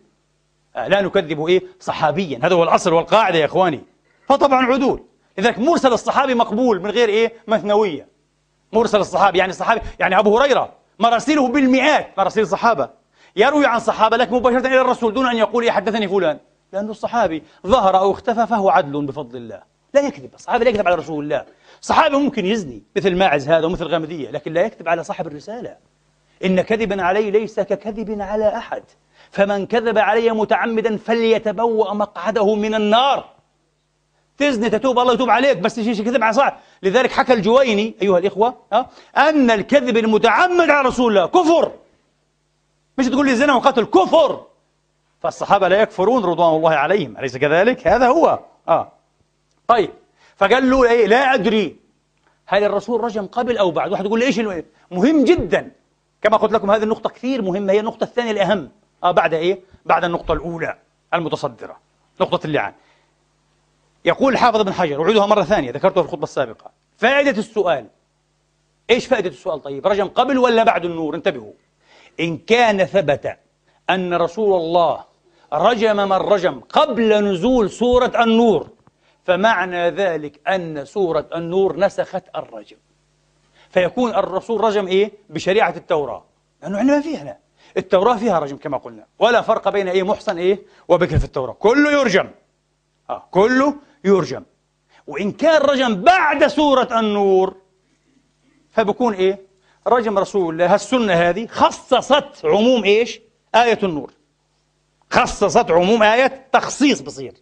آه، 0.76 0.88
لا 0.88 1.02
نكذب 1.02 1.46
إيه؟ 1.46 1.64
صحابيا. 1.80 2.40
هذا 2.44 2.56
هو 2.56 2.64
الأصل 2.64 2.94
والقاعدة 2.94 3.38
يا 3.38 3.46
إخواني. 3.46 3.84
فطبعا 4.28 4.66
عدول. 4.66 5.04
لذلك 5.38 5.60
مرسل 5.60 5.94
الصحابي 5.94 6.36
مقبول 6.36 6.82
من 6.82 6.90
غير 6.90 7.10
إيه؟ 7.10 7.34
مثنوية. 7.48 8.08
مرسل 8.74 9.00
الصحابي. 9.00 9.40
يعني 9.40 9.52
الصحابي 9.52 9.82
يعني 10.00 10.20
أبو 10.20 10.40
هريرة 10.40 10.74
مراسيله 11.00 11.48
بالمئات 11.48 12.18
مراسيل 12.18 12.44
الصحابة 12.44 12.90
يروي 13.36 13.66
عن 13.66 13.80
صحابة 13.80 14.18
لك 14.18 14.32
مباشرة 14.32 14.68
إلى 14.68 14.82
الرسول 14.82 15.14
دون 15.14 15.26
أن 15.26 15.38
يقول 15.38 15.64
إيه 15.64 15.72
حدثني 15.72 16.08
فلان. 16.08 16.40
لأنه 16.74 16.92
الصحابي 16.92 17.44
ظهر 17.68 17.98
أو 17.98 18.12
اختفى 18.12 18.48
فهو 18.48 18.70
عدل 18.70 19.06
بفضل 19.06 19.38
الله. 19.38 19.62
لا 19.94 20.02
يكذب 20.02 20.34
الصحابي 20.36 20.64
لا 20.64 20.70
يكذب 20.70 20.88
على 20.88 20.96
رسول 20.96 21.24
الله. 21.24 21.46
صحابي 21.82 22.16
ممكن 22.16 22.46
يزني 22.46 22.84
مثل 22.96 23.16
ماعز 23.16 23.50
هذا 23.50 23.66
ومثل 23.66 23.86
غامدية 23.86 24.30
لكن 24.30 24.54
لا 24.54 24.62
يكذب 24.62 24.90
على 24.90 25.04
صاحب 25.04 25.28
الرسالة. 25.28 25.78
إن 26.46 26.62
كذبا 26.62 27.04
علي 27.04 27.32
ليس 27.32 27.60
ككذب 27.60 28.22
على 28.22 28.58
أحد. 28.58 28.84
فمن 29.32 29.66
كذب 29.66 29.98
علي 29.98 30.32
متعمدا 30.32 30.98
فليتبوأ 30.98 31.94
مقعده 31.94 32.56
من 32.56 32.76
النار. 32.76 33.26
تزني 34.38 34.70
تتوب 34.70 35.00
الله 35.00 35.14
يتوب 35.14 35.30
عليك 35.30 35.58
بس 35.58 35.80
شيء 35.80 35.94
كذب 35.94 36.24
على 36.24 36.34
صاحب. 36.34 36.54
لذلك 36.84 37.12
حكى 37.12 37.34
الجويني 37.34 37.96
أيها 38.02 38.18
الإخوة 38.18 38.56
أن 39.18 39.52
الكذب 39.52 39.98
المتعمد 39.98 40.70
على 40.70 40.88
رسول 40.88 41.18
الله 41.18 41.28
كفر. 41.28 41.72
مش 42.98 43.06
تقول 43.06 43.26
لي 43.26 43.36
زنا 43.36 43.56
وقتل 43.56 43.86
كفر. 43.86 44.46
فالصحابة 45.22 45.68
لا 45.68 45.82
يكفرون 45.82 46.26
رضوان 46.26 46.56
الله 46.56 46.72
عليهم 46.72 47.18
أليس 47.18 47.38
كذلك؟ 47.38 47.88
هذا 47.88 48.08
هو. 48.08 48.40
آه. 48.68 48.92
طيب. 49.68 49.90
فقال 50.38 50.70
له 50.70 50.92
إيه؟ 50.92 51.08
لا 51.08 51.34
أدري. 51.34 51.80
هل 52.46 52.64
الرسول 52.64 53.04
رجم 53.04 53.26
قبل 53.26 53.58
أو 53.58 53.72
بعد؟ 53.72 53.92
واحد 53.92 54.06
يقول 54.06 54.20
لي 54.20 54.26
إيش 54.26 54.40
مهم 54.92 55.24
جدا. 55.24 55.72
كما 56.22 56.38
قلت 56.38 56.52
لكم 56.52 56.72
هذه 56.72 56.84
النقطة 56.84 57.10
كثير 57.10 57.42
مهمة. 57.42 57.74
هي 57.74 57.80
النقطة 57.80 58.04
الثانية 58.04 58.32
الأهم. 58.32 58.72
آه 59.04 59.12
بعد 59.12 59.34
إيه؟ 59.34 59.60
بعد 59.86 60.04
النقطة 60.04 60.34
الأولى 60.34 60.78
المتصدرة. 61.14 61.78
نقطة 62.22 62.46
اللعان. 62.48 62.74
يقول 64.06 64.34
الحافظ 64.34 64.60
ابن 64.60 64.74
حجر 64.74 65.04
أعيدها 65.04 65.26
مرة 65.26 65.44
ثانية 65.44 65.72
ذكرتها 65.72 66.02
في 66.02 66.08
الخطبة 66.08 66.24
السابقة. 66.24 66.72
فائدة 66.98 67.40
السؤال. 67.40 67.88
إيش 68.90 69.06
فائدة 69.08 69.30
السؤال؟ 69.30 69.62
طيب 69.62 69.88
رجم 69.88 70.08
قبل 70.08 70.38
ولا 70.38 70.64
بعد 70.64 70.86
النور؟ 70.86 71.16
انتبهوا. 71.16 71.54
إن 72.20 72.38
كان 72.38 72.86
ثبت 72.86 73.38
أن 73.90 74.14
رسول 74.14 74.60
الله 74.62 75.04
رجم 75.54 75.96
من 75.96 76.14
رجم 76.14 76.60
قبل 76.60 77.24
نزول 77.24 77.70
سورة 77.70 78.24
النور 78.24 78.70
فمعنى 79.26 79.90
ذلك 79.90 80.48
أن 80.48 80.86
سورة 80.86 81.30
النور 81.36 81.78
نسخت 81.80 82.24
الرجم. 82.36 82.78
فيكون 83.70 84.16
الرسول 84.16 84.62
رجم 84.62 84.88
إيه؟ 84.88 85.12
بشريعة 85.30 85.74
التوراة. 85.78 86.24
لأنه 86.62 86.78
إحنا 86.78 86.96
ما 86.96 87.02
فيها 87.02 87.40
التوراة 87.78 88.18
فيها 88.18 88.40
رجم 88.40 88.58
كما 88.58 88.78
قلنا. 88.78 89.06
ولا 89.20 89.42
فرق 89.42 89.70
بين 89.70 89.88
إيه؟ 89.88 90.04
محصن 90.04 90.38
إيه؟ 90.38 90.60
وبكر 90.88 91.20
في 91.20 91.26
التوراة. 91.26 91.54
كله 91.54 91.92
يرجم. 91.92 92.30
آه 93.10 93.28
كله 93.32 93.76
يرجم. 94.04 94.44
وإن 95.08 95.32
كان 95.32 95.62
رجم 95.62 96.02
بعد 96.02 96.48
سورة 96.48 97.00
النور 97.00 97.56
فبكون 98.72 99.14
إيه؟ 99.14 99.42
رجم 99.88 100.20
رسول 100.20 100.54
الله. 100.54 100.76
السنة 100.76 101.14
هذه 101.14 101.48
خصصت 101.48 102.46
عموم 102.46 102.84
إيش؟ 102.84 103.22
آية 103.56 103.80
النور. 103.84 104.14
خصصت 105.10 105.72
عموم 105.72 106.04
آية 106.04 106.48
تخصيص 106.52 107.02
بصير. 107.02 107.34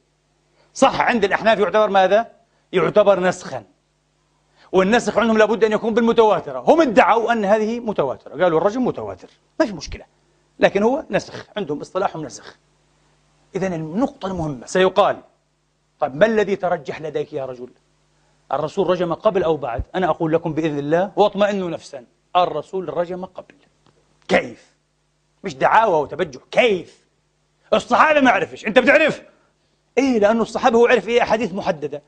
صح 0.74 1.02
عند 1.02 1.24
الأحناف 1.24 1.60
يعتبر 1.60 1.90
ماذا؟ 1.90 2.32
يعتبر 2.74 3.20
نسخا. 3.20 3.64
والنسخ 4.72 5.18
عندهم 5.18 5.38
لابد 5.38 5.64
أن 5.64 5.72
يكون 5.72 5.94
بالمتواترة. 5.94 6.60
هم 6.60 6.82
ادعوا 6.82 7.32
أن 7.32 7.46
هذه 7.46 7.80
متواترة. 7.80 8.44
قالوا 8.44 8.60
الرجم 8.60 8.86
متواتر. 8.86 9.30
ما 9.60 9.66
في 9.66 9.74
مشكلة. 9.74 10.06
لكن 10.60 10.84
هو 10.84 11.04
نسخ. 11.10 11.46
عندهم 11.58 11.82
اصطلاحهم 11.82 12.26
نسخ. 12.26 12.58
إذا 13.56 13.68
النقطة 13.68 14.28
المهمة. 14.28 14.66
سيقال 14.66 15.18
طيب 16.00 16.16
ما 16.16 16.26
الذي 16.26 16.56
ترجح 16.56 17.02
لديك 17.02 17.34
يا 17.34 17.46
رجل؟ 17.46 17.70
الرسول 18.52 18.90
رجم 18.90 19.14
قبل 19.14 19.44
أو 19.44 19.58
بعد؟ 19.58 19.84
أنا 19.96 20.10
أقول 20.10 20.34
لكم 20.34 20.54
بإذن 20.54 20.80
الله 20.80 21.12
واطمئنوا 21.16 21.70
نفسا. 21.70 22.06
الرسول 22.36 22.98
رجم 22.98 23.26
قبل. 23.26 23.56
كيف؟ 24.28 24.74
مش 25.44 25.56
دعاوى 25.56 26.02
وتبجح. 26.02 26.42
كيف؟ 26.52 27.04
الصحابة 27.74 28.22
ما 28.22 28.32
عرفش. 28.32 28.66
أنت 28.66 28.80
بتعرف؟ 28.80 29.22
إيه 29.98 30.20
لأنه 30.20 30.42
الصحابة 30.42 30.78
هو 30.78 30.88
عرف 30.88 31.08
إيه 31.08 31.22
أحاديث 31.22 31.54
محددة. 31.54 32.02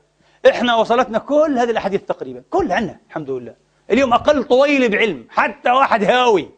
إحنا 0.48 0.74
وصلتنا 0.76 1.18
كل 1.18 1.58
هذه 1.58 1.70
الأحاديث 1.70 2.02
تقريبا 2.02 2.42
كل 2.50 2.72
عنا 2.72 3.00
الحمد 3.08 3.30
لله. 3.30 3.54
اليوم 3.90 4.12
أقل 4.12 4.44
طويل 4.44 4.88
بعلم 4.88 5.26
حتى 5.28 5.70
واحد 5.70 6.04
هاوي 6.04 6.50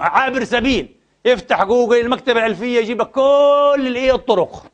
عابر 0.00 0.44
سبيل 0.44 0.96
يفتح 1.24 1.64
جوجل 1.64 2.00
المكتبة 2.00 2.40
الألفية 2.46 2.78
يجيب 2.80 3.02
كل 3.02 3.84
الإيه 3.86 4.14
الطرق. 4.14 4.66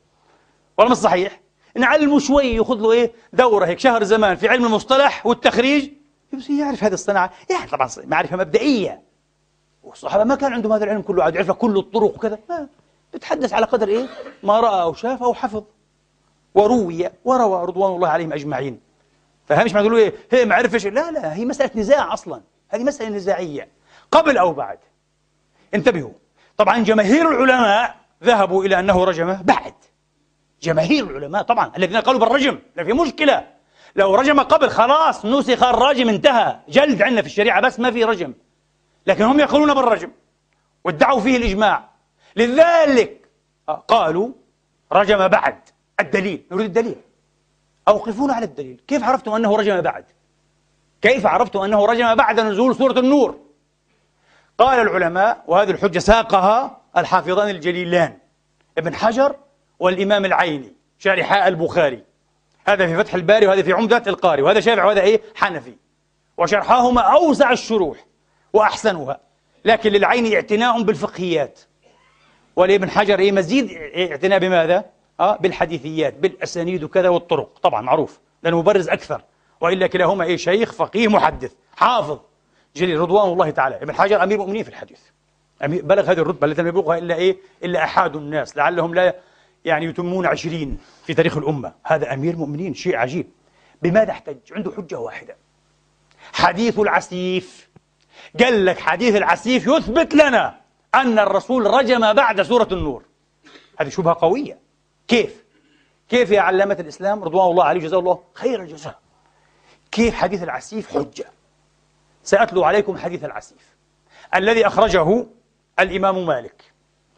ولا 0.77 0.89
مش 0.89 0.97
صحيح؟ 0.97 1.41
نعلمه 1.75 2.19
شوي 2.19 2.55
ياخذ 2.55 2.75
له 2.75 2.91
إيه 2.91 3.11
دورة 3.33 3.65
هيك 3.65 3.79
شهر 3.79 4.03
زمان 4.03 4.35
في 4.35 4.47
علم 4.47 4.65
المصطلح 4.65 5.25
والتخريج 5.25 5.89
بس 6.33 6.49
يعرف 6.49 6.83
هذه 6.83 6.93
الصناعة. 6.93 7.31
يعني 7.49 7.69
طبعا 7.69 7.89
معرفة 8.03 8.37
مبدئية. 8.37 9.01
والصحابة 9.83 10.23
ما 10.23 10.35
كان 10.35 10.53
عندهم 10.53 10.73
هذا 10.73 10.83
العلم 10.83 11.01
كله 11.01 11.23
عاد 11.23 11.35
يعرف 11.35 11.51
كل 11.51 11.77
الطرق 11.77 12.15
وكذا. 12.15 12.39
ما 12.49 12.67
بتحدث 13.13 13.53
على 13.53 13.65
قدر 13.65 13.87
إيه؟ 13.87 14.07
ما 14.43 14.59
رأى 14.59 14.81
أو 14.81 14.93
شاف 14.93 15.23
أو 15.23 15.33
حفظ. 15.33 15.63
وروي 16.55 17.09
وروى 17.25 17.65
رضوان 17.65 17.95
الله 17.95 18.09
عليهم 18.09 18.33
أجمعين. 18.33 18.79
فهمش 19.47 19.73
ما 19.73 19.81
تقولوا 19.81 19.97
إيه؟ 19.97 20.13
هي 20.31 20.45
ما 20.45 20.55
عرفش. 20.55 20.85
لا 20.85 21.11
لا 21.11 21.35
هي 21.35 21.45
مسألة 21.45 21.71
نزاع 21.75 22.13
أصلا. 22.13 22.41
هذه 22.69 22.83
مسألة 22.83 23.09
نزاعية. 23.09 23.67
قبل 24.11 24.37
أو 24.37 24.53
بعد. 24.53 24.79
انتبهوا. 25.73 26.13
طبعا 26.57 26.83
جماهير 26.83 27.29
العلماء 27.29 27.95
ذهبوا 28.23 28.65
إلى 28.65 28.79
أنه 28.79 29.03
رجم 29.03 29.33
بعد. 29.43 29.73
جماهير 30.61 31.03
العلماء 31.03 31.43
طبعا 31.43 31.71
الذين 31.77 31.97
قالوا 31.97 32.19
بالرجم. 32.19 32.59
لا 32.75 32.83
في 32.83 32.93
مشكلة. 32.93 33.47
لو 33.95 34.15
رجم 34.15 34.39
قبل 34.39 34.69
خلاص 34.69 35.25
نسخ 35.25 35.63
الرجم 35.63 36.09
انتهى. 36.09 36.59
جلد 36.69 37.01
عندنا 37.01 37.21
في 37.21 37.27
الشريعة 37.27 37.61
بس 37.61 37.79
ما 37.79 37.91
في 37.91 38.03
رجم. 38.03 38.33
لكن 39.07 39.23
هم 39.23 39.39
يقولون 39.39 39.73
بالرجم. 39.73 40.11
وادعوا 40.83 41.19
فيه 41.19 41.37
الإجماع. 41.37 41.89
لذلك 42.37 43.29
قالوا 43.87 44.29
رجم 44.91 45.27
بعد 45.27 45.59
الدليل. 45.99 46.43
نريد 46.51 46.65
الدليل. 46.65 46.95
أوقفونا 47.87 48.33
على 48.33 48.45
الدليل. 48.45 48.81
كيف 48.87 49.03
عرفتم 49.03 49.31
أنه 49.31 49.55
رجم 49.55 49.81
بعد؟ 49.81 50.05
كيف 51.01 51.25
عرفتم 51.25 51.59
أنه 51.59 51.85
رجم 51.85 52.15
بعد 52.15 52.39
نزول 52.39 52.75
سورة 52.75 52.99
النور؟ 52.99 53.39
قال 54.57 54.79
العلماء 54.79 55.43
وهذه 55.47 55.71
الحجة 55.71 55.99
ساقها 55.99 56.81
الحافظان 56.97 57.49
الجليلان 57.49 58.17
ابن 58.77 58.95
حجر 58.95 59.35
والإمام 59.79 60.25
العيني 60.25 60.75
شارحاء 60.99 61.47
البخاري. 61.47 62.03
هذا 62.67 62.87
في 62.87 62.97
فتح 62.97 63.13
الباري 63.13 63.47
وهذا 63.47 63.61
في 63.61 63.73
عمدة 63.73 64.03
القاري 64.07 64.41
وهذا 64.41 64.59
شافعي 64.59 64.85
وهذا 64.85 65.01
إيه؟ 65.01 65.21
حنفي. 65.35 65.75
وشرحاهما 66.37 67.01
أوسع 67.01 67.51
الشروح 67.51 68.05
وأحسنها 68.53 69.19
لكن 69.65 69.91
للعين 69.91 70.33
اعتناء 70.33 70.81
بالفقهيات. 70.81 71.59
ولابن 72.57 72.89
حجر 72.89 73.19
إيه 73.19 73.31
مزيد 73.31 73.71
اعتناء 74.11 74.39
بماذا؟ 74.39 74.85
آه 75.19 75.37
بالحديثيات 75.37 76.13
بالأسانيد 76.13 76.83
وكذا 76.83 77.09
والطرق. 77.09 77.59
طبعا 77.63 77.81
معروف 77.81 78.19
لأنه 78.43 78.59
مبرز 78.59 78.89
أكثر. 78.89 79.21
وإلا 79.61 79.87
كلاهما 79.87 80.23
إيه 80.23 80.37
شيخ 80.37 80.73
فقيه 80.73 81.07
محدث 81.07 81.51
حافظ 81.75 82.19
جليل 82.75 82.99
رضوان 82.99 83.31
الله 83.31 83.49
تعالى. 83.49 83.75
ابن 83.75 83.93
حجر 83.93 84.23
أمير 84.23 84.37
المؤمنين 84.37 84.63
في 84.63 84.69
الحديث. 84.69 84.99
أمير 85.65 85.81
بلغ 85.85 86.11
هذه 86.11 86.19
الرتبة 86.19 86.47
التي 86.47 86.61
لم 86.61 86.67
يبلغها 86.67 86.97
إلا 86.97 87.15
إيه؟ 87.15 87.37
إلا 87.63 87.83
أحد 87.83 88.15
الناس. 88.15 88.57
لعلهم 88.57 88.95
لا 88.95 89.15
يعني 89.65 89.85
يتمون 89.85 90.25
عشرين 90.25 90.77
في 91.05 91.13
تاريخ 91.13 91.37
الأمة. 91.37 91.73
هذا 91.83 92.13
أمير 92.13 92.33
المؤمنين 92.33 92.73
شيء 92.73 92.95
عجيب. 92.95 93.27
بماذا 93.81 94.11
احتج؟ 94.11 94.37
عنده 94.51 94.71
حجة 94.77 94.99
واحدة. 94.99 95.35
حديث 96.33 96.79
العسيف. 96.79 97.69
قال 98.39 98.65
لك 98.65 98.79
حديث 98.79 99.15
العسيف 99.15 99.67
يثبت 99.67 100.13
لنا. 100.13 100.66
أن 100.95 101.19
الرسول 101.19 101.65
رجم 101.65 102.13
بعد 102.13 102.41
سورة 102.41 102.67
النور. 102.71 103.03
هذه 103.79 103.89
شبهة 103.89 104.17
قوية. 104.21 104.59
كيف؟ 105.07 105.43
كيف 106.09 106.31
يا 106.31 106.41
علامة 106.41 106.77
الإسلام 106.79 107.23
رضوان 107.23 107.51
الله 107.51 107.63
عليه 107.63 107.81
جزاه 107.81 107.99
الله 107.99 108.23
خير 108.33 108.61
الجزاء؟ 108.61 108.99
كيف 109.91 110.15
حديث 110.15 110.43
العسيف 110.43 110.97
حجة؟ 110.97 111.25
سأتلو 112.23 112.63
عليكم 112.63 112.97
حديث 112.97 113.23
العسيف. 113.23 113.77
الذي 114.35 114.67
أخرجه 114.67 115.25
الإمام 115.79 116.25
مالك. 116.25 116.73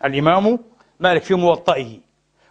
الإمام 0.05 0.59
مالك 0.99 1.23
في 1.23 1.33
موطئه. 1.33 1.99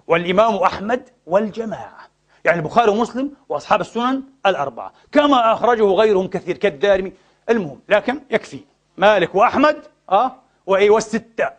والإمام 0.07 0.55
أحمد 0.55 1.09
والجماعة. 1.27 2.09
يعني 2.45 2.59
البخاري 2.59 2.91
ومسلم 2.91 3.33
وأصحاب 3.49 3.81
السنن 3.81 4.23
الأربعة. 4.47 4.93
كما 5.13 5.53
أخرجه 5.53 5.85
غيرهم 5.85 6.29
كثير 6.29 6.57
كالدارمي. 6.57 7.13
المهم 7.51 7.81
لكن 7.89 8.21
يكفي. 8.31 8.61
مالك 8.97 9.35
وأحمد 9.35 9.87
أه 10.11 10.38
وإيه 10.69 10.91
والستة. 10.91 11.51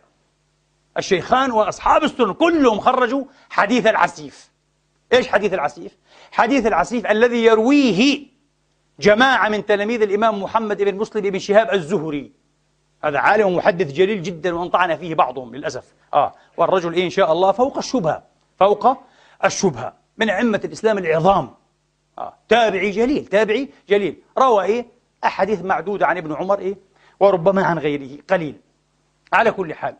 الشيخان 0.98 1.52
وأصحاب 1.52 2.04
السنن 2.04 2.32
كلهم 2.32 2.80
خرجوا 2.80 3.24
حديث 3.50 3.86
العسيف. 3.86 4.50
إيش 5.12 5.28
حديث 5.28 5.54
العسيف؟ 5.54 5.96
حديث 6.32 6.66
العسيف 6.66 7.06
الذي 7.06 7.44
يرويه 7.44 8.26
جماعة 9.00 9.48
من 9.48 9.66
تلاميذ 9.66 10.02
الإمام 10.02 10.42
محمد 10.42 10.82
بن 10.82 10.94
مسلم 10.94 11.22
بن 11.22 11.38
شهاب 11.38 11.74
الزهري. 11.74 12.32
هذا 13.04 13.18
عالم 13.18 13.46
ومحدث 13.46 13.92
جليل 13.92 14.22
جدا 14.22 14.54
وانطعن 14.54 14.96
فيه 14.96 15.14
بعضهم 15.14 15.54
للأسف. 15.54 15.84
آه 16.14 16.34
والرجل 16.56 16.94
إيه 16.94 17.04
إن 17.04 17.10
شاء 17.10 17.32
الله 17.32 17.52
فوق 17.52 17.78
الشبهة. 17.78 18.22
فوق 18.58 18.96
الشبهة. 19.44 19.94
من 20.18 20.30
أئمة 20.30 20.60
الإسلام 20.64 20.98
العظام. 20.98 21.50
آه. 22.18 22.34
تابعي 22.48 22.90
جليل 22.90 23.26
تابعي 23.26 23.68
جليل. 23.88 24.22
روى 24.38 24.64
إيه؟ 24.64 24.86
أحاديث 25.24 25.62
معدودة 25.62 26.06
عن 26.06 26.16
ابن 26.16 26.32
عمر 26.32 26.58
إيه؟ 26.58 26.76
وربما 27.20 27.64
عن 27.64 27.78
غيره. 27.78 28.18
قليل. 28.30 28.60
على 29.32 29.50
كل 29.50 29.74
حال 29.74 29.96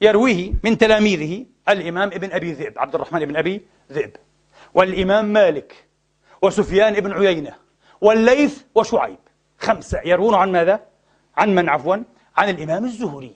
يرويه 0.00 0.52
من 0.64 0.78
تلاميذه 0.78 1.46
الإمام 1.68 2.08
ابن 2.08 2.32
أبي 2.32 2.52
ذئب 2.52 2.78
عبد 2.78 2.94
الرحمن 2.94 3.24
بن 3.24 3.36
أبي 3.36 3.62
ذئب 3.92 4.16
والإمام 4.74 5.24
مالك 5.24 5.84
وسفيان 6.42 7.00
بن 7.00 7.12
عيينة 7.12 7.54
والليث 8.00 8.62
وشعيب 8.74 9.18
خمسة 9.58 10.00
يروون 10.04 10.34
عن 10.34 10.52
ماذا؟ 10.52 10.80
عن 11.36 11.54
من 11.54 11.68
عفوا؟ 11.68 11.96
عن 12.36 12.48
الإمام 12.48 12.84
الزهري 12.84 13.34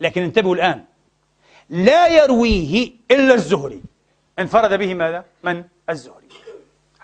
لكن 0.00 0.22
انتبهوا 0.22 0.54
الآن 0.54 0.84
لا 1.70 2.08
يرويه 2.08 2.92
إلا 3.10 3.34
الزهري 3.34 3.82
انفرد 4.38 4.78
به 4.78 4.94
ماذا؟ 4.94 5.24
من؟ 5.44 5.64
الزهري 5.90 6.28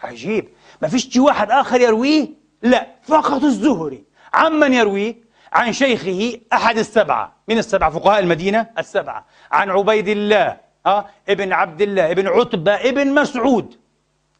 عجيب 0.02 0.48
ما 0.82 0.88
فيش 0.88 1.16
واحد 1.16 1.50
آخر 1.50 1.80
يرويه 1.80 2.28
لا 2.62 2.86
فقط 3.02 3.42
الزهري 3.44 4.04
عن 4.32 4.52
من 4.52 4.72
يرويه؟ 4.72 5.14
عن 5.52 5.72
شيخه 5.72 6.40
أحد 6.52 6.78
السبعة. 6.78 7.36
من 7.48 7.58
السبعة؟ 7.58 7.90
فقهاء 7.90 8.20
المدينة 8.20 8.70
السبعة. 8.78 9.26
عن 9.52 9.70
عبيد 9.70 10.08
الله 10.08 10.56
أه؟ 10.86 11.06
ابن 11.28 11.52
عبد 11.52 11.82
الله 11.82 12.10
ابن 12.10 12.28
عتبة 12.28 12.74
ابن 12.74 13.14
مسعود 13.14 13.74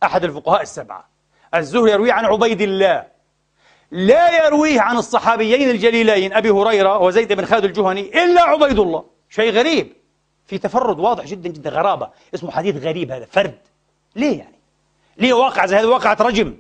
أحد 0.03 0.25
الفقهاء 0.25 0.63
السبعة. 0.63 1.09
الزهري 1.55 1.91
يرويه 1.91 2.13
عن 2.13 2.25
عبيد 2.25 2.61
الله. 2.61 3.07
لا 3.91 4.47
يرويه 4.47 4.81
عن 4.81 4.97
الصحابيين 4.97 5.71
الجليلين 5.71 6.33
أبي 6.33 6.51
هريرة 6.51 6.99
وزيد 6.99 7.33
بن 7.33 7.45
خالد 7.45 7.65
الجهني 7.65 8.25
إلا 8.25 8.43
عبيد 8.43 8.79
الله. 8.79 9.05
شيء 9.31 9.53
غريب. 9.53 9.93
في 10.47 10.59
تفرد 10.59 10.99
واضح 10.99 11.25
جدا 11.25 11.49
جدا 11.49 11.71
غرابة. 11.71 12.11
اسمه 12.35 12.51
حديث 12.51 12.77
غريب 12.77 13.11
هذا 13.11 13.25
فرد. 13.25 13.59
ليه 14.17 14.39
يعني؟ 14.39 14.59
ليه 15.17 15.33
واقع 15.33 15.67
زي 15.67 15.77
هذا 15.77 15.87
واقعة 15.87 16.17
رجم. 16.21 16.57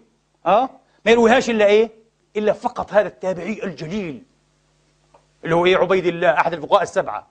آه؟ 0.47 0.71
ما 1.07 1.13
يرويهاش 1.13 1.51
إلا 1.51 1.67
إيه؟ 1.67 1.91
إلا 2.37 2.53
فقط 2.53 2.93
هذا 2.93 3.09
التابعي 3.09 3.61
الجليل. 3.65 4.23
اللي 5.45 5.55
هو 5.55 5.67
إيه 5.67 5.77
عبيد 5.77 6.07
الله 6.07 6.31
أحد 6.31 6.53
الفقهاء 6.53 6.83
السبعة. 6.83 7.27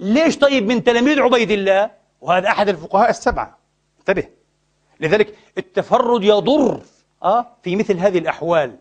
ليش 0.00 0.38
طيب 0.38 0.66
من 0.66 0.84
تلاميذ 0.84 1.20
عبيد 1.20 1.50
الله؟ 1.50 1.90
وهذا 2.20 2.48
أحد 2.48 2.68
الفقهاء 2.68 3.10
السبعة. 3.10 3.58
انتبه. 3.98 4.28
لذلك 5.00 5.34
التفرد 5.58 6.24
يضر 6.24 6.80
آه 7.22 7.46
في 7.62 7.76
مثل 7.76 7.98
هذه 7.98 8.18
الأحوال. 8.18 8.76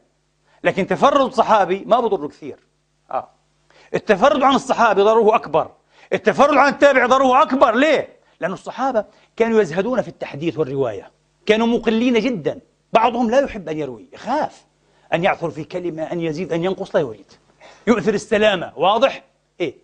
لكن 0.63 0.88
تفرد 0.88 1.34
صحابي 1.34 1.84
ما 1.86 1.99
بضر 1.99 2.28
كثير. 2.28 2.59
آه. 3.11 3.30
التفرد 3.93 4.43
عن 4.43 4.55
الصحابي 4.55 5.01
ضرره 5.01 5.36
أكبر. 5.36 5.72
التفرد 6.13 6.57
عن 6.57 6.74
التابع 6.74 7.05
ضرره 7.05 7.41
أكبر. 7.41 7.76
ليه؟ 7.76 8.20
لأن 8.39 8.53
الصحابة 8.53 9.05
كانوا 9.36 9.61
يزهدون 9.61 10.01
في 10.01 10.07
التحديث 10.07 10.57
والرواية. 10.57 11.11
كانوا 11.45 11.67
مقلين 11.67 12.13
جدا. 12.20 12.59
بعضهم 12.93 13.30
لا 13.32 13.39
يحب 13.39 13.70
أن 13.70 13.78
يروي 13.78 14.09
يخاف 14.13 14.65
أن 15.13 15.24
يعثر 15.24 15.49
في 15.49 15.63
كلمة 15.63 16.03
أن 16.03 16.22
يزيد 16.22 16.53
أن 16.53 16.63
ينقص 16.63 16.95
لا 16.95 17.01
يريد. 17.01 17.32
يؤثر 17.90 18.14
السلامة 18.14 18.74
واضح؟ 18.76 19.24
إيه. 19.60 19.76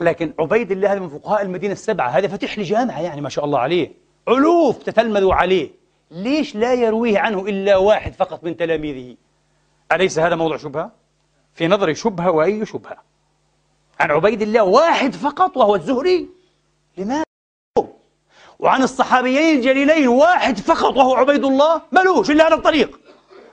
لكن 0.00 0.34
عبيد 0.38 0.70
الله 0.70 0.92
هذا 0.92 1.00
من 1.00 1.08
فقهاء 1.08 1.42
المدينة 1.42 1.72
السبعة 1.72 2.08
هذا 2.08 2.28
فتح 2.28 2.58
لي 2.58 2.64
جامعة 2.64 3.00
يعني 3.00 3.20
ما 3.20 3.28
شاء 3.28 3.44
الله 3.44 3.58
عليه. 3.58 3.92
ألوف 4.28 4.82
تتلمذوا 4.82 5.34
عليه. 5.34 5.70
ليش 6.10 6.56
لا 6.56 6.74
يرويه 6.74 7.18
عنه 7.18 7.46
إلا 7.46 7.76
واحد 7.76 8.14
فقط 8.14 8.44
من 8.44 8.56
تلاميذه؟ 8.56 9.16
أليس 9.92 10.18
هذا 10.18 10.36
موضوع 10.36 10.56
شبهة؟ 10.56 10.92
في 11.54 11.68
نظري 11.68 11.94
شبهة 11.94 12.30
وأي 12.30 12.66
شبهة. 12.66 12.96
عن 14.00 14.10
عبيد 14.10 14.42
الله 14.42 14.62
واحد 14.62 15.14
فقط 15.14 15.56
وهو 15.56 15.74
الزهري؟ 15.74 16.28
لماذا؟ 16.98 17.24
وعن 18.58 18.82
الصحابيين 18.82 19.58
الجليلين 19.58 20.08
واحد 20.08 20.58
فقط 20.58 20.96
وهو 20.96 21.14
عبيد 21.14 21.44
الله؟ 21.44 21.82
ملوش 21.92 22.30
إلا 22.30 22.48
هذا 22.48 22.54
الطريق. 22.54 23.00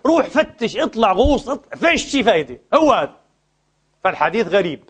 روح 0.06 0.26
فتش 0.26 0.78
اطلع 0.78 1.12
غوص 1.12 1.50
اطلع. 1.50 1.90
فيش 1.90 2.06
شي 2.06 2.24
فايدة. 2.24 2.60
هو 2.74 2.92
هذا. 2.92 3.16
فالحديث 4.04 4.48
غريب. 4.48 4.84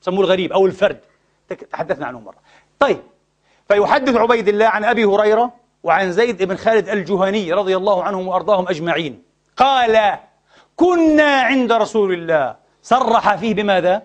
سموه 0.00 0.20
الغريب 0.20 0.52
أو 0.52 0.66
الفرد. 0.66 1.00
تحدثنا 1.72 2.06
عنه 2.06 2.20
مرة. 2.20 2.38
طيب. 2.78 2.98
فيحدث 3.68 4.16
عبيد 4.16 4.48
الله 4.48 4.66
عن 4.66 4.84
أبي 4.84 5.04
هريرة 5.04 5.52
وعن 5.82 6.12
زيد 6.12 6.42
بن 6.42 6.56
خالد 6.56 6.88
الجهني 6.88 7.52
رضي 7.52 7.76
الله 7.76 8.04
عنهم 8.04 8.28
وأرضاهم 8.28 8.68
أجمعين. 8.68 9.22
قال 9.56 10.18
كنا 10.76 11.40
عند 11.40 11.72
رسول 11.72 12.12
الله. 12.12 12.56
صرح 12.82 13.34
فيه 13.34 13.54
بماذا؟ 13.54 14.02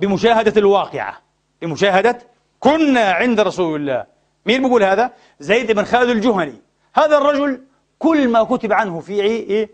بمشاهدة 0.00 0.52
الواقعة. 0.56 1.22
بمشاهدة 1.62 2.18
كنا 2.60 3.12
عند 3.12 3.40
رسول 3.40 3.80
الله. 3.80 4.06
مين 4.46 4.62
بيقول 4.62 4.82
هذا؟ 4.82 5.12
زيد 5.40 5.72
بن 5.72 5.84
خالد 5.84 6.10
الجهني. 6.10 6.62
هذا 6.94 7.18
الرجل 7.18 7.64
كل 7.98 8.28
ما 8.28 8.42
كتب 8.42 8.72
عنه 8.72 9.00
في 9.00 9.12
إيه؟ 9.12 9.70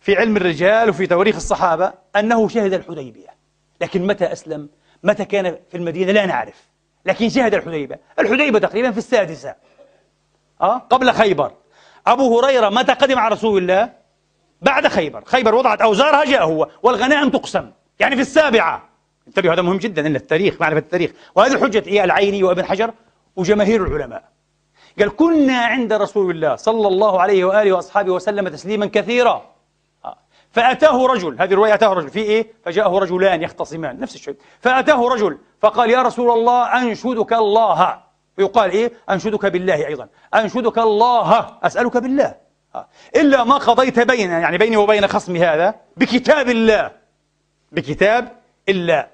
في 0.00 0.16
علم 0.16 0.36
الرجال 0.36 0.88
وفي 0.88 1.06
تواريخ 1.06 1.36
الصحابة 1.36 1.92
أنه 2.16 2.48
شهد 2.48 2.72
الحديبية. 2.72 3.28
لكن 3.80 4.06
متى 4.06 4.32
أسلم؟ 4.32 4.68
متى 5.02 5.24
كان 5.24 5.56
في 5.70 5.76
المدينة؟ 5.76 6.12
لا 6.12 6.26
نعرف. 6.26 6.68
لكن 7.06 7.28
شهد 7.28 7.54
الحديبة 7.54 7.96
الحديبة 8.18 8.58
تقريبا 8.58 8.90
في 8.90 8.98
السادسة. 8.98 9.54
أه؟ 10.60 10.78
قبل 10.78 11.12
خيبر. 11.12 11.52
أبو 12.06 12.38
هريرة 12.38 12.68
متى 12.68 12.92
قدم 12.92 13.18
على 13.18 13.34
رسول 13.34 13.62
الله؟ 13.62 13.92
بعد 14.62 14.88
خيبر. 14.88 15.24
خيبر 15.24 15.54
وضعت 15.54 15.82
أوزارها 15.82 16.24
جاء 16.24 16.44
هو. 16.44 16.68
والغنائم 16.82 17.30
تقسم. 17.30 17.70
يعني 18.00 18.16
في 18.16 18.22
السابعة. 18.22 18.88
انتبهوا 19.28 19.54
هذا 19.54 19.62
مهم 19.62 19.76
جدا 19.76 20.06
إن 20.06 20.16
التاريخ 20.16 20.60
معرفة 20.60 20.78
التاريخ. 20.78 21.10
وهذه 21.34 21.60
حجة 21.64 21.82
إيه 21.86 22.04
العيني 22.04 22.42
وابن 22.42 22.64
حجر 22.64 22.92
وجماهير 23.36 23.84
العلماء. 23.84 24.24
قال 24.98 25.16
كنا 25.16 25.58
عند 25.58 25.92
رسول 25.92 26.30
الله 26.30 26.56
صلى 26.56 26.88
الله 26.88 27.20
عليه 27.20 27.44
وآله 27.44 27.72
وأصحابه 27.72 28.12
وسلم 28.12 28.48
تسليما 28.48 28.86
كثيرا. 28.86 29.50
آه. 30.50 30.54
فأتاه 30.54 31.06
رجل 31.06 31.36
هذه 31.40 31.52
الرواية 31.52 31.74
أتاه 31.74 31.92
رجل 31.92 32.08
في 32.08 32.18
إيه؟ 32.18 32.52
فجاءه 32.64 32.98
رجلان 32.98 33.42
يختصمان 33.42 34.00
نفس 34.00 34.14
الشيء. 34.14 34.36
فأتاه 34.60 35.08
رجل 35.08 35.38
فقال 35.60 35.90
يا 35.90 36.02
رسول 36.02 36.30
الله 36.30 36.82
أنشدك 36.82 37.32
الله. 37.32 38.02
ويقال 38.38 38.70
إيه؟ 38.70 38.92
أنشدك 39.10 39.46
بالله 39.46 39.86
أيضا. 39.86 40.08
أنشدك 40.34 40.78
الله 40.78 41.58
أسألك 41.62 41.96
بالله. 41.96 42.34
آه. 42.74 42.86
إلا 43.16 43.44
ما 43.44 43.54
قضيت 43.54 44.00
بيننا 44.00 44.38
يعني 44.38 44.58
بيني 44.58 44.76
وبين 44.76 45.06
خصمي 45.06 45.40
هذا 45.40 45.74
بكتاب 45.96 46.48
الله. 46.48 46.90
بكتاب 47.72 48.36
الله. 48.68 49.06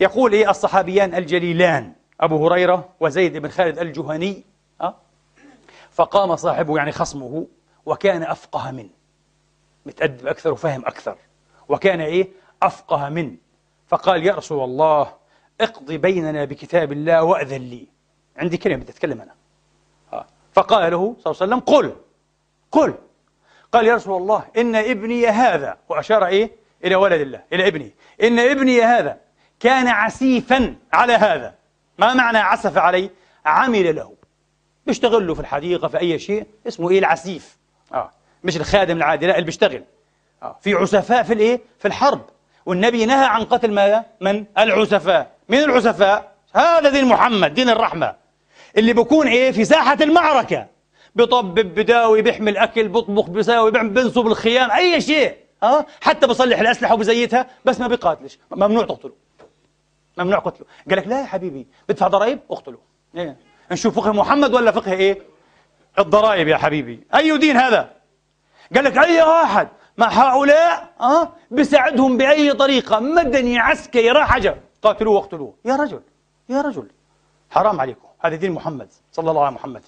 يقول 0.00 0.32
إيه 0.32 0.50
الصحابيان 0.50 1.14
الجليلان 1.14 1.92
أبو 2.20 2.46
هريرة 2.46 2.88
وزيد 3.00 3.36
بن 3.36 3.48
خالد 3.48 3.78
الجهني 3.78 4.44
أه؟ 4.80 4.94
فقام 5.90 6.36
صاحبه 6.36 6.76
يعني 6.76 6.92
خصمه 6.92 7.46
وكان 7.86 8.22
أفقه 8.22 8.70
منه. 8.70 9.01
متأدب 9.86 10.26
أكثر 10.26 10.52
وفهم 10.52 10.86
أكثر. 10.86 11.16
وكان 11.68 12.00
إيه؟ 12.00 12.28
أفقه 12.62 13.08
منه 13.08 13.36
فقال 13.88 14.26
يا 14.26 14.34
رسول 14.34 14.64
الله 14.64 15.14
اقضي 15.60 15.98
بيننا 15.98 16.44
بكتاب 16.44 16.92
الله 16.92 17.22
وأذن 17.22 17.62
لي. 17.62 17.88
عندي 18.36 18.56
كلمة 18.56 18.76
بدي 18.76 18.92
أتكلم 18.92 19.20
أنا. 19.20 19.34
أه. 20.12 20.26
فقال 20.52 20.92
له 20.92 21.16
صلى 21.20 21.30
الله 21.32 21.42
عليه 21.42 21.54
وسلم 21.54 21.60
قل 21.60 21.96
قل. 22.70 22.94
قال 23.72 23.86
يا 23.86 23.94
رسول 23.94 24.22
الله 24.22 24.44
إن 24.56 24.74
ابني 24.76 25.26
هذا. 25.26 25.78
وأشار 25.88 26.26
إيه؟ 26.26 26.50
إلى 26.84 26.94
ولد 26.94 27.20
الله 27.20 27.42
إلى 27.52 27.68
ابنه. 27.68 27.90
إن 28.22 28.38
ابني 28.38 28.82
هذا 28.82 29.18
كان 29.60 29.88
عسيفا 29.88 30.76
على 30.92 31.12
هذا. 31.12 31.54
ما 31.98 32.14
معنى 32.14 32.38
عسف 32.38 32.78
عليه 32.78 33.10
عمل 33.46 33.96
له. 33.96 34.14
بيشتغل 34.86 35.26
له 35.26 35.34
في 35.34 35.40
الحديقة 35.40 35.88
في 35.88 35.98
أي 36.00 36.18
شيء 36.18 36.46
اسمه 36.68 36.90
إيه؟ 36.90 36.98
العسيف. 36.98 37.56
آه. 37.56 37.61
مش 38.44 38.56
الخادم 38.56 38.96
العادي 38.96 39.26
لا 39.26 39.34
اللي 39.34 39.46
بيشتغل. 39.46 39.84
آه. 40.42 40.56
في 40.60 40.74
عسفاء 40.74 41.22
في 41.22 41.32
الإيه؟ 41.32 41.60
في 41.78 41.88
الحرب. 41.88 42.20
والنبي 42.66 43.06
نهى 43.06 43.24
عن 43.24 43.44
قتل 43.44 43.72
ماذا؟ 43.72 44.04
من؟ 44.20 44.44
العسفاء. 44.58 45.30
من 45.48 45.58
العسفاء؟ 45.58 46.32
هذا 46.54 46.90
دين 46.90 47.04
محمد 47.04 47.54
دين 47.54 47.68
الرحمة. 47.68 48.14
اللي 48.76 48.92
بيكون 48.92 49.28
إيه؟ 49.28 49.50
في 49.50 49.64
ساحة 49.64 49.98
المعركة. 50.00 50.66
بطبب 51.14 51.74
بداوي 51.74 52.22
بيحمل 52.22 52.56
أكل 52.56 52.88
بطبخ 52.88 53.30
بيساوي 53.30 53.70
بنصب 53.70 54.26
الخيام 54.26 54.70
أي 54.70 55.00
شيء. 55.00 55.36
ها 55.62 55.78
آه؟ 55.78 55.86
حتى 56.00 56.26
بصلح 56.26 56.60
الأسلحة 56.60 56.94
وبزيتها 56.94 57.46
بس 57.64 57.80
ما 57.80 57.88
بيقاتلش. 57.88 58.38
ممنوع 58.50 58.84
تقتله. 58.84 59.12
ممنوع 60.18 60.38
قتله. 60.38 60.66
قال 60.88 60.98
لك 60.98 61.06
لا 61.06 61.20
يا 61.20 61.26
حبيبي 61.26 61.66
بدفع 61.88 62.08
ضرائب؟ 62.08 62.38
اقتله. 62.50 62.78
إيه؟ 63.16 63.36
نشوف 63.70 64.00
فقه 64.00 64.12
محمد 64.12 64.54
ولا 64.54 64.70
فقه 64.70 64.92
إيه؟ 64.92 65.18
الضرائب 65.98 66.48
يا 66.48 66.56
حبيبي. 66.56 67.00
أي 67.14 67.38
دين 67.38 67.56
هذا؟ 67.56 67.90
قال 68.74 68.84
لك 68.84 68.98
أي 68.98 69.22
واحد؟ 69.22 69.68
مع 69.98 70.08
هؤلاء 70.08 70.92
أه؟ 71.00 71.32
بساعدهم 71.50 72.16
بأي 72.16 72.52
طريقة؟ 72.52 73.00
مدني 73.00 73.58
عسكري 73.58 74.10
راح 74.10 74.28
حاجة 74.28 74.56
قاتلوه 74.82 75.14
واقتلوه. 75.14 75.54
يا 75.64 75.76
رجل 75.76 76.02
يا 76.48 76.60
رجل. 76.60 76.88
حرام 77.50 77.80
عليكم. 77.80 78.08
هذا 78.20 78.36
دين 78.36 78.52
محمد 78.52 78.88
صلى 79.12 79.30
الله 79.30 79.44
عليه 79.44 79.54
محمد 79.54 79.82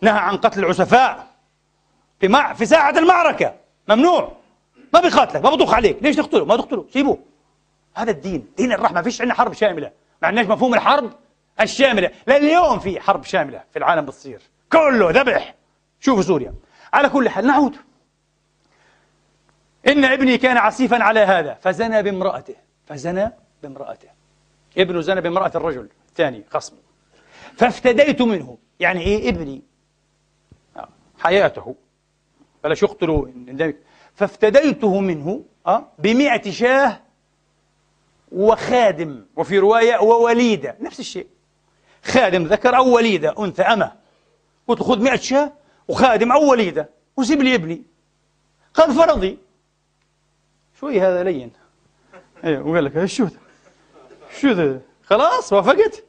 نهى 0.00 0.18
عن 0.18 0.36
قتل 0.36 0.60
العسفاء 0.60 1.26
في 2.20 2.28
مع 2.28 2.54
في 2.54 2.66
ساعة 2.66 2.98
المعركة. 2.98 3.54
ممنوع. 3.88 4.32
ما 4.94 5.00
بيقاتلك 5.00 5.44
ما 5.44 5.50
بطخ 5.50 5.74
عليك. 5.74 5.98
ليش 6.02 6.16
تقتله؟ 6.16 6.44
ما 6.44 6.56
تقتله. 6.56 6.86
سيبوه. 6.92 7.18
هذا 7.94 8.10
الدين 8.10 8.46
دين 8.56 8.72
الرحمة. 8.72 9.02
فيش 9.02 9.20
عندنا 9.20 9.34
حرب 9.34 9.52
شاملة. 9.52 9.90
ما 10.22 10.28
عندناش 10.28 10.46
مفهوم 10.46 10.74
الحرب 10.74 11.12
الشاملة. 11.60 12.10
لليوم 12.26 12.78
في 12.78 13.00
حرب 13.00 13.24
شاملة 13.24 13.62
في 13.72 13.78
العالم 13.78 14.06
بتصير 14.06 14.42
كله 14.72 15.10
ذبح. 15.10 15.54
شوفوا 16.00 16.22
سوريا. 16.22 16.54
على 16.92 17.08
كل 17.08 17.28
حال 17.28 17.46
نعود. 17.46 17.76
إن 19.88 20.04
ابني 20.04 20.38
كان 20.38 20.56
عسيفا 20.56 21.02
على 21.02 21.20
هذا 21.20 21.54
فزنى 21.54 22.02
بامرأته 22.02 22.54
فزنى 22.86 23.32
بامرأته. 23.62 24.08
ابنه 24.78 25.00
زنى 25.00 25.20
بامرأة 25.20 25.52
الرجل 25.54 25.88
الثاني 26.08 26.44
خصمه 26.50 26.78
فافتديت 27.56 28.22
منه 28.22 28.58
يعني 28.80 29.00
إيه 29.00 29.28
ابني؟ 29.28 29.62
آه، 30.76 30.88
حياته. 31.18 31.74
بلاش 32.64 32.82
يقتلوا 32.82 33.28
فافتديته 34.14 35.00
منه 35.00 35.44
أه 35.66 35.88
بمئة 35.98 36.50
شاه 36.50 37.00
وخادم 38.32 39.24
وفي 39.36 39.58
رواية 39.58 39.98
ووليدة. 39.98 40.76
نفس 40.80 41.00
الشيء. 41.00 41.26
خادم 42.04 42.44
ذكر 42.44 42.76
أو 42.76 42.94
وليدة 42.94 43.34
أنثى 43.38 43.62
أمة. 43.62 43.92
قلت 44.68 44.82
خذ 44.82 45.02
مئة 45.02 45.16
شاة 45.16 45.52
وخادم 45.88 46.32
أو 46.32 46.50
وليدة 46.50 46.88
وسيب 47.16 47.42
لي 47.42 47.54
ابني. 47.54 47.82
قال 48.74 48.94
فرضي. 48.94 49.38
شوي 50.80 51.00
هذا 51.00 51.22
لين. 51.22 51.52
إيه 52.44 52.58
وقال 52.58 52.84
لك 52.84 53.04
شو 53.04 53.24
ذا 53.24 53.38
شو 54.40 54.48
ذا 54.48 54.80
خلاص 55.04 55.52
وافقت؟ 55.52 56.04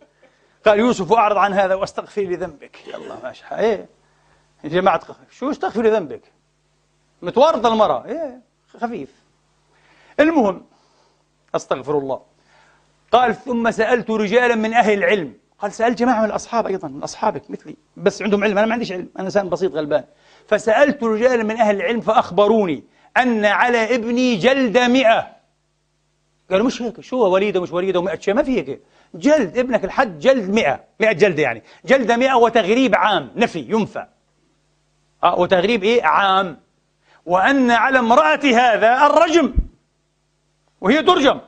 قال 0.65 0.79
يوسف 0.79 1.13
أعرض 1.13 1.37
عن 1.37 1.53
هذا 1.53 1.75
وأستغفر 1.75 2.21
لذنبك. 2.21 2.87
يلا 2.87 3.15
ماشي. 3.23 3.43
إيه. 3.51 3.89
يا 4.63 4.69
جماعة 4.69 5.01
شو 5.31 5.51
أستغفر 5.51 5.81
لذنبك؟ 5.81 6.21
متورطة 7.21 7.73
المرأة. 7.73 8.05
إيه 8.05 8.41
خفيف. 8.67 9.09
المهم 10.19 10.65
أستغفر 11.55 11.97
الله. 11.97 12.21
قال 13.11 13.35
ثم 13.35 13.71
سألت 13.71 14.09
رجالا 14.09 14.55
من 14.55 14.73
أهل 14.73 14.93
العلم. 14.93 15.33
قال 15.59 15.71
سألت 15.71 15.99
جماعة 15.99 16.19
من 16.19 16.25
الأصحاب 16.25 16.67
أيضا 16.67 16.87
من 16.87 17.03
أصحابك 17.03 17.51
مثلي. 17.51 17.75
بس 17.97 18.21
عندهم 18.21 18.43
علم. 18.43 18.57
أنا 18.57 18.67
ما 18.67 18.73
عنديش 18.73 18.91
علم. 18.91 19.09
أنا 19.15 19.25
إنسان 19.25 19.49
بسيط 19.49 19.73
غلبان. 19.73 20.03
فسألت 20.47 21.03
رجالا 21.03 21.43
من 21.43 21.57
أهل 21.57 21.75
العلم 21.75 22.01
فأخبروني. 22.01 22.83
أن 23.17 23.45
على 23.45 23.95
ابني 23.95 24.35
جلد 24.35 24.77
مئة. 24.77 25.27
قالوا 26.51 26.65
مش 26.65 26.81
هيك 26.81 27.01
شو 27.01 27.17
وليدة 27.27 27.61
مش 27.61 27.71
وليدة 27.71 27.99
ومئة 27.99 28.19
شيء 28.19 28.33
ما 28.33 28.43
في 28.43 28.57
هيك. 28.57 28.81
جلد 29.15 29.57
ابنك 29.57 29.85
الحد 29.85 30.19
جلد 30.19 30.49
مئة. 30.49 30.83
مئة 30.99 31.11
جلدة 31.11 31.43
يعني. 31.43 31.63
جلد 31.85 32.11
مئة 32.11 32.33
وتغريب 32.33 32.95
عام 32.95 33.31
نفي 33.35 33.59
ينفى. 33.59 34.05
أه 35.23 35.39
وتغريب 35.39 35.83
إيه؟ 35.83 36.03
عام. 36.03 36.59
وأن 37.25 37.71
على 37.71 37.99
امرأة 37.99 38.39
هذا 38.43 39.05
الرجم. 39.05 39.53
وهي 40.81 41.03
ترجم. 41.03 41.39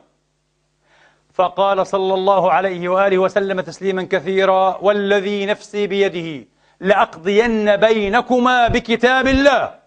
فقال 1.33 1.87
صلى 1.87 2.13
الله 2.13 2.51
عليه 2.51 2.89
وآله 2.89 3.17
وسلم 3.17 3.61
تسليما 3.61 4.03
كثيرا 4.03 4.77
والذي 4.81 5.45
نفسي 5.45 5.87
بيده 5.87 6.47
لأقضين 6.79 7.75
بينكما 7.75 8.67
بكتاب 8.67 9.27
الله. 9.27 9.86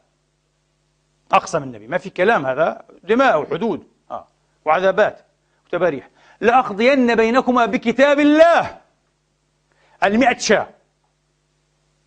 أقسم 1.32 1.62
النبي. 1.62 1.86
ما 1.86 1.98
في 1.98 2.10
كلام 2.10 2.46
هذا. 2.46 2.82
دماء 3.04 3.40
وحدود. 3.40 3.86
آه. 4.10 4.26
وعذابات. 4.64 5.24
وتباريح. 5.66 6.08
لأقضين 6.40 7.14
بينكما 7.14 7.66
بكتاب 7.66 8.20
الله. 8.20 8.78
المئة 10.04 10.38
شاة. 10.38 10.68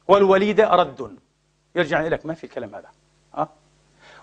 والوليدة 0.08 0.70
رد. 0.70 1.18
يرجع 1.76 2.02
لك 2.02 2.26
ما 2.26 2.34
في 2.34 2.48
كلام 2.48 2.76
هذا. 2.76 2.90
أه؟ 3.38 3.50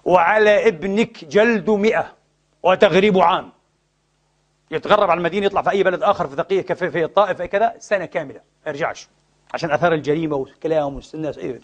وعلى 0.05 0.69
ابنك 0.69 1.25
جلد 1.25 1.71
مئة. 1.71 2.15
وتغريب 2.63 3.19
عام. 3.19 3.53
يتغرب 4.71 5.11
على 5.11 5.19
المدينة 5.19 5.47
يطلع 5.47 5.63
في 5.63 5.71
أي 5.71 5.83
بلد 5.83 6.03
آخر 6.03 6.29
في 6.29 6.37
ثقية 6.37 6.61
كفي 6.61 6.91
في 6.91 7.05
الطائف 7.05 7.43
كذا 7.43 7.75
سنة 7.79 8.05
كاملة. 8.05 8.41
ما 8.67 8.71
يرجعش. 8.73 9.09
عشان 9.55 9.71
أثار 9.71 9.95
الجريمة 9.95 10.37
والكلام 10.37 11.01
والناس 11.15 11.39
إيه 11.39 11.61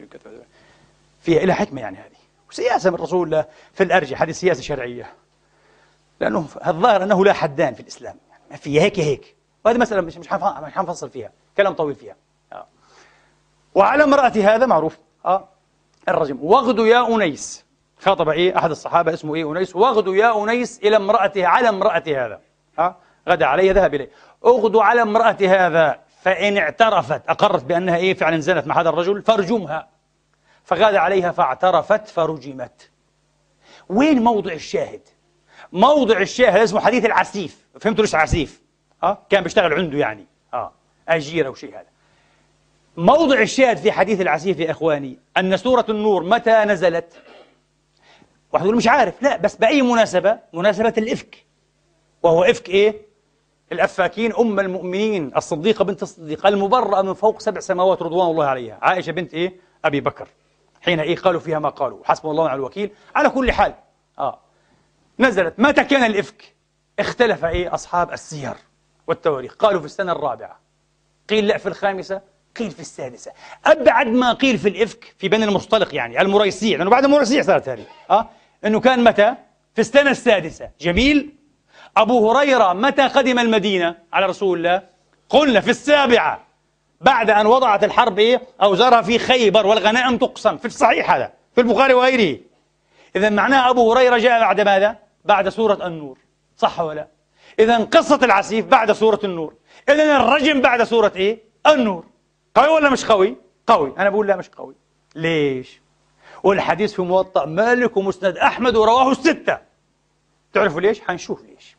فيها 1.20 1.42
إلى 1.42 1.54
حكمة 1.54 1.80
يعني 1.80 1.96
هذه. 1.96 2.25
وسياسة 2.50 2.90
من 2.90 2.96
رسول 2.96 3.26
الله 3.26 3.44
في 3.72 3.82
الأرجح 3.84 4.22
هذه 4.22 4.30
سياسة 4.30 4.62
شرعية. 4.62 5.12
لأنه 6.20 6.46
الظاهر 6.66 7.02
أنه 7.02 7.24
لا 7.24 7.32
حدان 7.32 7.74
في 7.74 7.80
الإسلام. 7.80 8.16
يعني 8.30 8.42
ما 8.50 8.56
في 8.56 8.80
هيك 8.80 9.00
هيك. 9.00 9.36
وهذه 9.64 9.78
مسألة 9.78 10.00
مش 10.00 10.16
مش 10.16 10.28
حنفصل 10.28 11.10
فيها. 11.10 11.32
كلام 11.56 11.72
طويل 11.72 11.94
فيها. 11.94 12.16
آه. 12.52 12.66
وعلى 13.74 14.04
امرأة 14.04 14.32
هذا 14.36 14.66
معروف. 14.66 14.98
آه. 15.24 15.48
الرجم. 16.08 16.38
واغدوا 16.40 16.86
يا 16.86 17.14
أنيس. 17.14 17.64
خاطب 17.98 18.28
إيه؟ 18.28 18.58
أحد 18.58 18.70
الصحابة 18.70 19.14
اسمه 19.14 19.34
إيه؟ 19.34 19.52
أنيس. 19.52 19.76
واغدوا 19.76 20.14
يا 20.14 20.44
أنيس 20.44 20.78
إلى 20.78 20.96
امرأته 20.96 21.46
على 21.46 21.68
امرأة 21.68 22.02
هذا. 22.06 22.40
آه. 22.78 22.96
غدا 23.28 23.46
عليه 23.46 23.72
ذهب 23.72 23.94
إليه. 23.94 24.10
اغدوا 24.44 24.82
على 24.82 25.02
امرأة 25.02 25.36
هذا. 25.40 26.00
فإن 26.22 26.58
اعترفت 26.58 27.22
أقرت 27.28 27.64
بأنها 27.64 27.96
إيه؟ 27.96 28.14
فعلا 28.14 28.40
زنت 28.40 28.66
مع 28.66 28.80
هذا 28.80 28.88
الرجل 28.88 29.22
فارجمها. 29.22 29.88
فغاد 30.66 30.94
عليها 30.94 31.30
فاعترفت 31.32 32.08
فرجمت 32.08 32.90
وين 33.88 34.22
موضع 34.22 34.52
الشاهد؟ 34.52 35.00
موضع 35.72 36.18
الشاهد 36.18 36.56
اسمه 36.60 36.80
حديث 36.80 37.04
العسيف 37.04 37.66
فهمتوا 37.80 38.04
ليش 38.04 38.14
عسيف؟ 38.14 38.62
آه 39.02 39.18
كان 39.30 39.42
بيشتغل 39.42 39.72
عنده 39.74 39.98
يعني 39.98 40.26
آه 40.54 40.72
أجير 41.08 41.46
أو 41.46 41.54
شيء 41.54 41.74
هذا 41.74 41.86
موضع 42.96 43.40
الشاهد 43.40 43.76
في 43.76 43.92
حديث 43.92 44.20
العسيف 44.20 44.58
يا 44.60 44.70
إخواني 44.70 45.18
أن 45.36 45.56
سورة 45.56 45.84
النور 45.88 46.24
متى 46.24 46.64
نزلت؟ 46.64 47.14
واحد 48.52 48.64
يقول 48.64 48.76
مش 48.76 48.88
عارف 48.88 49.22
لا 49.22 49.36
بس 49.36 49.56
بأي 49.56 49.82
مناسبة؟ 49.82 50.38
مناسبة 50.52 50.94
الإفك 50.98 51.46
وهو 52.22 52.44
إفك 52.44 52.68
إيه؟ 52.68 53.06
الأفاكين 53.72 54.32
أم 54.34 54.60
المؤمنين 54.60 55.36
الصديقة 55.36 55.84
بنت 55.84 56.02
الصديق 56.02 56.46
المبرأة 56.46 57.02
من 57.02 57.14
فوق 57.14 57.40
سبع 57.40 57.60
سماوات 57.60 58.02
رضوان 58.02 58.30
الله 58.30 58.44
عليها 58.44 58.78
عائشة 58.82 59.10
بنت 59.10 59.34
إيه؟ 59.34 59.56
أبي 59.84 60.00
بكر 60.00 60.28
حين 60.86 61.00
إيه 61.00 61.16
قالوا 61.16 61.40
فيها 61.40 61.58
ما 61.58 61.68
قالوا. 61.68 61.98
حسبنا 62.04 62.30
الله 62.30 62.44
ونعم 62.44 62.56
الوكيل. 62.56 62.90
على 63.14 63.28
كل 63.28 63.52
حال 63.52 63.74
آه 64.18 64.40
نزلت. 65.18 65.54
متى 65.58 65.84
كان 65.84 66.04
الإفك؟ 66.04 66.54
اختلف 66.98 67.44
إيه؟ 67.44 67.74
أصحاب 67.74 68.12
السير 68.12 68.54
والتواريخ. 69.06 69.54
قالوا 69.54 69.80
في 69.80 69.86
السنة 69.86 70.12
الرابعة. 70.12 70.60
قيل 71.30 71.46
لا 71.46 71.58
في 71.58 71.66
الخامسة 71.66 72.20
قيل 72.56 72.70
في 72.70 72.80
السادسة. 72.80 73.32
أبعد 73.66 74.06
ما 74.06 74.32
قيل 74.32 74.58
في 74.58 74.68
الإفك 74.68 75.14
في 75.18 75.28
بني 75.28 75.44
المصطلق 75.44 75.94
يعني 75.94 76.20
المريسيع 76.20 76.78
لأنه 76.78 76.90
بعد 76.90 77.04
المريسيع 77.04 77.42
صارت 77.42 77.68
هذه. 77.68 77.84
آه 78.10 78.28
أنه 78.64 78.80
كان 78.80 79.04
متى؟ 79.04 79.34
في 79.74 79.80
السنة 79.80 80.10
السادسة. 80.10 80.70
جميل. 80.80 81.34
أبو 81.96 82.32
هريرة 82.32 82.72
متى 82.72 83.02
قدم 83.02 83.38
المدينة؟ 83.38 83.96
على 84.12 84.26
رسول 84.26 84.58
الله. 84.58 84.82
قلنا 85.28 85.60
في 85.60 85.70
السابعة. 85.70 86.45
بعد 87.00 87.30
أن 87.30 87.46
وضعت 87.46 87.84
الحرب 87.84 88.18
إيه؟ 88.18 88.42
أوزارها 88.62 89.02
في 89.02 89.18
خيبر 89.18 89.66
والغنائم 89.66 90.18
تقسم 90.18 90.56
في 90.56 90.64
الصحيح 90.64 91.10
هذا 91.10 91.32
في 91.54 91.60
البخاري 91.60 91.94
وغيره 91.94 92.38
إذا 93.16 93.30
معناه 93.30 93.70
أبو 93.70 93.92
هريرة 93.92 94.18
جاء 94.18 94.40
بعد 94.40 94.60
ماذا؟ 94.60 94.98
بعد 95.24 95.48
سورة 95.48 95.86
النور 95.86 96.18
صح 96.56 96.80
ولا؟ 96.80 97.08
إذا 97.58 97.78
قصة 97.84 98.18
العسيف 98.22 98.66
بعد 98.66 98.92
سورة 98.92 99.20
النور 99.24 99.54
إذا 99.88 100.16
الرجم 100.16 100.60
بعد 100.60 100.82
سورة 100.82 101.12
إيه؟ 101.16 101.38
النور 101.66 102.04
قوي 102.54 102.68
ولا 102.68 102.90
مش 102.90 103.04
قوي؟ 103.04 103.36
قوي 103.66 103.94
أنا 103.98 104.10
بقول 104.10 104.26
لا 104.26 104.36
مش 104.36 104.48
قوي 104.48 104.74
ليش؟ 105.14 105.80
والحديث 106.42 106.92
في 106.92 107.02
موطأ 107.02 107.44
مالك 107.44 107.96
ومسند 107.96 108.36
أحمد 108.36 108.76
ورواه 108.76 109.10
الستة 109.10 109.58
تعرفوا 110.52 110.80
ليش؟ 110.80 111.00
حنشوف 111.00 111.42
ليش 111.44 111.76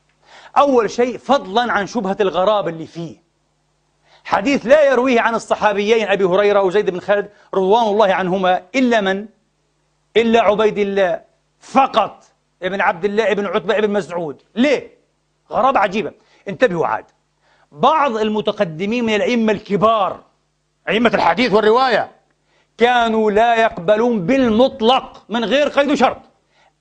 أول 0.57 0.89
شيء 0.89 1.17
فضلا 1.17 1.71
عن 1.73 1.87
شبهة 1.87 2.17
الغرابة 2.19 2.69
اللي 2.69 2.85
فيه 2.85 3.26
حديث 4.27 4.65
لا 4.65 4.83
يرويه 4.91 5.21
عن 5.21 5.35
الصحابيين 5.35 6.07
أبي 6.07 6.23
هريرة 6.23 6.61
وزيد 6.61 6.89
بن 6.89 6.99
خالد 6.99 7.29
رضوان 7.53 7.83
الله 7.87 8.13
عنهما 8.13 8.61
إلا 8.75 9.01
من؟ 9.01 9.25
إلا 10.17 10.41
عبيد 10.41 10.77
الله 10.77 11.21
فقط 11.59 12.23
ابن 12.63 12.81
عبد 12.81 13.05
الله 13.05 13.31
ابن 13.31 13.45
عتبة 13.45 13.77
ابن 13.77 13.89
مسعود 13.89 14.41
ليه؟ 14.55 14.97
غرابة 15.51 15.79
عجيبة 15.79 16.11
انتبهوا 16.47 16.87
عاد 16.87 17.05
بعض 17.71 18.17
المتقدمين 18.17 19.05
من 19.05 19.15
الأئمة 19.15 19.51
الكبار 19.53 20.23
أئمة 20.89 21.11
الحديث 21.13 21.53
والرواية 21.53 22.11
كانوا 22.77 23.31
لا 23.31 23.55
يقبلون 23.55 24.25
بالمطلق 24.25 25.25
من 25.29 25.45
غير 25.45 25.67
قيد 25.67 25.93
شرط 25.93 26.21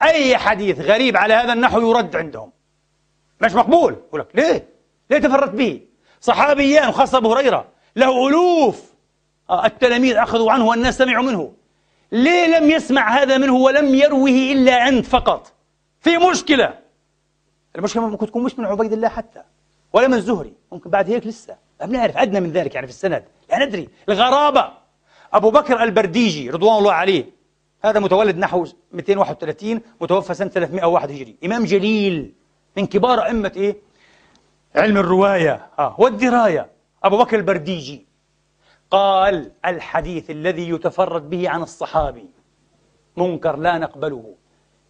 أي 0.03 0.37
حديث 0.37 0.81
غريب 0.81 1.17
على 1.17 1.35
هذا 1.35 1.53
النحو 1.53 1.81
يرد 1.91 2.17
عندهم 2.17 2.53
مش 3.41 3.55
مقبول 3.55 3.93
يقول 3.93 4.21
لك 4.21 4.29
ليه؟ 4.35 4.69
ليه 5.11 5.19
تفرت 5.19 5.51
به؟ 5.51 5.81
صحابيان 6.21 6.93
خاصة 6.93 7.19
أبو 7.19 7.33
هريرة 7.33 7.69
له 7.97 8.29
ألوف. 8.29 8.83
آه، 9.51 9.67
التلاميذ 9.67 10.17
أخذوا 10.17 10.53
عنه 10.53 10.67
والناس 10.67 10.99
سمعوا 10.99 11.25
منه. 11.25 11.53
ليه 12.13 12.59
لم 12.59 12.71
يسمع 12.71 13.23
هذا 13.23 13.39
منه 13.39 13.55
ولم 13.55 13.95
يروه 13.95 14.29
إلا 14.29 14.89
أنت 14.89 15.07
فقط؟ 15.07 15.53
في 16.01 16.19
مشكلة. 16.19 16.79
المشكلة 17.77 18.09
ممكن 18.09 18.27
تكون 18.27 18.43
مش 18.43 18.59
من 18.59 18.65
عبيد 18.65 18.93
الله 18.93 19.09
حتى 19.09 19.43
ولا 19.93 20.09
من 20.09 20.15
الزهري. 20.15 20.53
ممكن 20.73 20.91
بعد 20.91 21.11
هيك 21.11 21.27
لسه. 21.27 21.57
ما 21.81 21.87
بنعرف 21.87 22.17
أدنى 22.17 22.41
من 22.41 22.53
ذلك 22.53 22.75
يعني 22.75 22.87
في 22.87 22.93
السند. 22.93 23.25
لا 23.51 23.65
ندري. 23.65 23.89
الغرابة. 24.09 24.73
أبو 25.33 25.51
بكر 25.51 25.83
البرديجي 25.83 26.51
رضوان 26.51 26.79
الله 26.79 26.93
عليه. 26.93 27.25
هذا 27.85 28.01
متولد 28.01 28.39
نحو 28.39 28.67
231 28.93 29.81
متوفى 30.01 30.35
سنة 30.35 30.49
301 30.49 31.11
هجري. 31.11 31.37
إمام 31.45 31.65
جليل 31.65 32.33
من 32.77 32.87
كبار 32.87 33.25
أئمة 33.25 33.53
إيه؟ 33.57 33.77
علم 34.77 34.97
الرواية. 34.97 35.67
آه 35.79 35.95
والدراية. 35.99 36.67
أبو 37.05 37.19
بكر 37.19 37.37
البرديجي 37.37 38.07
قال 38.91 39.53
الحديث 39.65 40.31
الذي 40.31 40.71
يتفرد 40.71 41.31
به 41.31 41.49
عن 41.49 41.63
الصحابي 41.63 42.27
منكر 43.17 43.57
لا 43.57 43.79
نقبله. 43.79 44.35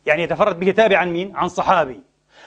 يعني 0.07 0.23
يتفرد 0.23 0.61
به 0.61 0.71
تابع 0.71 0.99
عن 0.99 1.13
مين؟ 1.13 1.37
عن 1.37 1.49
صحابي. 1.49 2.01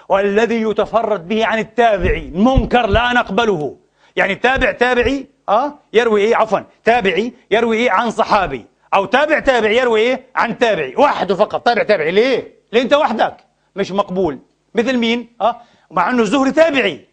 والذي 0.10 0.62
يتفرد 0.62 1.28
به 1.28 1.46
عن 1.46 1.60
التابعي 1.60 2.32
منكر 2.36 2.88
لا 2.88 3.14
نقبله. 3.14 3.78
يعني 4.16 4.36
تابع 4.36 4.72
تابعي 4.72 5.28
آه 5.50 5.74
يروي 5.94 6.22
إيه؟ 6.22 6.36
عفوا 6.36 6.60
تابعي 6.84 7.34
يروي 7.52 7.78
إيه؟ 7.78 7.92
عن 7.92 8.12
صحابي. 8.12 8.66
أو 8.94 9.06
تابع 9.06 9.40
تابعي 9.40 9.78
يروي 9.78 10.00
إيه؟ 10.00 10.24
عن 10.36 10.58
تابعي. 10.58 10.96
وحده 10.96 11.36
فقط. 11.36 11.66
تابع 11.66 11.84
تابعي. 11.84 12.12
ليه؟ 12.12 12.54
ليه 12.74 12.82
انت 12.82 12.94
وحدك. 12.94 13.38
مش 13.76 13.92
مقبول. 13.92 14.40
مثل 14.76 14.98
مين؟ 14.98 15.34
آه 15.42 15.62
مع 15.92 16.10
أنه 16.10 16.22
الزهري 16.22 16.52
تابعي. 16.52 17.09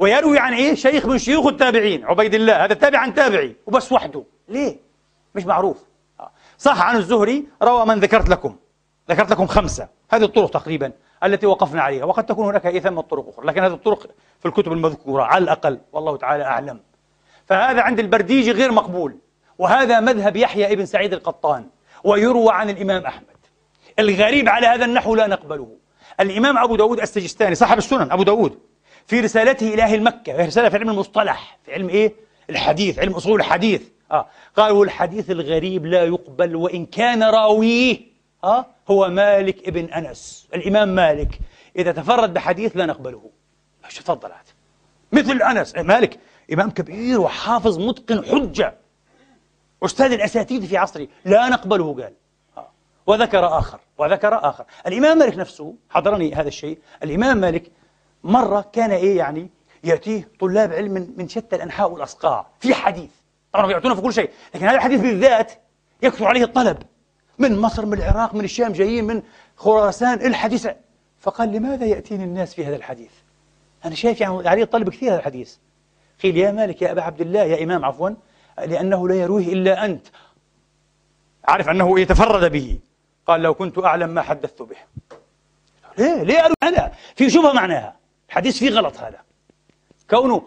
ويروي 0.00 0.38
عن 0.38 0.52
إيه؟ 0.52 0.74
شيخ 0.74 1.06
من 1.06 1.18
شيوخ 1.18 1.46
التابعين. 1.46 2.04
عبيد 2.04 2.34
الله 2.34 2.64
هذا 2.64 2.74
تابع 2.74 2.98
عن 2.98 3.14
تابعي 3.14 3.56
وبس 3.66 3.92
وحده. 3.92 4.24
ليه؟ 4.48 4.76
مش 5.34 5.46
معروف. 5.46 5.76
صح 6.58 6.82
عن 6.82 6.96
الزهري 6.96 7.46
روى 7.62 7.86
من 7.86 8.00
ذكرت 8.00 8.28
لكم. 8.28 8.56
ذكرت 9.10 9.30
لكم 9.30 9.46
خمسة. 9.46 9.88
هذه 10.10 10.24
الطرق 10.24 10.50
تقريبا 10.50 10.92
التي 11.24 11.46
وقفنا 11.46 11.82
عليها 11.82 12.04
وقد 12.04 12.26
تكون 12.26 12.46
هناك 12.46 12.66
أي 12.66 12.80
ثمة 12.80 13.02
طرق 13.02 13.28
أخرى 13.28 13.46
لكن 13.46 13.64
هذه 13.64 13.72
الطرق 13.72 14.06
في 14.40 14.46
الكتب 14.46 14.72
المذكورة 14.72 15.22
على 15.22 15.44
الأقل 15.44 15.80
والله 15.92 16.16
تعالى 16.16 16.44
أعلم. 16.44 16.80
فهذا 17.46 17.80
عند 17.80 17.98
البرديجي 17.98 18.52
غير 18.52 18.72
مقبول. 18.72 19.16
وهذا 19.58 20.00
مذهب 20.00 20.36
يحيى 20.36 20.72
ابن 20.72 20.86
سعيد 20.86 21.12
القطان 21.12 21.66
ويروى 22.04 22.52
عن 22.52 22.70
الإمام 22.70 23.06
أحمد. 23.06 23.26
الغريب 23.98 24.48
على 24.48 24.66
هذا 24.66 24.84
النحو 24.84 25.14
لا 25.14 25.26
نقبله. 25.26 25.76
الإمام 26.20 26.58
أبو 26.58 26.76
داود 26.76 27.00
السجستاني 27.00 27.54
صاحب 27.54 27.78
السنن 27.78 28.12
أبو 28.12 28.22
داود. 28.22 28.69
في 29.10 29.20
رسالته 29.20 29.74
إلى 29.74 29.82
أهل 29.82 30.02
مكة 30.02 30.34
وهي 30.34 30.46
رسالة 30.46 30.68
في 30.68 30.76
علم 30.76 30.90
المصطلح 30.90 31.58
في 31.64 31.72
علم 31.74 31.88
إيه؟ 31.88 32.12
الحديث 32.50 32.98
علم 32.98 33.12
أصول 33.12 33.40
الحديث. 33.40 33.82
آه. 34.12 34.26
قالوا 34.56 34.84
الحديث 34.84 35.30
الغريب 35.30 35.86
لا 35.86 36.04
يقبل 36.04 36.56
وإن 36.56 36.86
كان 36.86 37.22
راويه. 37.22 38.00
آه. 38.44 38.66
هو 38.90 39.08
مالك 39.08 39.68
ابن 39.68 39.84
أنس 39.84 40.48
الإمام 40.54 40.88
مالك. 40.88 41.38
إذا 41.76 41.92
تفرد 41.92 42.34
بحديث 42.34 42.76
لا 42.76 42.86
نقبله. 42.86 43.30
إيش 43.84 43.94
تفضل 43.94 44.28
هذا 44.28 44.52
مثل 45.12 45.42
أنس 45.42 45.76
مالك 45.76 46.18
إمام 46.52 46.70
كبير 46.70 47.20
وحافظ 47.20 47.78
متقن 47.78 48.24
حجة. 48.24 48.74
أستاذ 49.84 50.12
الأساتذة 50.12 50.66
في 50.66 50.76
عصره 50.76 51.08
لا 51.24 51.48
نقبله 51.48 51.94
قال. 51.94 52.12
آه. 52.58 52.70
وذكر 53.06 53.58
آخر 53.58 53.80
وذكر 53.98 54.48
آخر. 54.48 54.64
الإمام 54.86 55.18
مالك 55.18 55.38
نفسه 55.38 55.74
حضرني 55.90 56.34
هذا 56.34 56.48
الشيء 56.48 56.78
الإمام 57.02 57.36
مالك 57.36 57.70
مرة 58.24 58.70
كان 58.72 58.90
إيه 58.90 59.18
يعني 59.18 59.50
يأتيه 59.84 60.28
طلاب 60.40 60.72
علم 60.72 61.14
من, 61.16 61.28
شتى 61.28 61.56
الأنحاء 61.56 61.90
والأصقاع 61.90 62.46
في 62.60 62.74
حديث. 62.74 63.10
طبعا 63.52 63.70
يعطونا 63.70 63.94
في 63.94 64.00
كل 64.00 64.12
شيء 64.12 64.30
لكن 64.54 64.66
هذا 64.66 64.76
الحديث 64.76 65.00
بالذات 65.00 65.52
يكثر 66.02 66.26
عليه 66.26 66.44
الطلب. 66.44 66.78
من 67.38 67.58
مصر 67.58 67.86
من 67.86 67.98
العراق 67.98 68.34
من 68.34 68.44
الشام 68.44 68.72
جايين 68.72 69.04
من 69.04 69.22
خراسان 69.56 70.26
الحديث 70.26 70.68
فقال 71.20 71.52
لماذا 71.52 71.86
يأتيني 71.86 72.24
الناس 72.24 72.54
في 72.54 72.66
هذا 72.66 72.76
الحديث؟ 72.76 73.10
أنا 73.84 73.94
شايف 73.94 74.20
يعني 74.20 74.48
عليه 74.48 74.62
الطلب 74.62 74.88
كثير 74.88 75.12
هذا 75.12 75.18
الحديث. 75.18 75.56
قيل 76.22 76.36
يا 76.36 76.52
مالك 76.52 76.82
يا 76.82 76.92
أبا 76.92 77.02
عبد 77.02 77.20
الله 77.20 77.42
يا 77.42 77.64
إمام 77.64 77.84
عفوا 77.84 78.10
لأنه 78.58 79.08
لا 79.08 79.14
يرويه 79.14 79.52
إلا 79.52 79.84
أنت. 79.84 80.06
عارف 81.44 81.68
أنه 81.68 82.00
يتفرد 82.00 82.52
به. 82.52 82.78
قال 83.26 83.40
لو 83.40 83.54
كنت 83.54 83.78
أعلم 83.78 84.10
ما 84.10 84.22
حدثت 84.22 84.62
به. 84.62 84.76
ليه؟ 85.98 86.22
ليه 86.22 86.48
أنا؟ 86.62 86.92
في 87.16 87.30
شبهة 87.30 87.52
معناها. 87.52 87.99
الحديث 88.30 88.58
فيه 88.58 88.70
غلط 88.70 88.96
هذا. 88.98 89.18
كونه 90.10 90.42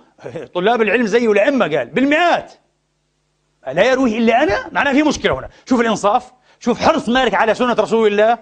طلاب 0.53 0.81
العلم 0.81 1.05
زيه 1.05 1.31
الأئمة 1.31 1.77
قال 1.77 1.85
بالمئات. 1.85 2.53
لا 3.67 3.83
يرويه 3.83 4.17
إلا 4.17 4.43
أنا 4.43 4.69
معناه 4.71 4.91
في 4.91 5.03
مشكلة 5.03 5.39
هنا. 5.39 5.49
شوف 5.65 5.81
الإنصاف 5.81 6.31
شوف 6.59 6.81
حرص 6.81 7.09
مالك 7.09 7.33
على 7.33 7.53
سنة 7.53 7.73
رسول 7.73 8.11
الله. 8.11 8.37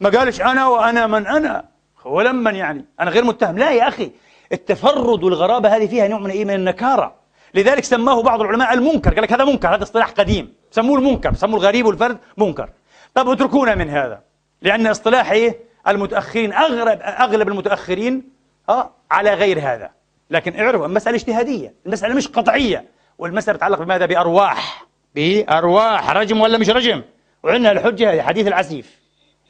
ما 0.00 0.10
قالش 0.10 0.40
أنا 0.40 0.66
وأنا 0.66 1.06
من 1.06 1.26
أنا. 1.26 1.64
ولمن 2.04 2.54
يعني؟ 2.54 2.84
أنا 3.00 3.10
غير 3.10 3.24
متهم. 3.24 3.58
لا 3.58 3.70
يا 3.70 3.88
أخي 3.88 4.10
التفرد 4.52 5.24
والغرابة 5.24 5.76
هذه 5.76 5.86
فيها 5.86 6.08
نوع 6.08 6.18
من 6.18 6.30
إيه؟ 6.30 6.44
من 6.44 6.54
النكارة. 6.54 7.14
لذلك 7.54 7.84
سماه 7.84 8.22
بعض 8.22 8.40
العلماء 8.40 8.72
المنكر. 8.72 9.14
قال 9.14 9.22
لك 9.22 9.32
هذا 9.32 9.44
منكر 9.44 9.74
هذا 9.74 9.82
اصطلاح 9.82 10.10
قديم. 10.10 10.54
سموه 10.70 10.98
المنكر 10.98 11.34
سموه 11.34 11.60
الغريب 11.60 11.86
والفرد 11.86 12.18
منكر. 12.36 12.70
طب 13.14 13.28
اتركونا 13.28 13.74
من 13.74 13.90
هذا. 13.90 14.22
لأن 14.62 14.86
اصطلاح 14.86 15.30
إيه؟ 15.30 15.58
المتأخرين 15.88 16.52
أغلب 16.52 17.00
أغلب 17.02 17.48
المتأخرين 17.48 18.32
أه 18.72 18.90
على 19.10 19.34
غير 19.34 19.58
هذا. 19.58 19.90
لكن 20.30 20.60
اعرفوا 20.60 20.86
المسألة 20.86 21.16
اجتهادية 21.16 21.74
المسألة 21.86 22.14
مش 22.14 22.28
قطعية 22.28 22.84
والمسألة 23.18 23.56
تتعلق 23.58 23.78
بماذا؟ 23.78 24.06
بأرواح. 24.06 24.86
بأرواح. 25.14 26.10
رجم 26.10 26.40
ولا 26.40 26.58
مش 26.58 26.70
رجم؟ 26.70 27.02
وعندنا 27.42 27.72
الحجة 27.72 28.12
هذه 28.12 28.22
حديث 28.22 28.46
العسيف. 28.46 29.00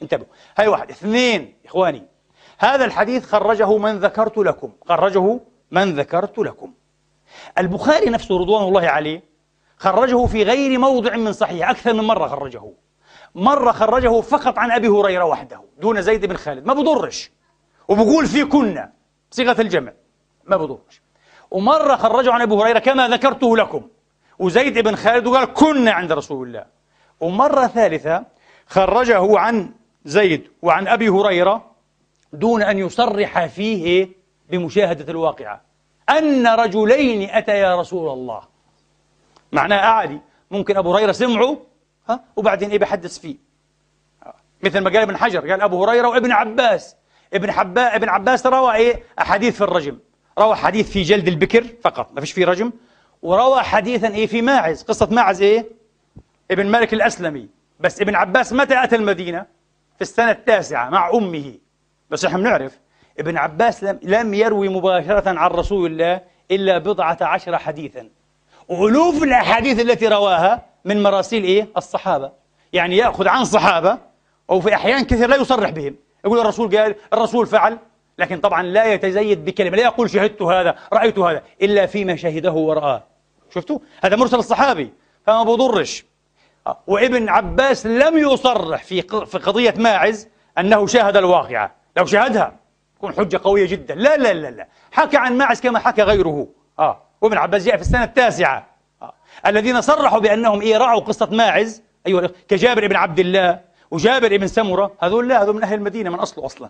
انتبهوا. 0.01 0.27
هاي 0.57 0.67
واحد. 0.67 0.89
اثنين 0.89 1.53
إخواني 1.65 2.03
هذا 2.57 2.85
الحديث 2.85 3.25
خرجه 3.25 3.77
من 3.77 3.99
ذكرت 3.99 4.37
لكم. 4.37 4.71
خرجه 4.87 5.39
من 5.71 5.95
ذكرت 5.95 6.39
لكم. 6.39 6.73
البخاري 7.57 8.09
نفسه 8.09 8.39
رضوان 8.39 8.63
الله 8.63 8.87
عليه 8.87 9.23
خرجه 9.77 10.25
في 10.25 10.43
غير 10.43 10.79
موضع 10.79 11.15
من 11.15 11.33
صحيح 11.33 11.69
أكثر 11.69 11.93
من 11.93 12.03
مرة 12.03 12.27
خرجه. 12.27 12.61
مرة 13.35 13.71
خرجه 13.71 14.21
فقط 14.21 14.57
عن 14.57 14.71
أبي 14.71 14.87
هريرة 14.87 15.25
وحده 15.25 15.61
دون 15.81 16.01
زيد 16.01 16.25
بن 16.25 16.35
خالد. 16.35 16.65
ما 16.65 16.73
بضرش. 16.73 17.31
وبقول 17.87 18.25
في 18.25 18.45
كنا. 18.45 18.91
صيغة 19.33 19.61
الجمع. 19.61 19.93
ما 20.45 20.57
بضرش 20.57 21.01
ومرة 21.51 21.95
خرجه 21.95 22.33
عن 22.33 22.41
أبي 22.41 22.55
هريرة 22.55 22.79
كما 22.79 23.07
ذكرته 23.07 23.57
لكم. 23.57 23.87
وزيد 24.39 24.79
بن 24.79 24.95
خالد 24.95 25.27
وقال 25.27 25.53
كنا 25.53 25.91
عند 25.91 26.11
رسول 26.11 26.47
الله. 26.47 26.65
ومرة 27.19 27.67
ثالثة 27.67 28.23
خرجه 28.67 29.39
عن 29.39 29.71
زيد 30.05 30.47
وعن 30.61 30.87
أبي 30.87 31.09
هريرة 31.09 31.71
دون 32.33 32.61
أن 32.61 32.77
يصرح 32.77 33.45
فيه 33.45 34.09
بمشاهدة 34.49 35.11
الواقعة. 35.11 35.61
أن 36.09 36.47
رجلين 36.47 37.29
أتيا 37.29 37.75
رسول 37.75 38.13
الله. 38.13 38.41
معناه 39.51 39.77
عادي 39.77 40.21
ممكن 40.51 40.77
أبو 40.77 40.95
هريرة 40.95 41.11
سمعه 41.11 41.57
ها 42.09 42.23
وبعدين 42.35 42.69
إيه 42.69 42.79
بحدث 42.79 43.19
فيه. 43.19 43.35
مثل 44.63 44.79
ما 44.79 44.89
قال 44.89 45.01
ابن 45.01 45.17
حجر 45.17 45.51
قال 45.51 45.61
أبو 45.61 45.85
هريرة 45.85 46.07
وابن 46.07 46.31
عباس. 46.31 46.95
ابن 47.33 47.51
حبا 47.51 47.95
ابن 47.95 48.09
عباس 48.09 48.45
روى 48.45 48.75
إيه؟ 48.75 49.03
أحاديث 49.19 49.55
في 49.55 49.61
الرجم. 49.61 49.97
روى 50.39 50.55
حديث 50.55 50.91
في 50.91 51.01
جلد 51.01 51.27
البكر 51.27 51.65
فقط 51.83 52.11
ما 52.13 52.21
فيش 52.21 52.31
فيه 52.31 52.45
رجم. 52.45 52.71
وروى 53.21 53.61
حديثا 53.61 54.07
إيه؟ 54.07 54.27
في 54.27 54.41
ماعز. 54.41 54.83
قصة 54.83 55.07
ماعز 55.11 55.41
إيه؟ 55.41 55.65
ابن 56.51 56.65
مالك 56.65 56.93
الأسلمي. 56.93 57.49
بس 57.79 58.01
ابن 58.01 58.15
عباس 58.15 58.53
متى 58.53 58.83
أتى 58.83 58.95
المدينة؟ 58.95 59.45
في 59.95 60.01
السنة 60.01 60.31
التاسعة 60.31 60.89
مع 60.89 61.09
أمه. 61.13 61.53
بس 62.09 62.25
إحنا 62.25 62.37
بنعرف. 62.37 62.79
ابن 63.19 63.37
عباس 63.37 63.83
لم, 63.83 63.99
لم 64.03 64.33
يروي 64.33 64.69
مباشرة 64.69 65.29
عن 65.39 65.49
رسول 65.49 65.91
الله 65.91 66.21
إلا 66.51 66.77
بضعة 66.77 67.17
عشر 67.21 67.57
حديثا. 67.57 68.09
وألوف 68.67 69.23
الأحاديث 69.23 69.79
التي 69.79 70.07
رواها 70.07 70.65
من 70.85 71.03
مراسيل 71.03 71.43
إيه؟ 71.43 71.67
الصحابة. 71.77 72.31
يعني 72.73 72.97
يأخذ 72.97 73.27
عن 73.27 73.45
صحابة 73.45 73.97
أو 74.49 74.61
في 74.61 74.75
أحيان 74.75 75.05
كثير 75.05 75.29
لا 75.29 75.35
يصرح 75.35 75.69
بهم. 75.69 75.95
يقول 76.25 76.39
الرسول 76.39 76.77
قال 76.77 76.95
الرسول 77.13 77.47
فعل 77.47 77.77
لكن 78.17 78.39
طبعا 78.39 78.63
لا 78.63 78.93
يتزيد 78.93 79.45
بكلمة 79.45 79.77
لا 79.77 79.83
يقول 79.83 80.09
شهدت 80.09 80.41
هذا 80.41 80.75
رأيت 80.93 81.19
هذا 81.19 81.43
إلا 81.61 81.85
فيما 81.85 82.15
شهده 82.15 82.51
ورآه. 82.51 83.03
شفتوا؟ 83.53 83.79
هذا 84.03 84.15
مرسل 84.15 84.37
الصحابي 84.37 84.93
فما 85.25 85.43
بضرش 85.43 86.05
وابن 86.87 87.29
عباس 87.29 87.85
لم 87.85 88.17
يصرح 88.17 88.83
في 88.83 89.01
في 89.01 89.37
قضية 89.37 89.73
ماعز 89.77 90.27
أنه 90.57 90.87
شاهد 90.87 91.17
الواقعة. 91.17 91.75
لو 91.97 92.05
شاهدها 92.05 92.55
تكون 92.95 93.13
حجة 93.13 93.41
قوية 93.43 93.67
جدا. 93.67 93.95
لا 93.95 94.17
لا 94.17 94.33
لا 94.33 94.51
لا. 94.51 94.67
حكى 94.91 95.17
عن 95.17 95.37
ماعز 95.37 95.61
كما 95.61 95.79
حكى 95.79 96.01
غيره. 96.01 96.47
آه. 96.79 97.01
وابن 97.21 97.37
عباس 97.37 97.65
جاء 97.65 97.75
في 97.75 97.81
السنة 97.81 98.03
التاسعة. 98.03 98.67
آه. 99.01 99.13
الذين 99.47 99.81
صرحوا 99.81 100.19
بأنهم 100.19 100.61
إيه 100.61 100.77
رأوا 100.77 100.99
قصة 100.99 101.29
ماعز 101.31 101.83
أيها 102.07 102.29
كجابر 102.47 102.87
بن 102.87 102.95
عبد 102.95 103.19
الله 103.19 103.59
وجابر 103.93 104.37
بن 104.37 104.47
سمرة 104.47 104.91
هذول 104.99 105.29
لا 105.29 105.43
هذول 105.43 105.55
من 105.55 105.63
أهل 105.63 105.73
المدينة 105.73 106.09
من 106.09 106.19
أصله 106.19 106.45
أصلا. 106.45 106.69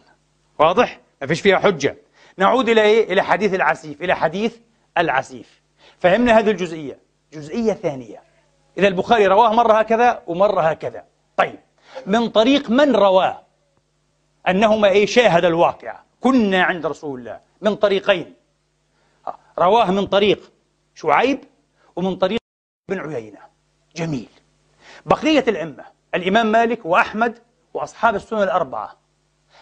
واضح؟ 0.60 1.00
ما 1.22 1.28
فيش 1.28 1.42
فيها 1.42 1.60
حجة. 1.60 1.98
نعود 2.38 2.70
إلى 2.70 2.82
إيه؟ 2.82 3.14
إلى 3.14 3.22
حديث 3.22 3.54
العسيف 3.54 4.02
إلى 4.02 4.16
حديث 4.16 4.58
العسيف. 4.98 5.62
فهمنا 6.00 6.40
هذه 6.40 6.50
الجزئية. 6.50 7.00
جزئية 7.34 7.74
ثانية. 7.74 8.22
إذا 8.78 8.88
البخاري 8.88 9.28
رواه 9.28 9.54
مرة 9.54 9.74
هكذا 9.74 10.24
ومرة 10.28 10.62
هكذا. 10.62 11.04
طيب 11.38 11.60
من 12.06 12.30
طريق 12.30 12.70
من 12.70 12.96
رواه؟ 12.96 13.44
أنهما 14.48 14.88
إيه؟ 14.88 15.06
شاهد 15.06 15.46
الواقع. 15.46 16.00
كنا 16.22 16.64
عند 16.64 16.86
رسول 16.86 17.20
الله. 17.20 17.40
من 17.62 17.76
طريقين. 17.76 18.34
رواه 19.60 19.92
من 19.92 20.06
طريق 20.06 20.52
شعيب 20.96 21.40
ومن 21.96 22.16
طريق 22.16 22.40
بن 22.90 23.14
عيينة. 23.14 23.40
جميل. 23.96 24.30
بقية 25.06 25.44
الأئمة 25.48 25.93
الإمام 26.16 26.52
مالك 26.52 26.86
وأحمد 26.86 27.40
وأصحاب 27.74 28.16
السنن 28.16 28.44
الأربعة 28.44 28.98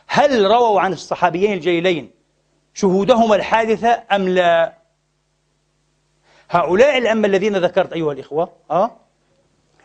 هل 0.07 0.45
رووا 0.45 0.81
عن 0.81 0.93
الصحابيين 0.93 1.53
الجليلين 1.53 2.11
شهودهما 2.73 3.35
الحادثة 3.35 4.03
أم 4.11 4.29
لا؟ 4.29 4.73
هؤلاء 6.49 6.97
الأئمة 6.97 7.27
الذين 7.27 7.57
ذكرت 7.57 7.93
أيها 7.93 8.13
الإخوة 8.13 8.53
أه؟ 8.71 8.91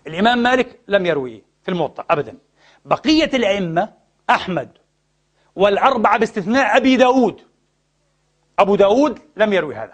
الإمام 0.07 0.39
مالك 0.39 0.81
لم 0.89 1.07
يرويه 1.07 1.43
في 1.63 1.71
الموطأ 1.71 2.05
أبدا 2.11 2.39
بقية 2.85 3.31
الأئمة 3.35 3.93
أحمد 4.31 4.69
والأربعة 5.57 6.19
باستثناء 6.19 6.77
أبي 6.77 6.97
داود 6.97 7.41
أبو 8.59 8.77
داود 8.77 9.19
لم 9.37 9.53
يروي 9.53 9.75
هذا 9.75 9.93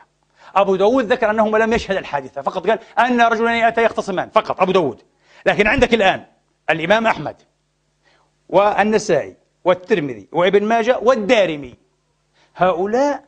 أبو 0.54 0.76
داود 0.76 1.12
ذكر 1.12 1.30
أنه 1.30 1.58
لم 1.58 1.72
يشهد 1.72 1.96
الحادثة 1.96 2.42
فقط 2.42 2.66
قال 2.66 2.78
أن 2.98 3.20
رجلين 3.20 3.64
أتى 3.64 3.84
يختصمان 3.84 4.30
فقط 4.30 4.60
أبو 4.60 4.72
داود 4.72 5.02
لكن 5.46 5.66
عندك 5.66 5.94
الآن 5.94 6.24
الإمام 6.70 7.06
أحمد 7.06 7.36
والنسائي 8.48 9.36
والترمذي 9.64 10.28
وابن 10.32 10.64
ماجه 10.64 10.98
والدارمي. 10.98 11.74
هؤلاء 12.56 13.24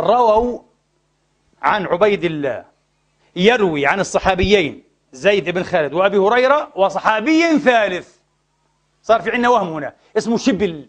رووا 0.00 0.60
عن 1.62 1.86
عبيد 1.86 2.24
الله 2.24 2.64
يروي 3.36 3.86
عن 3.86 4.00
الصحابيين 4.00 4.82
زيد 5.12 5.50
بن 5.50 5.62
خالد 5.62 5.92
وأبي 5.92 6.16
هريرة 6.16 6.72
وصحابي 6.76 7.58
ثالث. 7.58 8.16
صار 9.02 9.22
في 9.22 9.30
عندنا 9.30 9.48
وهم 9.48 9.68
هنا 9.68 9.94
اسمه 10.16 10.36
شبل. 10.36 10.88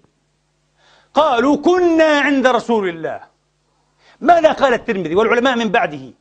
قالوا 1.13 1.57
كنا 1.57 2.19
عند 2.19 2.47
رسول 2.47 2.89
الله. 2.89 3.21
ماذا 4.21 4.51
قال 4.51 4.73
الترمذي 4.73 5.15
والعلماء 5.15 5.55
من 5.55 5.69
بعده؟ 5.69 6.13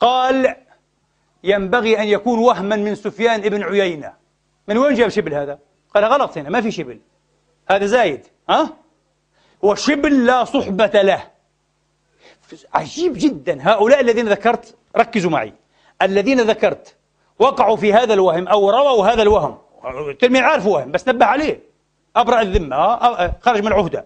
قال 0.00 0.56
ينبغي 1.44 2.02
أن 2.02 2.06
يكون 2.08 2.38
وهما 2.38 2.76
من 2.76 2.94
سفيان 2.94 3.40
بن 3.40 3.62
عيينة. 3.62 4.23
من 4.68 4.78
وين 4.78 4.94
جاب 4.94 5.08
شبل 5.08 5.34
هذا؟ 5.34 5.58
قال 5.94 6.04
غلط 6.04 6.38
هنا 6.38 6.50
ما 6.50 6.60
في 6.60 6.70
شبل. 6.70 7.00
هذا 7.70 7.86
زايد 7.86 8.26
ها؟ 8.50 8.70
وشبل 9.62 10.26
لا 10.26 10.44
صحبة 10.44 11.02
له. 11.02 11.22
عجيب 12.74 13.12
جدا. 13.16 13.58
هؤلاء 13.60 14.00
الذين 14.00 14.28
ذكرت 14.28 14.76
ركزوا 14.96 15.30
معي. 15.30 15.52
الذين 16.02 16.40
ذكرت 16.40 16.96
وقعوا 17.38 17.76
في 17.76 17.92
هذا 17.92 18.14
الوهم 18.14 18.48
أو 18.48 18.70
رووا 18.70 19.06
هذا 19.06 19.22
الوهم. 19.22 19.58
الترمذي 20.10 20.40
عارف 20.40 20.66
وهم 20.66 20.92
بس 20.92 21.08
نبه 21.08 21.26
عليه. 21.26 21.60
أبرأ 22.16 22.40
الذمة 22.40 22.98
خرج 23.40 23.60
من 23.60 23.66
العهدة. 23.66 24.04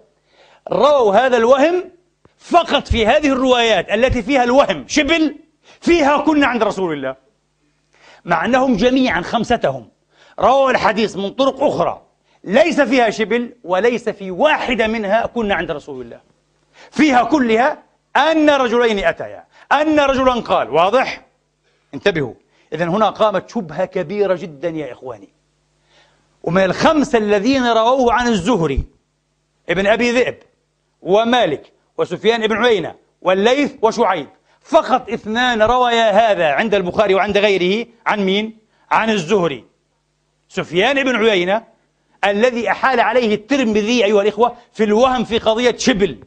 رووا 0.73 1.15
هذا 1.15 1.37
الوهم 1.37 1.85
فقط 2.39 2.89
في 2.89 3.07
هذه 3.07 3.33
الروايات 3.33 3.91
التي 3.91 4.23
فيها 4.23 4.45
الوهم. 4.45 4.85
شبل 4.89 5.37
فيها 5.81 6.17
كنا 6.17 6.47
عند 6.47 6.63
رسول 6.63 6.93
الله. 6.93 7.17
مع 8.25 8.45
أنهم 8.45 8.77
جميعا 8.77 9.21
خمستهم. 9.21 9.89
رووا 10.41 10.71
الحديث 10.71 11.17
من 11.17 11.31
طرق 11.31 11.63
أخرى. 11.63 12.03
ليس 12.45 12.81
فيها 12.81 13.11
شبل 13.11 13.55
وليس 13.65 14.09
في 14.09 14.31
واحدة 14.31 14.87
منها 14.87 15.27
كنا 15.27 15.55
عند 15.55 15.71
رسول 15.71 16.05
الله. 16.05 16.21
فيها 16.91 17.25
كلها 17.25 17.83
أن 18.17 18.51
رجلين 18.51 19.05
أتيا. 19.05 19.45
أن 19.73 20.01
رجلا 20.01 20.33
قال 20.33 20.71
واضح؟ 20.71 21.27
انتبهوا. 21.95 22.35
إذا 22.73 22.85
هنا 22.85 23.11
قامت 23.11 23.51
شبهة 23.51 23.85
كبيرة 23.85 24.35
جدا 24.35 24.69
يا 24.69 24.93
إخواني. 24.93 25.29
ومن 26.43 26.65
الخمسة 26.65 27.19
الذين 27.19 27.67
رووه 27.67 28.13
عن 28.13 28.27
الزهري 28.27 28.85
ابن 29.69 29.87
أبي 29.87 30.11
ذئب 30.11 30.39
ومالك 31.03 31.73
وسفيان 31.99 32.47
بن 32.47 32.57
عيينة 32.57 32.95
والليث 33.23 33.75
وشعيب. 33.83 34.29
فقط 34.63 35.11
اثنان 35.11 35.63
رويا 35.63 36.11
هذا 36.11 36.47
عند 36.47 36.75
البخاري 36.75 37.15
وعند 37.15 37.39
غيره 37.39 37.87
عن 38.07 38.21
مين؟ 38.21 38.59
عن 38.91 39.11
الزهري. 39.11 39.65
سفيان 40.49 41.05
بن 41.05 41.17
عيينة 41.17 41.65
الذي 42.25 42.71
أحال 42.71 43.01
عليه 43.01 43.35
الترمذي 43.35 44.05
أيها 44.05 44.23
الإخوة 44.23 44.57
في 44.73 44.85
الوهم 44.85 45.25
في 45.25 45.39
قضية 45.39 45.77
شبل. 45.77 46.19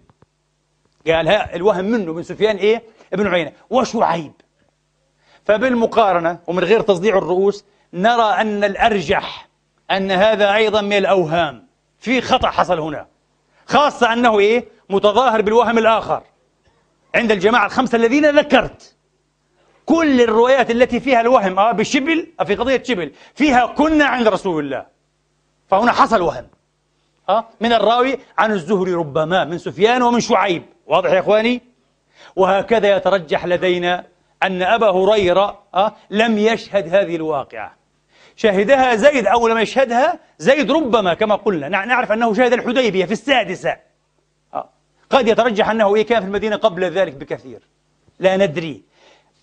قال 1.07 1.28
ها 1.28 1.55
الوهم 1.55 1.86
منه 1.86 2.13
من 2.13 2.24
سفيان 2.24 2.55
إيه؟ 2.55 2.84
ابن 3.13 3.28
عيينة. 3.28 3.51
وشعيب 3.69 4.32
فبالمقارنة 5.45 6.39
ومن 6.47 6.63
غير 6.63 6.82
تصديع 6.82 7.17
الرؤوس 7.17 7.65
نرى 7.93 8.24
أن 8.24 8.63
الأرجح 8.63 9.47
أن 9.91 10.11
هذا 10.11 10.55
أيضا 10.55 10.82
من 10.82 10.97
الأوهام. 10.97 11.67
في 11.99 12.22
خطأ 12.22 12.49
حصل 12.49 12.80
هنا 12.80 13.07
خاصة 13.65 14.13
أنه 14.13 14.39
إيه؟ 14.39 14.65
متظاهر 14.89 15.41
بالوهم 15.41 15.78
الآخر. 15.78 16.24
عند 17.15 17.32
الجماعة 17.32 17.65
الخمسة 17.65 17.95
الذين 17.95 18.39
ذكرت. 18.39 18.91
كل 19.86 20.21
الروايات 20.21 20.71
التي 20.71 20.99
فيها 20.99 21.21
الوهم 21.21 21.59
آه 21.59 21.71
بشبل 21.71 22.27
آه 22.39 22.43
في 22.43 22.55
قضية 22.55 22.84
شبل 22.84 23.11
فيها 23.36 23.65
كنا 23.65 24.05
عند 24.05 24.27
رسول 24.27 24.65
الله. 24.65 24.86
فهنا 25.67 25.91
حصل 25.91 26.21
وهم. 26.21 26.47
آه 27.29 27.47
من 27.61 27.73
الراوي 27.73 28.17
عن 28.38 28.51
الزهري 28.51 28.93
ربما 28.93 29.43
من 29.43 29.57
سفيان 29.57 30.01
ومن 30.01 30.19
شعيب. 30.19 30.63
واضح 30.88 31.11
يا 31.11 31.19
إخواني؟ 31.19 31.61
وهكذا 32.36 32.95
يترجح 32.95 33.45
لدينا 33.45 34.05
أن 34.43 34.61
أبا 34.61 34.89
هريرة 34.89 35.59
آه 35.75 35.93
لم 36.09 36.38
يشهد 36.38 36.95
هذه 36.95 37.15
الواقعة. 37.15 37.75
شهدها 38.36 38.95
زيد 38.95 39.27
أو 39.27 39.47
لم 39.47 39.57
يشهدها 39.57 40.19
زيد 40.38 40.71
ربما 40.71 41.13
كما 41.13 41.36
قلنا. 41.36 41.69
نعرف 41.69 42.11
أنه 42.11 42.34
شهد 42.34 42.53
الحديبية 42.53 43.05
في 43.05 43.11
السادسة. 43.11 43.77
آه. 44.53 44.69
قد 45.09 45.27
يترجح 45.27 45.69
أنه 45.69 45.95
إيه 45.95 46.05
كان 46.05 46.21
في 46.21 46.27
المدينة 46.27 46.55
قبل 46.55 46.84
ذلك 46.84 47.13
بكثير. 47.13 47.59
لا 48.19 48.38
ندري. 48.38 48.91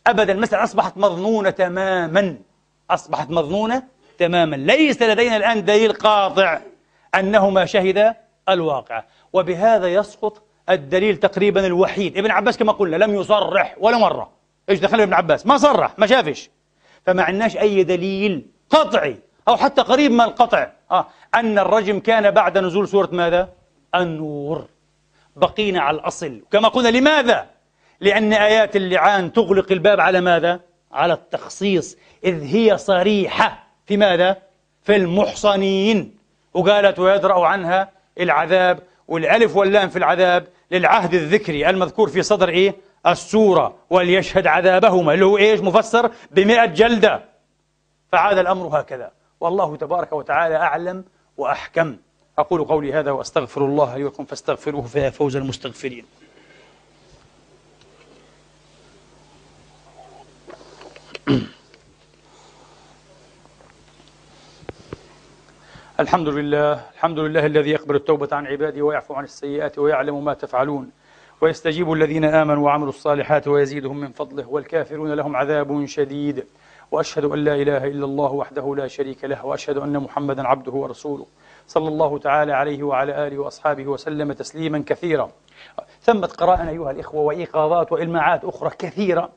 أبدا. 0.09 0.33
المسألة 0.33 0.65
أصبحت 0.65 0.97
مظنونة 0.97 1.51
تماما. 1.51 2.39
أصبحت 2.91 3.31
مظنونة 3.31 3.83
تماما. 4.19 4.57
ليس 4.57 5.03
لدينا 5.03 5.37
الآن 5.37 5.65
دليل 5.65 5.93
قاطع 5.93 6.61
أنه 7.15 7.51
ما 7.51 7.65
شهد 7.65 8.15
الواقع. 8.49 9.05
وبهذا 9.33 9.89
يسقط 9.89 10.43
الدليل 10.71 11.17
تقريبا 11.17 11.67
الوحيد. 11.67 12.19
ابن 12.19 12.31
عباس 12.31 12.59
كما 12.59 12.73
قلنا 12.73 12.97
لم 12.97 13.15
يصرح 13.15 13.77
ولا 13.81 13.99
مرة. 13.99 14.31
إيش 14.69 14.79
دخل 14.79 15.01
ابن 15.01 15.15
عباس؟ 15.15 15.47
ما 15.47 15.57
صرح 15.57 15.99
ما 15.99 16.07
شافش. 16.07 16.51
فما 17.07 17.23
عندناش 17.23 17.57
أي 17.57 17.85
دليل 17.85 18.47
قطعي 18.71 19.17
أو 19.49 19.57
حتى 19.57 19.83
قريب 19.83 20.13
من 20.13 20.21
القطع. 20.21 20.67
آه. 20.91 21.07
أن 21.35 21.59
الرجم 21.59 22.01
كان 22.01 22.31
بعد 22.31 22.59
نزول 22.59 22.89
سورة 22.89 23.09
ماذا؟ 23.13 23.49
النور. 23.95 24.67
بقينا 25.37 25.81
على 25.81 25.97
الأصل. 25.97 26.41
كما 26.53 26.69
قلنا 26.69 26.89
لماذا؟ 26.89 27.47
لأن 28.01 28.33
آيات 28.33 28.77
اللعان 28.77 29.33
تغلق 29.33 29.73
الباب 29.73 30.01
على 30.01 30.21
ماذا؟ 30.21 30.61
على 30.93 31.13
التخصيص. 31.13 31.97
إذ 32.25 32.43
هي 32.43 32.79
صريحة 32.79 33.67
في 33.87 33.97
ماذا؟ 33.97 34.37
في 34.83 34.97
المحصنين. 34.97 36.15
وقالت 36.55 36.99
ويدرأ 36.99 37.47
عنها 37.47 37.91
العذاب 38.21 38.79
والألف 39.09 39.57
واللام 39.57 39.89
في 39.89 39.99
العذاب 39.99 40.47
للعهد 40.71 41.15
الذكري 41.15 41.71
المذكور 41.71 42.09
في 42.09 42.23
صدر 42.23 42.49
إيه؟ 42.49 42.75
السورة. 43.07 43.75
وليشهد 43.91 44.47
عذابهما. 44.47 45.15
اللي 45.15 45.25
هو 45.25 45.39
إيش؟ 45.39 45.61
مفسر 45.61 46.11
بمئة 46.31 46.65
جلدة. 46.65 47.25
فعاد 48.13 48.39
الأمر 48.39 48.81
هكذا. 48.81 49.11
والله 49.41 49.77
تبارك 49.77 50.13
وتعالى 50.13 50.57
أعلم 50.57 51.05
وأحكم. 51.37 51.97
أقول 52.39 52.65
قولي 52.65 52.93
هذا 52.93 53.11
وأستغفر 53.11 53.65
الله 53.65 53.97
لي 53.97 54.05
ولكم 54.05 54.25
فاستغفروه 54.25 54.83
فيا 54.83 55.11
فوز 55.11 55.37
المستغفرين. 55.37 56.05
الحمد 66.01 66.29
لله 66.29 66.72
الحمد 66.95 67.18
لله 67.18 67.47
الذي 67.47 67.70
يقبل 67.70 67.95
التوبة 67.95 68.29
عن 68.33 68.47
عباده 68.47 68.83
ويعفو 68.83 69.14
عن 69.14 69.24
السيئات 69.24 69.79
ويعلم 69.79 70.24
ما 70.24 70.35
تفعلون 70.35 70.91
ويستجيب 71.41 71.93
الذين 71.93 72.24
آمنوا 72.24 72.64
وعملوا 72.64 72.89
الصالحات 72.89 73.49
ويزيدهم 73.49 74.01
من 74.01 74.12
فضله 74.12 74.49
والكافرون 74.49 75.12
لهم 75.12 75.37
عذاب 75.37 75.87
شديد 75.87 76.45
وأشهد 76.91 77.24
أن 77.24 77.45
لا 77.45 77.55
إله 77.55 77.85
إلا 77.85 78.05
الله 78.05 78.33
وحده 78.33 78.74
لا 78.76 78.89
شريك 78.89 79.24
له 79.24 79.47
وأشهد 79.47 79.76
أن 79.76 79.99
محمدا 79.99 80.49
عبده 80.49 80.72
ورسوله 80.72 81.26
صلى 81.66 81.89
الله 81.89 82.18
تعالى 82.18 82.53
عليه 82.53 82.83
وعلى 82.83 83.26
آله 83.26 83.39
وأصحابه 83.39 83.87
وسلم 83.87 84.33
تسليما 84.33 84.85
كثيرا 84.87 85.31
ثمة 86.03 86.26
قرائن 86.26 86.68
أيها 86.68 86.91
الإخوة 86.91 87.20
وإيقاظات 87.20 87.93
وإلماعات 87.93 88.45
أخرى 88.45 88.70
كثيرة 88.79 89.31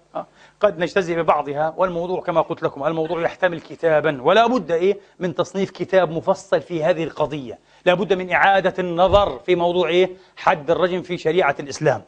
قد 0.62 0.80
نجتزئ 0.80 1.16
ببعضها 1.16 1.74
والموضوع 1.78 2.22
كما 2.22 2.42
قلت 2.42 2.64
لكم 2.64 2.84
الموضوع 2.84 3.22
يحتمل 3.22 3.62
كتابا 3.62 4.22
ولا 4.22 4.48
بد 4.48 4.72
إيه 4.72 5.00
من 5.20 5.36
تصنيف 5.36 5.72
كتاب 5.72 6.12
مفصل 6.12 6.62
في 6.62 6.84
هذه 6.84 7.04
القضية. 7.04 7.60
لا 7.86 7.94
بد 7.94 8.14
من 8.14 8.32
إعادة 8.32 8.74
النظر 8.80 9.40
في 9.40 9.56
موضوع 9.56 9.88
إيه 9.88 10.10
حد 10.38 10.72
الرجم 10.72 11.02
في 11.02 11.18
شريعة 11.18 11.56
الإسلام. 11.60 12.02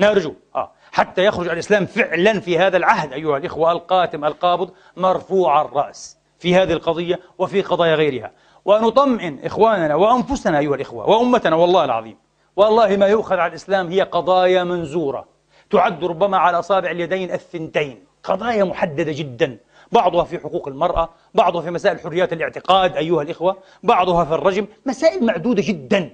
نرجو 0.00 0.34
آه 0.54 0.72
حتى 0.92 1.24
يخرج 1.24 1.48
الإسلام 1.48 1.86
فعلا 1.86 2.40
في 2.40 2.58
هذا 2.58 2.76
العهد 2.76 3.12
أيها 3.12 3.36
الإخوة 3.36 3.72
القاتم 3.72 4.24
القابض 4.24 4.70
مرفوع 4.96 5.62
الرأس 5.62 6.18
في 6.38 6.54
هذه 6.54 6.72
القضية 6.72 7.20
وفي 7.38 7.62
قضايا 7.62 7.94
غيرها. 7.94 8.32
ونطمئن 8.64 9.38
إخواننا 9.44 9.94
وأنفسنا 9.94 10.58
أيها 10.58 10.74
الإخوة 10.74 11.08
وأمتنا 11.10 11.56
والله 11.56 11.84
العظيم. 11.84 12.16
والله 12.56 12.96
ما 12.96 13.06
يؤخذ 13.06 13.36
على 13.36 13.50
الإسلام 13.50 13.88
هي 13.88 14.02
قضايا 14.02 14.64
منزورة. 14.64 15.35
تعد 15.70 16.04
ربما 16.04 16.36
على 16.38 16.58
أصابع 16.58 16.90
اليدين 16.90 17.30
الثنتين. 17.32 18.04
قضايا 18.22 18.64
محددة 18.64 19.12
جدا. 19.12 19.58
بعضها 19.92 20.24
في 20.24 20.38
حقوق 20.38 20.68
المرأة 20.68 21.08
بعضها 21.34 21.62
في 21.62 21.70
مسائل 21.70 22.00
حريات 22.00 22.32
الاعتقاد 22.32 22.96
أيها 22.96 23.22
الإخوة 23.22 23.56
بعضها 23.82 24.24
في 24.24 24.34
الرجم. 24.34 24.66
مسائل 24.86 25.24
معدودة 25.24 25.62
جدا. 25.66 26.10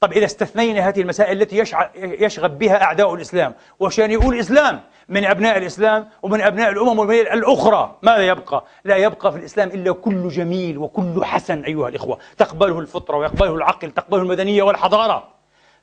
طب 0.00 0.12
إذا 0.12 0.24
استثنينا 0.24 0.88
هذه 0.88 1.00
المسائل 1.00 1.42
التي 1.42 1.64
يشغب 1.96 2.58
بها 2.58 2.82
أعداء 2.82 3.14
الإسلام 3.14 3.54
وشانئو 3.80 4.32
الإسلام 4.32 4.80
من 5.08 5.24
أبناء 5.24 5.58
الإسلام 5.58 6.08
ومن 6.22 6.40
أبناء 6.40 6.70
الأمم 6.70 7.10
الأخرى 7.10 7.96
ماذا 8.02 8.26
يبقى؟ 8.26 8.64
لا 8.84 8.96
يبقى 8.96 9.32
في 9.32 9.38
الإسلام 9.38 9.68
إلا 9.68 9.92
كل 9.92 10.28
جميل 10.28 10.78
وكل 10.78 11.24
حسن 11.24 11.64
أيها 11.64 11.88
الإخوة. 11.88 12.18
تقبله 12.36 12.78
الفطرة 12.80 13.16
ويقبله 13.16 13.54
العقل 13.54 13.90
تقبله 13.90 14.22
المدنية 14.22 14.62
والحضارة. 14.62 15.37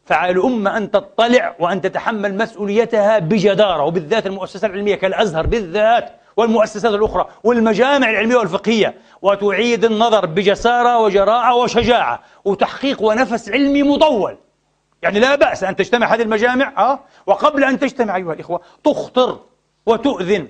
فعلى 0.05 0.31
الأمة 0.31 0.77
أن 0.77 0.91
تطلع 0.91 1.55
وأن 1.59 1.81
تتحمل 1.81 2.37
مسؤوليتها 2.37 3.19
بجدارة 3.19 3.83
وبالذات 3.83 4.25
المؤسسات 4.25 4.63
العلمية 4.63 4.95
كالأزهر 4.95 5.47
بالذات 5.47 6.11
والمؤسسات 6.37 6.93
الأخرى 6.93 7.27
والمجامع 7.43 8.09
العلمية 8.09 8.35
والفقهية 8.35 8.93
وتعيد 9.21 9.85
النظر 9.85 10.25
بجسارة 10.25 10.99
وجراعة 10.99 11.55
وشجاعة 11.55 12.23
وتحقيق 12.45 13.01
ونفس 13.01 13.49
علمي 13.49 13.83
مطول 13.83 14.37
يعني 15.01 15.19
لا 15.19 15.35
بأس 15.35 15.63
أن 15.63 15.75
تجتمع 15.75 16.13
هذه 16.13 16.21
المجامع 16.21 16.73
أه؟ 16.77 16.99
وقبل 17.25 17.63
أن 17.63 17.79
تجتمع 17.79 18.15
أيها 18.15 18.33
الإخوة 18.33 18.61
تخطر 18.83 19.39
وتؤذن 19.85 20.47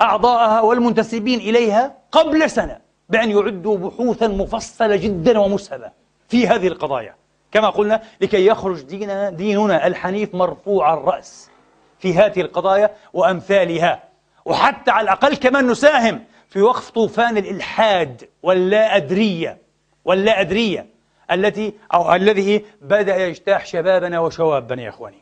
أعضاءها 0.00 0.60
والمنتسبين 0.60 1.38
إليها 1.38 1.96
قبل 2.12 2.50
سنة 2.50 2.78
بأن 3.08 3.30
يعدوا 3.30 3.76
بحوثا 3.78 4.28
مفصلة 4.28 4.96
جدا 4.96 5.38
ومسهبة 5.38 5.90
في 6.28 6.48
هذه 6.48 6.68
القضايا 6.68 7.19
كما 7.52 7.70
قلنا 7.70 8.02
لكي 8.20 8.46
يخرج 8.46 8.80
ديننا 8.82 9.30
ديننا 9.30 9.86
الحنيف 9.86 10.34
مرفوع 10.34 10.94
الرأس 10.94 11.50
في 11.98 12.14
هذه 12.14 12.40
القضايا 12.40 12.90
وأمثالها. 13.12 14.02
وحتى 14.44 14.90
على 14.90 15.04
الأقل 15.04 15.36
كمان 15.36 15.66
نساهم 15.66 16.24
في 16.48 16.62
وقف 16.62 16.90
طوفان 16.90 17.36
الإلحاد 17.36 18.28
واللا 18.42 18.96
أدرية 18.96 19.58
واللا 20.04 20.40
أدرية 20.40 20.86
التي 21.32 21.72
أو 21.94 22.14
الذي 22.14 22.64
بدأ 22.80 23.16
يجتاح 23.16 23.66
شبابنا 23.66 24.20
وشوابنا 24.20 24.82
يا 24.82 24.88
إخواني. 24.88 25.20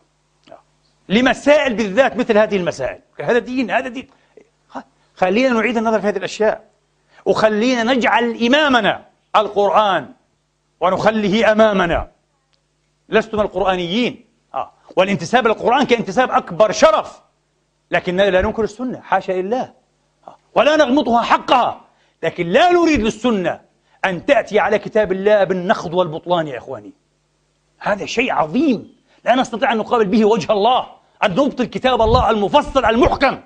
لمسائل 1.09 1.75
بالذات 1.75 2.17
مثل 2.17 2.39
هذه 2.39 2.57
المسائل. 2.57 2.99
هذا 3.21 3.39
دين 3.39 3.71
هذا 3.71 3.89
دين. 3.89 4.09
خلينا 5.15 5.49
نعيد 5.49 5.77
النظر 5.77 6.01
في 6.01 6.07
هذه 6.07 6.17
الأشياء. 6.17 6.65
وخلينا 7.25 7.85
نجعل 7.85 8.45
إمامنا 8.47 9.05
القرآن 9.37 10.13
ونخليه 10.81 11.53
أمامنا. 11.53 12.11
لستم 13.09 13.41
القرآنيين. 13.41 14.25
آه. 14.55 14.73
والانتساب 14.97 15.47
للقرآن 15.47 15.87
كانتساب 15.87 16.31
أكبر 16.31 16.73
شرف. 16.73 17.21
لكننا 17.91 18.31
لا 18.31 18.43
ننكر 18.43 18.65
السنة. 18.65 19.01
حاشا 19.01 19.33
لله. 19.33 19.73
آه. 20.29 20.37
ولا 20.55 20.77
نغمطها 20.77 21.23
حقها. 21.23 21.81
لكن 22.23 22.47
لا 22.47 22.73
نريد 22.73 23.01
للسنة 23.01 23.61
أن 24.05 24.27
تأتي 24.27 24.59
على 24.59 24.79
كتاب 24.79 25.13
الله 25.13 25.45
بالنخض 25.45 25.95
والبطلان 25.95 26.47
يا 26.47 26.59
إخواني. 26.59 26.93
هذا 27.79 28.07
شيء 28.07 28.33
عظيم. 28.33 28.97
لا 29.25 29.35
نستطيع 29.35 29.73
أن 29.73 29.77
نقابل 29.77 30.05
به 30.05 30.25
وجه 30.25 30.53
الله. 30.53 30.87
أن 31.25 31.31
نبطل 31.31 31.65
كتاب 31.65 32.03
الله 32.03 32.31
المفصل 32.31 32.85
المحكم 32.85 33.39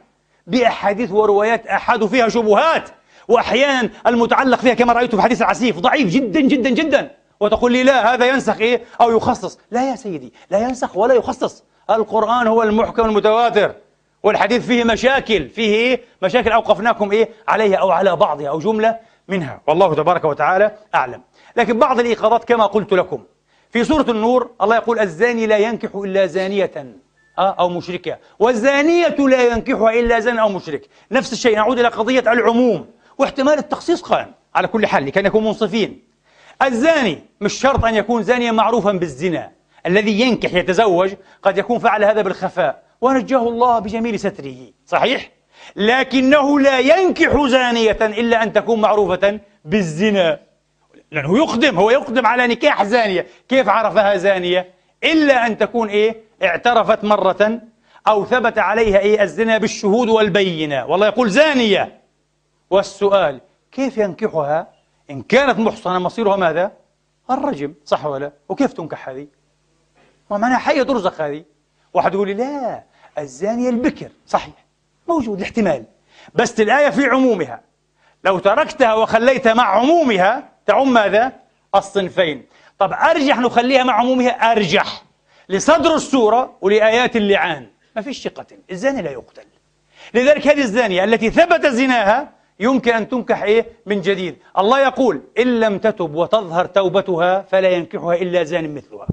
بأحاديث 0.47 1.11
وروايات 1.11 1.67
أحد 1.67 2.05
فيها 2.07 2.29
شبهات. 2.29 2.91
وأحيانا 3.29 3.91
المتعلق 4.07 4.59
فيها 4.59 4.75
كما 4.75 4.93
رأيت 4.93 5.15
في 5.15 5.23
حديث 5.23 5.43
العسيف. 5.43 5.79
ضعيف 5.79 6.09
جدا 6.09 6.41
جدا 6.41 6.71
جدا. 6.71 7.11
وتقول 7.43 7.73
لي 7.73 7.83
لا 7.83 8.15
هذا 8.15 8.27
ينسخ 8.27 8.61
إيه؟ 8.61 8.83
أو 9.01 9.17
يخصص. 9.17 9.59
لا 9.71 9.91
يا 9.91 9.97
سيدي 9.97 10.33
لا 10.51 10.59
ينسخ 10.59 10.97
ولا 10.97 11.15
يخصص. 11.15 11.65
القرآن 11.91 12.47
هو 12.47 12.63
المحكم 12.63 13.05
المتواتر 13.05 13.75
والحديث 14.23 14.67
فيه 14.67 14.85
مشاكل 14.85 15.49
فيه 15.49 15.75
إيه؟ 15.75 16.01
مشاكل 16.23 16.53
أوقفناكم 16.53 17.13
إيه؟ 17.13 17.29
عليها 17.49 17.77
أو 17.77 17.91
على 17.91 18.17
بعضها 18.17 18.49
أو 18.49 18.59
جملة 18.59 18.97
منها. 19.29 19.61
والله 19.67 19.95
تبارك 19.95 20.25
وتعالى 20.25 20.73
أعلم. 20.95 21.23
لكن 21.57 21.79
بعض 21.79 22.01
الإيقاظات 22.01 22.45
كما 22.45 22.67
قلت 22.67 22.93
لكم. 22.93 23.25
في 23.71 23.85
سورة 23.85 24.11
النور 24.11 24.51
الله 24.63 24.77
يقول 24.77 24.99
الزاني 24.99 25.47
لا 25.47 25.59
ينكح 25.59 25.95
إلا 25.95 26.27
زانية 26.27 26.71
آه، 27.39 27.55
أو 27.59 27.69
مشركة. 27.69 28.19
والزانية 28.39 29.09
لا 29.09 29.47
ينكحها 29.47 29.91
إلا 29.91 30.21
زان 30.21 30.39
أو 30.39 30.49
مشرك. 30.49 30.89
نفس 31.13 31.33
الشيء. 31.33 31.57
نعود 31.57 31.79
إلى 31.79 31.89
قضية 31.89 32.33
العموم. 32.33 32.87
واحتمال 33.19 33.59
التخصيص 33.59 34.03
قائم 34.03 34.33
على 34.55 34.69
كل 34.69 34.87
حال 34.87 35.07
لكي 35.07 35.23
نكون 35.23 35.45
منصفين. 35.45 36.12
الزاني 36.67 37.19
مش 37.41 37.53
شرط 37.53 37.85
أن 37.85 37.95
يكون 37.95 38.23
زانيا 38.23 38.53
معروفا 38.53 38.93
بالزنا. 38.93 39.51
الذي 39.87 40.21
ينكح 40.21 40.55
يتزوج 40.55 41.15
قد 41.43 41.59
يكون 41.59 41.79
فعل 41.79 42.05
هذا 42.05 42.23
بالخفاء. 42.23 42.83
ونجاه 43.01 43.49
الله 43.49 43.79
بجميل 43.79 44.21
ستره. 44.21 44.57
صحيح؟ 44.87 45.31
لكنه 45.77 46.61
لا 46.61 46.79
ينكح 46.79 47.47
زانية 47.47 47.99
إلا 48.01 48.43
أن 48.43 48.53
تكون 48.53 48.81
معروفة 48.81 49.41
بالزنا. 49.65 50.39
لأنه 51.13 51.39
يقدم 51.39 51.79
هو 51.79 51.91
يقدم 51.91 52.27
على 52.27 52.47
نكاح 52.47 52.85
زانية. 52.85 53.27
كيف 53.49 53.69
عرفها 53.69 54.17
زانية؟ 54.17 54.71
إلا 55.05 55.47
أن 55.47 55.59
تكون 55.59 55.89
إيه؟ 55.89 56.17
اعترفت 56.43 57.05
مرة 57.05 57.61
أو 58.09 58.25
ثبت 58.25 58.59
عليها 58.59 58.99
إيه؟ 58.99 59.23
الزنا 59.23 59.59
بالشهود 59.59 60.09
والبينة. 60.09 60.87
والله 60.87 61.07
يقول 61.07 61.31
زانية. 61.31 62.01
والسؤال 62.71 63.41
كيف 63.73 63.99
ينكحها؟ 63.99 64.82
إن 65.13 65.23
كانت 65.23 65.59
محصنة 65.59 65.99
مصيرها 65.99 66.37
ماذا؟ 66.37 66.73
الرجم 67.31 67.75
صح 67.85 68.05
ولا؟ 68.07 68.33
وكيف 68.49 68.73
تنكح 68.73 69.09
هذه؟ 69.09 69.27
ومعناها 70.31 70.59
حية 70.59 70.83
ترزق 70.83 71.21
هذه 71.21 71.45
واحد 71.95 72.15
يقول 72.15 72.29
لي 72.29 72.35
لا 72.35 72.83
الزانية 73.19 73.69
البكر 73.69 74.09
صحيح 74.27 74.55
موجود 75.09 75.39
الاحتمال 75.39 75.85
بس 76.35 76.61
الآية 76.61 76.91
في 76.91 77.07
عمومها 77.07 77.61
لو 78.25 78.39
تركتها 78.39 78.95
وخليتها 78.95 79.55
مع 79.55 79.65
عمومها 79.65 80.49
تعم 80.67 80.93
ماذا؟ 80.93 81.33
الصنفين 81.75 82.47
طب 82.79 82.93
أرجح 82.93 83.39
نخليها 83.39 83.85
مع 83.85 83.95
عمومها 83.95 84.53
أرجح 84.53 85.03
لصدر 85.49 85.95
السورة 85.95 86.57
ولآيات 86.61 87.17
اللعان 87.17 87.67
ما 87.97 88.03
فيش 88.03 88.25
ثقة 88.29 88.47
الزاني 88.71 89.03
لا 89.03 89.11
يقتل 89.11 89.45
لذلك 90.15 90.49
هذه 90.49 90.61
الزانية 90.61 91.05
التي 91.05 91.31
ثبت 91.31 91.67
زناها 91.67 92.33
يمكن 92.61 92.93
أن 92.93 93.09
تنكح 93.09 93.43
إيه؟ 93.43 93.67
من 93.87 94.01
جديد. 94.01 94.37
الله 94.59 94.81
يقول 94.81 95.23
إن 95.39 95.61
لم 95.61 95.79
تتب 95.79 96.15
وتظهر 96.15 96.67
توبتها 96.67 97.43
فلا 97.43 97.69
ينكحها 97.69 98.15
إلا 98.15 98.43
زان 98.43 98.75
مثلها. 98.75 99.07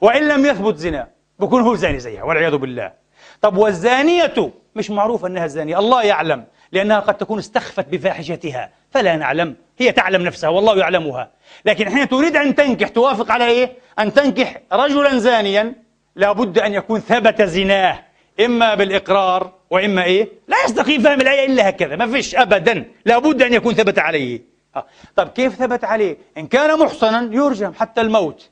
وإن 0.00 0.28
لم 0.28 0.46
يثبت 0.46 0.76
زنا 0.76 1.08
بكون 1.38 1.62
هو 1.62 1.74
زاني 1.74 1.98
زيها 1.98 2.22
والعياذ 2.22 2.56
بالله. 2.56 2.92
طب 3.40 3.56
والزانية 3.56 4.52
مش 4.76 4.90
معروف 4.90 5.24
أنها 5.24 5.46
زانية. 5.46 5.78
الله 5.78 6.02
يعلم 6.02 6.44
لأنها 6.72 7.00
قد 7.00 7.14
تكون 7.14 7.38
استخفت 7.38 7.88
بفاحشتها. 7.88 8.70
فلا 8.90 9.16
نعلم 9.16 9.56
هي 9.78 9.92
تعلم 9.92 10.22
نفسها 10.22 10.50
والله 10.50 10.78
يعلمها. 10.78 11.30
لكن 11.64 11.90
حين 11.90 12.08
تريد 12.08 12.36
أن 12.36 12.54
تنكح 12.54 12.88
توافق 12.88 13.30
على 13.30 13.46
إيه؟ 13.46 13.72
أن 13.98 14.12
تنكح 14.12 14.60
رجلا 14.72 15.18
زانيا 15.18 15.74
لابد 16.16 16.58
أن 16.58 16.74
يكون 16.74 17.00
ثبت 17.00 17.42
زناه 17.42 17.98
إما 18.40 18.74
بالإقرار 18.74 19.59
وإما 19.70 20.04
إيه؟ 20.04 20.28
لا 20.48 20.56
يستقيم 20.64 21.02
فهم 21.02 21.20
الآية 21.20 21.46
إلا 21.46 21.68
هكذا 21.68 21.96
ما 21.96 22.06
فيش 22.06 22.34
أبدا 22.34 22.84
لابد 23.04 23.42
أن 23.42 23.54
يكون 23.54 23.74
ثبت 23.74 23.98
عليه 23.98 24.40
آه. 24.76 24.86
طب 25.16 25.28
كيف 25.28 25.54
ثبت 25.54 25.84
عليه؟ 25.84 26.16
إن 26.38 26.46
كان 26.46 26.78
محصنا 26.78 27.28
يرجم 27.34 27.72
حتى 27.72 28.00
الموت 28.00 28.50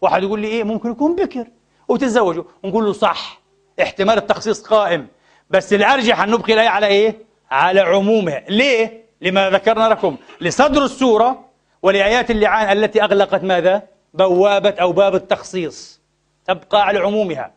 واحد 0.00 0.22
يقول 0.22 0.40
لي 0.40 0.48
إيه 0.48 0.64
ممكن 0.64 0.90
يكون 0.90 1.16
بكر 1.16 1.46
وتتزوجوا 1.88 2.44
نقول 2.64 2.84
له 2.84 2.92
صح 2.92 3.40
احتمال 3.82 4.18
التخصيص 4.18 4.62
قائم 4.62 5.06
بس 5.50 5.72
الأرجح 5.72 6.20
أن 6.20 6.30
نبقي 6.30 6.54
الآية 6.54 6.68
على 6.68 6.86
إيه؟ 6.86 7.16
على 7.50 7.80
عمومها 7.80 8.44
ليه؟ 8.48 9.04
لما 9.20 9.50
ذكرنا 9.50 9.88
لكم 9.88 10.16
لصدر 10.40 10.84
السورة 10.84 11.44
ولآيات 11.82 12.30
اللعان 12.30 12.78
التي 12.78 13.02
أغلقت 13.02 13.44
ماذا؟ 13.44 13.82
بوابة 14.14 14.70
أو 14.70 14.92
باب 14.92 15.14
التخصيص 15.14 16.00
تبقى 16.46 16.86
على 16.86 16.98
عمومها 16.98 17.52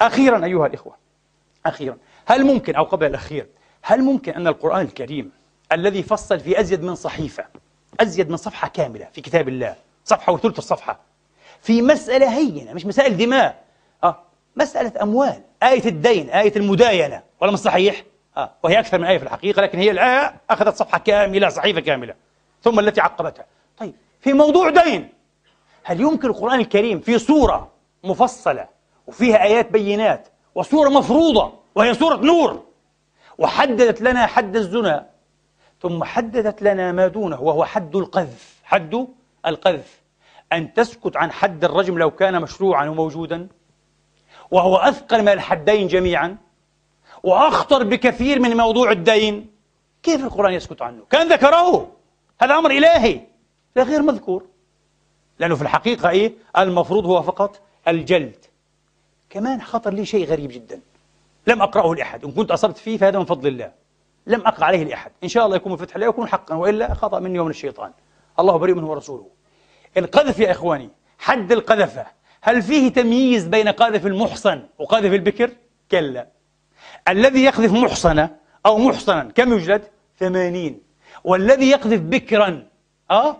أخيرا 0.00 0.44
أيها 0.44 0.66
الإخوة 0.66 0.96
أخيرا 1.66 1.96
هل 2.26 2.44
ممكن 2.44 2.74
أو 2.74 2.84
قبل 2.84 3.06
الأخير 3.06 3.46
هل 3.82 4.02
ممكن 4.02 4.32
أن 4.32 4.46
القرآن 4.46 4.80
الكريم 4.80 5.30
الذي 5.72 6.02
فصل 6.02 6.40
في 6.40 6.60
أزيد 6.60 6.82
من 6.82 6.94
صحيفة 6.94 7.44
أزيد 8.00 8.30
من 8.30 8.36
صفحة 8.36 8.68
كاملة 8.68 9.08
في 9.12 9.20
كتاب 9.20 9.48
الله 9.48 9.74
صفحة 10.04 10.32
وثلث 10.32 10.58
الصفحة 10.58 11.00
في 11.62 11.82
مسألة 11.82 12.36
هينة 12.38 12.72
مش 12.72 12.86
مسائل 12.86 13.16
دماء 13.16 13.64
آه 14.04 14.18
مسألة 14.56 15.02
أموال 15.02 15.42
آية 15.62 15.84
الدين 15.86 16.30
آية 16.30 16.52
المداينة 16.56 17.22
ولا 17.40 17.52
مش 17.52 17.58
صحيح؟ 17.58 18.04
آه 18.36 18.50
وهي 18.62 18.78
أكثر 18.78 18.98
من 18.98 19.04
آية 19.04 19.18
في 19.18 19.24
الحقيقة 19.24 19.62
لكن 19.62 19.78
هي 19.78 19.90
الآية 19.90 20.34
أخذت 20.50 20.76
صفحة 20.76 20.98
كاملة 20.98 21.48
صحيفة 21.48 21.80
كاملة 21.80 22.14
ثم 22.62 22.78
التي 22.78 23.00
عقبتها 23.00 23.46
طيب 23.78 23.94
في 24.20 24.32
موضوع 24.32 24.70
دين 24.70 25.08
هل 25.84 26.00
يمكن 26.00 26.28
القرآن 26.28 26.60
الكريم 26.60 27.00
في 27.00 27.18
صورة 27.18 27.70
مفصلة 28.04 28.68
وفيها 29.06 29.42
آيات 29.42 29.70
بينات 29.72 30.28
وصورة 30.54 30.88
مفروضة 30.88 31.52
وهي 31.74 31.94
صورة 31.94 32.16
نور. 32.16 32.64
وحددت 33.38 34.00
لنا 34.00 34.26
حد 34.26 34.56
الزنا 34.56 35.10
ثم 35.82 36.04
حددت 36.04 36.62
لنا 36.62 36.92
ما 36.92 37.06
دونه 37.08 37.40
وهو 37.40 37.64
حد 37.64 37.96
القذف. 37.96 38.60
حد 38.64 39.06
القذف. 39.46 40.00
أن 40.52 40.74
تسكت 40.74 41.16
عن 41.16 41.32
حد 41.32 41.64
الرجم 41.64 41.98
لو 41.98 42.10
كان 42.10 42.42
مشروعا 42.42 42.88
وموجودا 42.88 43.48
وهو 44.50 44.76
أثقل 44.76 45.22
من 45.22 45.28
الحدين 45.28 45.88
جميعا 45.88 46.36
وأخطر 47.22 47.84
بكثير 47.84 48.40
من 48.40 48.56
موضوع 48.56 48.90
الدين. 48.90 49.50
كيف 50.02 50.24
القرآن 50.24 50.52
يسكت 50.52 50.82
عنه؟ 50.82 51.02
كان 51.10 51.32
ذكره. 51.32 51.92
هذا 52.40 52.54
أمر 52.54 52.70
إلهي. 52.70 53.20
لا 53.76 53.82
غير 53.82 54.02
مذكور. 54.02 54.46
لأنه 55.38 55.54
في 55.54 55.62
الحقيقة 55.62 56.10
إيه؟ 56.10 56.32
المفروض 56.58 57.06
هو 57.06 57.22
فقط 57.22 57.60
الجلد. 57.88 58.44
كمان 59.30 59.62
خطر 59.62 59.92
لي 59.92 60.06
شيء 60.06 60.26
غريب 60.26 60.50
جدا. 60.50 60.80
لم 61.46 61.62
أقرأه 61.62 61.94
لأحد. 61.94 62.24
إن 62.24 62.32
كنت 62.32 62.50
أصبت 62.50 62.78
فيه 62.78 62.98
فهذا 62.98 63.18
من 63.18 63.24
فضل 63.24 63.48
الله. 63.48 63.72
لم 64.26 64.40
أقرأ 64.40 64.64
عليه 64.64 64.84
لأحد. 64.84 65.10
إن 65.24 65.28
شاء 65.28 65.44
الله 65.46 65.56
يكون 65.56 65.72
من 65.72 65.78
فتح 65.78 65.94
الله 65.94 66.06
يكون 66.06 66.28
حقا 66.28 66.54
وإلا 66.54 66.94
خطأ 66.94 67.18
مني 67.20 67.38
ومن 67.38 67.50
الشيطان. 67.50 67.92
الله 68.38 68.56
بريء 68.56 68.74
منه 68.74 68.90
ورسوله. 68.90 69.26
القذف 69.96 70.38
يا 70.38 70.50
إخواني 70.50 70.90
حد 71.18 71.52
القذفة. 71.52 72.06
هل 72.42 72.62
فيه 72.62 72.92
تمييز 72.92 73.46
بين 73.46 73.68
قاذف 73.68 74.06
المحصن 74.06 74.62
وقاذف 74.78 75.12
البكر؟ 75.12 75.50
كلا. 75.90 76.28
الذي 77.08 77.44
يقذف 77.44 77.72
محصنة 77.72 78.36
أو 78.66 78.78
محصنا 78.78 79.22
كم 79.34 79.52
يجلد؟ 79.52 79.84
ثمانين. 80.18 80.80
والذي 81.24 81.70
يقذف 81.70 82.00
بكرا 82.00 82.66
أه؟ 83.10 83.36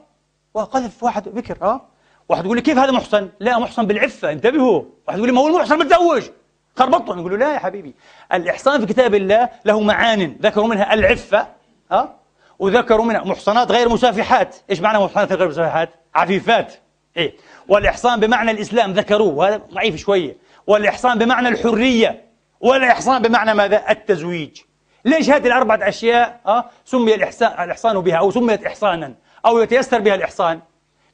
وقذف 0.54 1.02
واحد 1.02 1.28
بكر 1.28 1.58
أه؟ 1.62 1.80
واحد 2.28 2.44
يقول 2.44 2.56
لي 2.56 2.62
كيف 2.62 2.78
هذا 2.78 2.92
محصن؟ 2.92 3.30
لا 3.40 3.58
محصن 3.58 3.86
بالعفة. 3.86 4.32
انتبهوا. 4.32 4.82
واحد 5.06 5.18
يقول 5.18 5.28
لي 5.28 5.34
ما 5.34 5.40
هو 5.40 5.48
المحصن؟ 5.48 5.78
متزوج 5.78 6.28
خربطهم 6.76 7.18
نقول 7.18 7.32
له 7.32 7.36
لا 7.36 7.54
يا 7.54 7.58
حبيبي 7.58 7.94
الإحصان 8.32 8.80
في 8.80 8.86
كتاب 8.86 9.14
الله 9.14 9.48
له 9.64 9.80
معان 9.80 10.36
ذكروا 10.42 10.66
منها 10.66 10.94
العفة 10.94 11.46
أه؟ 11.92 12.14
وذكروا 12.58 13.04
منها 13.04 13.24
محصنات 13.24 13.70
غير 13.70 13.88
مسافحات 13.88 14.56
إيش 14.70 14.80
معنى 14.80 14.98
محصنات 14.98 15.32
غير 15.32 15.48
مسافحات؟ 15.48 15.90
عفيفات 16.14 16.74
إيه؟ 17.16 17.34
والإحصان 17.68 18.20
بمعنى 18.20 18.50
الإسلام 18.50 18.92
ذكروه 18.92 19.34
وهذا 19.34 19.56
ضعيف 19.56 19.96
شوية 19.96 20.36
والإحصان 20.66 21.18
بمعنى 21.18 21.48
الحرية 21.48 22.24
والإحصان 22.60 23.22
بمعنى 23.22 23.54
ماذا؟ 23.54 23.90
التزويج 23.90 24.60
ليش 25.04 25.30
هذه 25.30 25.46
الأربعة 25.46 25.88
أشياء 25.88 26.40
أه؟ 26.46 26.64
سمي 26.84 27.14
الإحسان, 27.14 27.64
الإحصان 27.64 28.00
بها 28.00 28.16
أو 28.16 28.30
سميت 28.30 28.66
إحصانا 28.66 29.14
أو 29.46 29.58
يتيسر 29.58 30.00
بها 30.00 30.14
الإحصان 30.14 30.60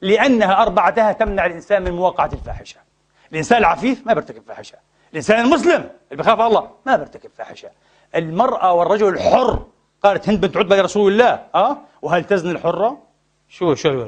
لأنها 0.01 0.61
أربعتها 0.61 1.11
تمنع 1.11 1.45
الإنسان 1.45 1.83
من 1.83 1.91
مواقعة 1.91 2.29
الفاحشة 2.33 2.79
الإنسان 3.31 3.57
العفيف 3.57 4.07
ما 4.07 4.13
بيرتكب 4.13 4.43
فاحشة 4.47 4.77
الإنسان 5.11 5.45
المسلم 5.45 5.89
اللي 6.11 6.23
بخاف 6.23 6.39
الله. 6.39 6.69
ما 6.85 6.95
بيرتكب 6.95 7.29
فاحشة. 7.37 7.69
المرأة 8.15 8.73
والرجل 8.73 9.07
الحر. 9.07 9.65
قالت 10.03 10.29
هند 10.29 10.41
بنت 10.41 10.57
عتبة 10.57 10.75
لرسول 10.75 11.11
الله. 11.11 11.43
أه؟ 11.55 11.77
وهل 12.01 12.23
تزني 12.23 12.51
الحرة؟ 12.51 12.97
شو 13.49 13.75
شو 13.75 14.05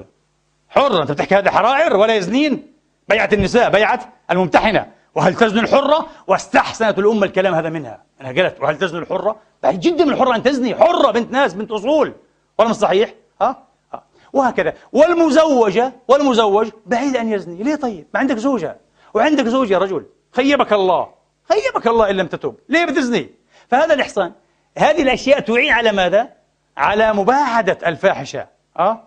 حرة 0.70 1.02
أنت 1.02 1.12
بتحكي 1.12 1.36
هذا 1.36 1.52
حرائر 1.52 1.96
ولا 1.96 2.16
يزنين؟ 2.16 2.74
بيعة 3.10 3.30
النساء 3.34 3.70
بيعة 3.70 4.14
الممتحنة. 4.32 4.92
وهل 5.16 5.36
تزن 5.36 5.60
الحرة؟ 5.60 6.08
واستحسنت 6.28 7.00
الأمة 7.00 7.26
الكلام 7.26 7.54
هذا 7.54 7.70
منها. 7.70 8.04
أنا 8.22 8.28
قالت 8.42 8.62
وهل 8.62 8.78
تزن 8.78 8.98
الحرة؟ 8.98 9.36
بعيد 9.64 9.80
جدا 9.80 10.06
من 10.06 10.14
الحرة 10.14 10.36
أن 10.36 10.44
تزني. 10.44 10.76
حرة 10.76 11.12
بنت 11.12 11.32
ناس 11.32 11.54
بنت 11.54 11.72
أصول. 11.72 12.14
ولا 12.58 12.70
مش 12.70 12.76
صحيح؟ 12.76 13.14
ها 13.42 13.64
أه؟ 13.94 14.04
وهكذا. 14.34 14.74
والمزوجة 14.94 15.94
والمزوج 16.08 16.70
بعيد 16.86 17.18
أن 17.18 17.32
يزني. 17.32 17.64
ليه 17.64 17.76
طيب؟ 17.76 18.08
ما 18.14 18.20
عندك 18.20 18.38
زوجة. 18.38 18.78
وعندك 19.14 19.48
زوج 19.48 19.72
يا 19.72 19.78
رجل. 19.78 20.06
خيبك 20.34 20.74
الله. 20.74 21.10
خيبك 21.50 21.88
الله 21.88 22.10
إن 22.10 22.16
لم 22.16 22.28
تتوب. 22.28 22.60
ليه 22.70 22.86
بتزني؟ 22.86 23.30
فهذا 23.68 23.94
الإحصان. 23.94 24.32
هذه 24.78 25.02
الأشياء 25.02 25.40
تعين 25.40 25.74
على 25.74 25.92
ماذا؟ 25.92 26.30
على 26.78 27.14
مباعدة 27.14 27.78
الفاحشة. 27.86 28.48
أه؟ 28.80 29.04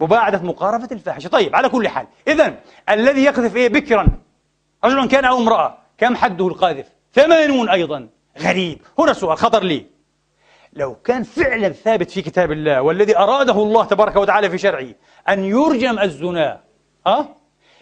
مباعدة 0.00 0.38
مقارفة 0.38 0.88
الفاحشة. 0.92 1.28
طيب 1.28 1.56
على 1.56 1.68
كل 1.68 1.88
حال. 1.88 2.06
إذا 2.28 2.54
الذي 2.90 3.24
يقذف 3.24 3.56
إيه؟ 3.56 3.68
بكرا. 3.68 4.08
رجلا 4.84 5.06
كان 5.06 5.24
أو 5.24 5.38
امرأة. 5.38 5.78
كم 5.98 6.16
حده 6.16 6.48
القاذف؟ 6.48 6.86
ثمانون 7.14 7.68
أيضا. 7.68 8.08
غريب. 8.38 8.82
هنا 8.98 9.12
سؤال 9.12 9.38
خطر 9.38 9.62
لي. 9.62 9.86
لو 10.72 10.94
كان 10.94 11.22
فعلا 11.22 11.68
ثابت 11.68 12.10
في 12.10 12.22
كتاب 12.22 12.52
الله 12.52 12.82
والذي 12.82 13.18
أراده 13.18 13.62
الله 13.62 13.84
تبارك 13.84 14.16
وتعالى 14.16 14.50
في 14.50 14.58
شرعه 14.58 14.88
أن 15.28 15.44
يرجم 15.44 15.98
الزنا 15.98 16.60
أه؟ 17.06 17.35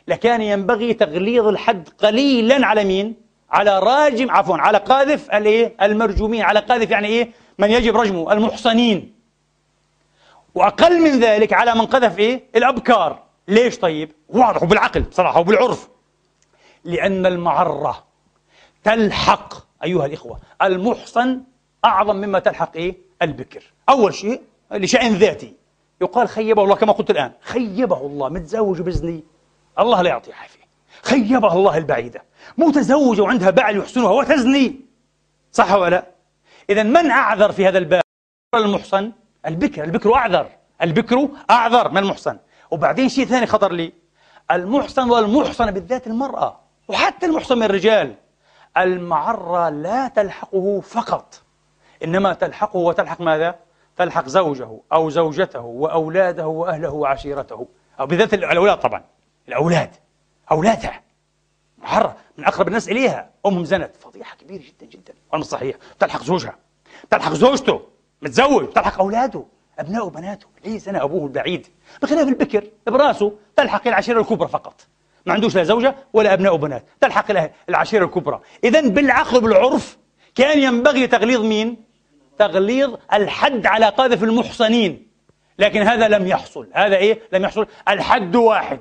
لكان 0.08 0.42
ينبغي 0.42 0.94
تغليظ 0.94 1.46
الحد 1.46 1.88
قليلا 1.98 2.66
على 2.66 2.84
مين؟ 2.84 3.14
على 3.50 3.78
راجم 3.78 4.30
عفوا 4.30 4.56
على 4.56 4.78
قاذف 4.78 5.30
الايه؟ 5.30 5.74
المرجومين 5.82 6.42
على 6.42 6.60
قاذف 6.60 6.90
يعني 6.90 7.08
إيه؟ 7.08 7.30
من 7.58 7.70
يجب 7.70 7.96
رجمه 7.96 8.32
المحصنين 8.32 9.14
وأقل 10.54 11.00
من 11.00 11.20
ذلك 11.20 11.52
على 11.52 11.74
من 11.74 11.86
قذف 11.86 12.18
إيه؟ 12.18 12.44
الأبكار 12.56 13.22
ليش 13.48 13.78
طيب؟ 13.78 14.12
واضح 14.28 14.62
وبالعقل 14.62 15.00
بصراحة 15.00 15.40
وبالعرف 15.40 15.88
لأن 16.84 17.26
المعرة 17.26 18.04
تلحق 18.84 19.54
أيها 19.84 20.06
الإخوة 20.06 20.38
المحصن 20.62 21.40
أعظم 21.84 22.16
مما 22.16 22.38
تلحق 22.38 22.76
إيه؟ 22.76 22.96
البكر 23.22 23.62
أول 23.88 24.14
شيء 24.14 24.40
لشأن 24.72 25.12
ذاتي 25.14 25.52
يقال 26.00 26.28
خيبه 26.28 26.62
الله 26.64 26.74
كما 26.76 26.92
قلت 26.92 27.10
الآن 27.10 27.32
خيبه 27.40 28.06
الله 28.06 28.28
متزوج 28.28 28.80
بزني 28.80 29.24
الله 29.78 30.02
لا 30.02 30.08
يعطيه 30.10 30.34
عافيه 30.34 30.64
خيبها 31.02 31.52
الله 31.52 31.76
البعيدة. 31.76 32.22
متزوجه 32.58 33.22
وعندها 33.22 33.50
بعل 33.50 33.76
يحسنها 33.76 34.10
وتزني. 34.10 34.80
صح 35.52 35.72
ولا 35.72 35.90
لا؟ 35.90 36.06
اذا 36.70 36.82
من 36.82 37.10
أعذر 37.10 37.52
في 37.52 37.68
هذا 37.68 37.78
الباب؟ 37.78 38.02
المحصن. 38.54 39.12
البكر. 39.46 39.84
البكر 39.84 40.14
أعذر. 40.14 40.46
البكر 40.82 41.28
أعذر. 41.50 41.90
من 41.90 41.98
المحصن؟ 41.98 42.38
وبعدين 42.70 43.08
شيء 43.08 43.24
ثاني 43.24 43.46
خطر 43.46 43.72
لي. 43.72 43.92
المحصن 44.50 45.10
والمحصنة 45.10 45.70
بالذات 45.70 46.06
المرأة. 46.06 46.60
وحتى 46.88 47.26
المحصن 47.26 47.58
من 47.58 47.62
الرجال. 47.62 48.14
المعرة 48.76 49.68
لا 49.68 50.08
تلحقه 50.08 50.80
فقط. 50.80 51.42
إنما 52.04 52.32
تلحقه 52.32 52.76
وتلحق 52.76 53.20
ماذا؟ 53.20 53.54
تلحق 53.96 54.28
زوجه 54.28 54.80
أو 54.92 55.10
زوجته 55.10 55.60
وأولاده 55.60 56.46
وأهله 56.46 56.90
وعشيرته. 56.90 57.66
أو 58.00 58.06
بالذات 58.06 58.34
الأولاد 58.34 58.78
طبعا. 58.78 59.04
الأولاد 59.48 59.90
أولادها. 60.50 61.02
محرة 61.78 62.16
من 62.38 62.44
أقرب 62.44 62.68
الناس 62.68 62.88
إليها. 62.88 63.30
أمهم 63.46 63.64
زنت. 63.64 63.96
فضيحة 63.96 64.36
كبيرة 64.36 64.62
جدا 64.62 64.86
جدا. 64.86 65.14
وأنا 65.32 65.44
صحيح. 65.44 65.76
تلحق 65.98 66.22
زوجها. 66.22 66.56
تلحق 67.10 67.32
زوجته. 67.32 67.80
متزوج. 68.22 68.68
تلحق 68.68 69.00
أولاده. 69.00 69.44
أبنائه 69.78 70.02
وبناته. 70.02 70.46
ليه 70.64 70.78
زنى 70.78 71.02
أبوه 71.02 71.26
البعيد. 71.26 71.66
بخلاف 72.02 72.28
البكر 72.28 72.64
برأسه 72.86 73.32
تلحق 73.56 73.88
العشيرة 73.88 74.20
الكبرى 74.20 74.48
فقط. 74.48 74.86
ما 75.26 75.32
عندوش 75.32 75.56
لا 75.56 75.64
زوجة 75.64 75.94
ولا 76.12 76.32
أبناء 76.32 76.54
وبنات. 76.54 76.84
تلحق 77.00 77.26
العشيرة 77.68 78.04
الكبرى. 78.04 78.40
إذا 78.64 78.80
بالعقل 78.80 79.40
بالعرف 79.40 79.98
كان 80.34 80.58
ينبغي 80.58 81.06
تغليظ 81.06 81.40
مين؟ 81.40 81.84
تغليظ 82.38 82.96
الحد 83.12 83.66
على 83.66 83.88
قاذف 83.88 84.22
المحصنين. 84.22 85.06
لكن 85.58 85.82
هذا 85.82 86.08
لم 86.08 86.26
يحصل. 86.26 86.68
هذا 86.72 86.96
إيه؟ 86.96 87.20
لم 87.32 87.44
يحصل. 87.44 87.66
الحد 87.88 88.36
واحد. 88.36 88.80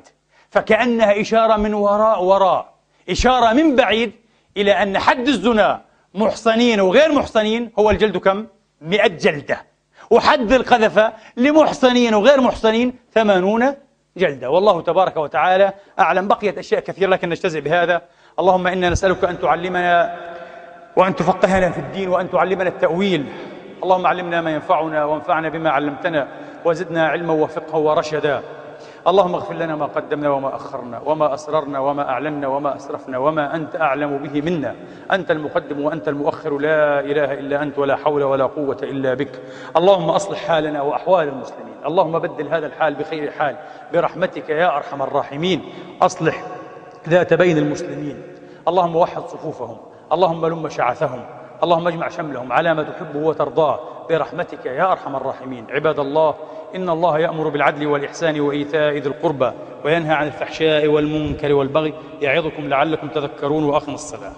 فكأنها 0.54 1.22
إشارة 1.22 1.58
من 1.58 1.74
وراء 1.74 2.24
وراء. 2.24 2.74
إشارة 3.10 3.54
من 3.54 3.76
بعيد 3.76 4.12
إلى 4.58 4.72
أن 4.84 5.00
حد 5.00 5.28
الزنا 5.28 5.82
محصنين 6.14 6.82
وغير 6.82 7.12
محصنين 7.12 7.72
هو 7.80 7.90
الجلد 7.90 8.18
كم؟ 8.18 8.48
مئة 8.82 9.08
جلدة. 9.08 9.66
وحد 10.10 10.52
القذف 10.52 11.12
لمحصنين 11.38 12.14
وغير 12.14 12.42
محصنين 12.42 12.94
ثمانون 13.14 13.74
جلدة. 14.18 14.50
والله 14.50 14.82
تبارك 14.82 15.18
وتعالى 15.18 15.74
أعلم. 16.00 16.28
بقيت 16.28 16.58
أشياء 16.58 16.82
كثيرة 16.82 17.10
لكن 17.10 17.30
نجتزئ 17.30 17.62
بهذا. 17.62 18.02
اللهم 18.40 18.68
إنا 18.68 18.90
نسألك 18.90 19.24
أن 19.24 19.40
تعلمنا 19.40 20.18
وأن 20.96 21.16
تفقهنا 21.16 21.72
في 21.72 21.80
الدين 21.80 22.10
وأن 22.10 22.30
تعلمنا 22.30 22.70
التأويل. 22.70 23.26
اللهم 23.84 24.08
علمنا 24.08 24.42
ما 24.42 24.52
ينفعنا 24.54 25.06
وانفعنا 25.06 25.50
بما 25.50 25.70
علمتنا 25.70 26.28
وزدنا 26.66 27.08
علما 27.08 27.34
وفقها 27.34 27.78
ورشدا. 27.78 28.44
اللهم 29.08 29.36
اغفر 29.36 29.54
لنا 29.54 29.76
ما 29.76 29.86
قدمنا 29.86 30.30
وما 30.30 30.56
أخرنا 30.56 31.02
وما 31.06 31.34
أسررنا 31.34 31.80
وما 31.80 32.10
أعلنا 32.10 32.48
وما 32.48 32.76
أسرفنا 32.76 33.18
وما 33.18 33.56
أنت 33.56 33.76
أعلم 33.76 34.18
به 34.18 34.42
منا. 34.42 34.76
أنت 35.12 35.32
المقدم 35.32 35.82
وأنت 35.82 36.08
المؤخر. 36.08 36.58
لا 36.58 37.00
إله 37.00 37.34
إلا 37.34 37.64
أنت 37.64 37.80
ولا 37.80 37.96
حول 37.96 38.24
ولا 38.24 38.46
قوة 38.46 38.78
إلا 38.84 39.14
بك. 39.14 39.42
اللهم 39.78 40.10
أصلح 40.10 40.48
حالنا 40.48 40.82
وأحوال 40.82 41.28
المسلمين. 41.28 41.76
اللهم 41.86 42.20
بدل 42.20 42.48
هذا 42.48 42.66
الحال 42.66 42.96
بخير 42.96 43.32
حال. 43.32 43.56
برحمتك 43.94 44.50
يا 44.50 44.78
أرحم 44.78 45.02
الراحمين. 45.02 45.62
أصلح 46.02 46.44
ذات 47.10 47.34
بين 47.34 47.58
المسلمين. 47.58 48.24
اللهم 48.68 48.96
وحد 48.96 49.22
صفوفهم. 49.22 49.78
اللهم 50.12 50.46
لم 50.46 50.70
شعثهم. 50.70 51.26
اللهم 51.64 51.88
اجمع 51.88 52.10
شملهم 52.10 52.52
على 52.52 52.74
ما 52.74 52.84
تحبه 52.84 53.20
وترضاه 53.20 53.80
برحمتك 54.10 54.66
يا 54.66 54.92
أرحم 54.92 55.16
الراحمين. 55.16 55.66
عباد 55.70 56.00
الله 56.00 56.36
إن 56.76 56.90
الله 56.90 57.20
يأمر 57.20 57.50
بالعدل 57.50 57.88
والإحسان 57.88 58.40
وإيتاء 58.40 58.94
ذي 58.98 59.08
القربى 59.08 59.52
وينهى 59.86 60.14
عن 60.14 60.28
الفحشاء 60.28 60.88
والمنكر 60.88 61.54
والبغي 61.54 61.94
يعظكم 62.22 62.70
لعلكم 62.70 63.08
تذكرون 63.08 63.64
وأقم 63.64 63.94
الصلاة. 63.94 64.32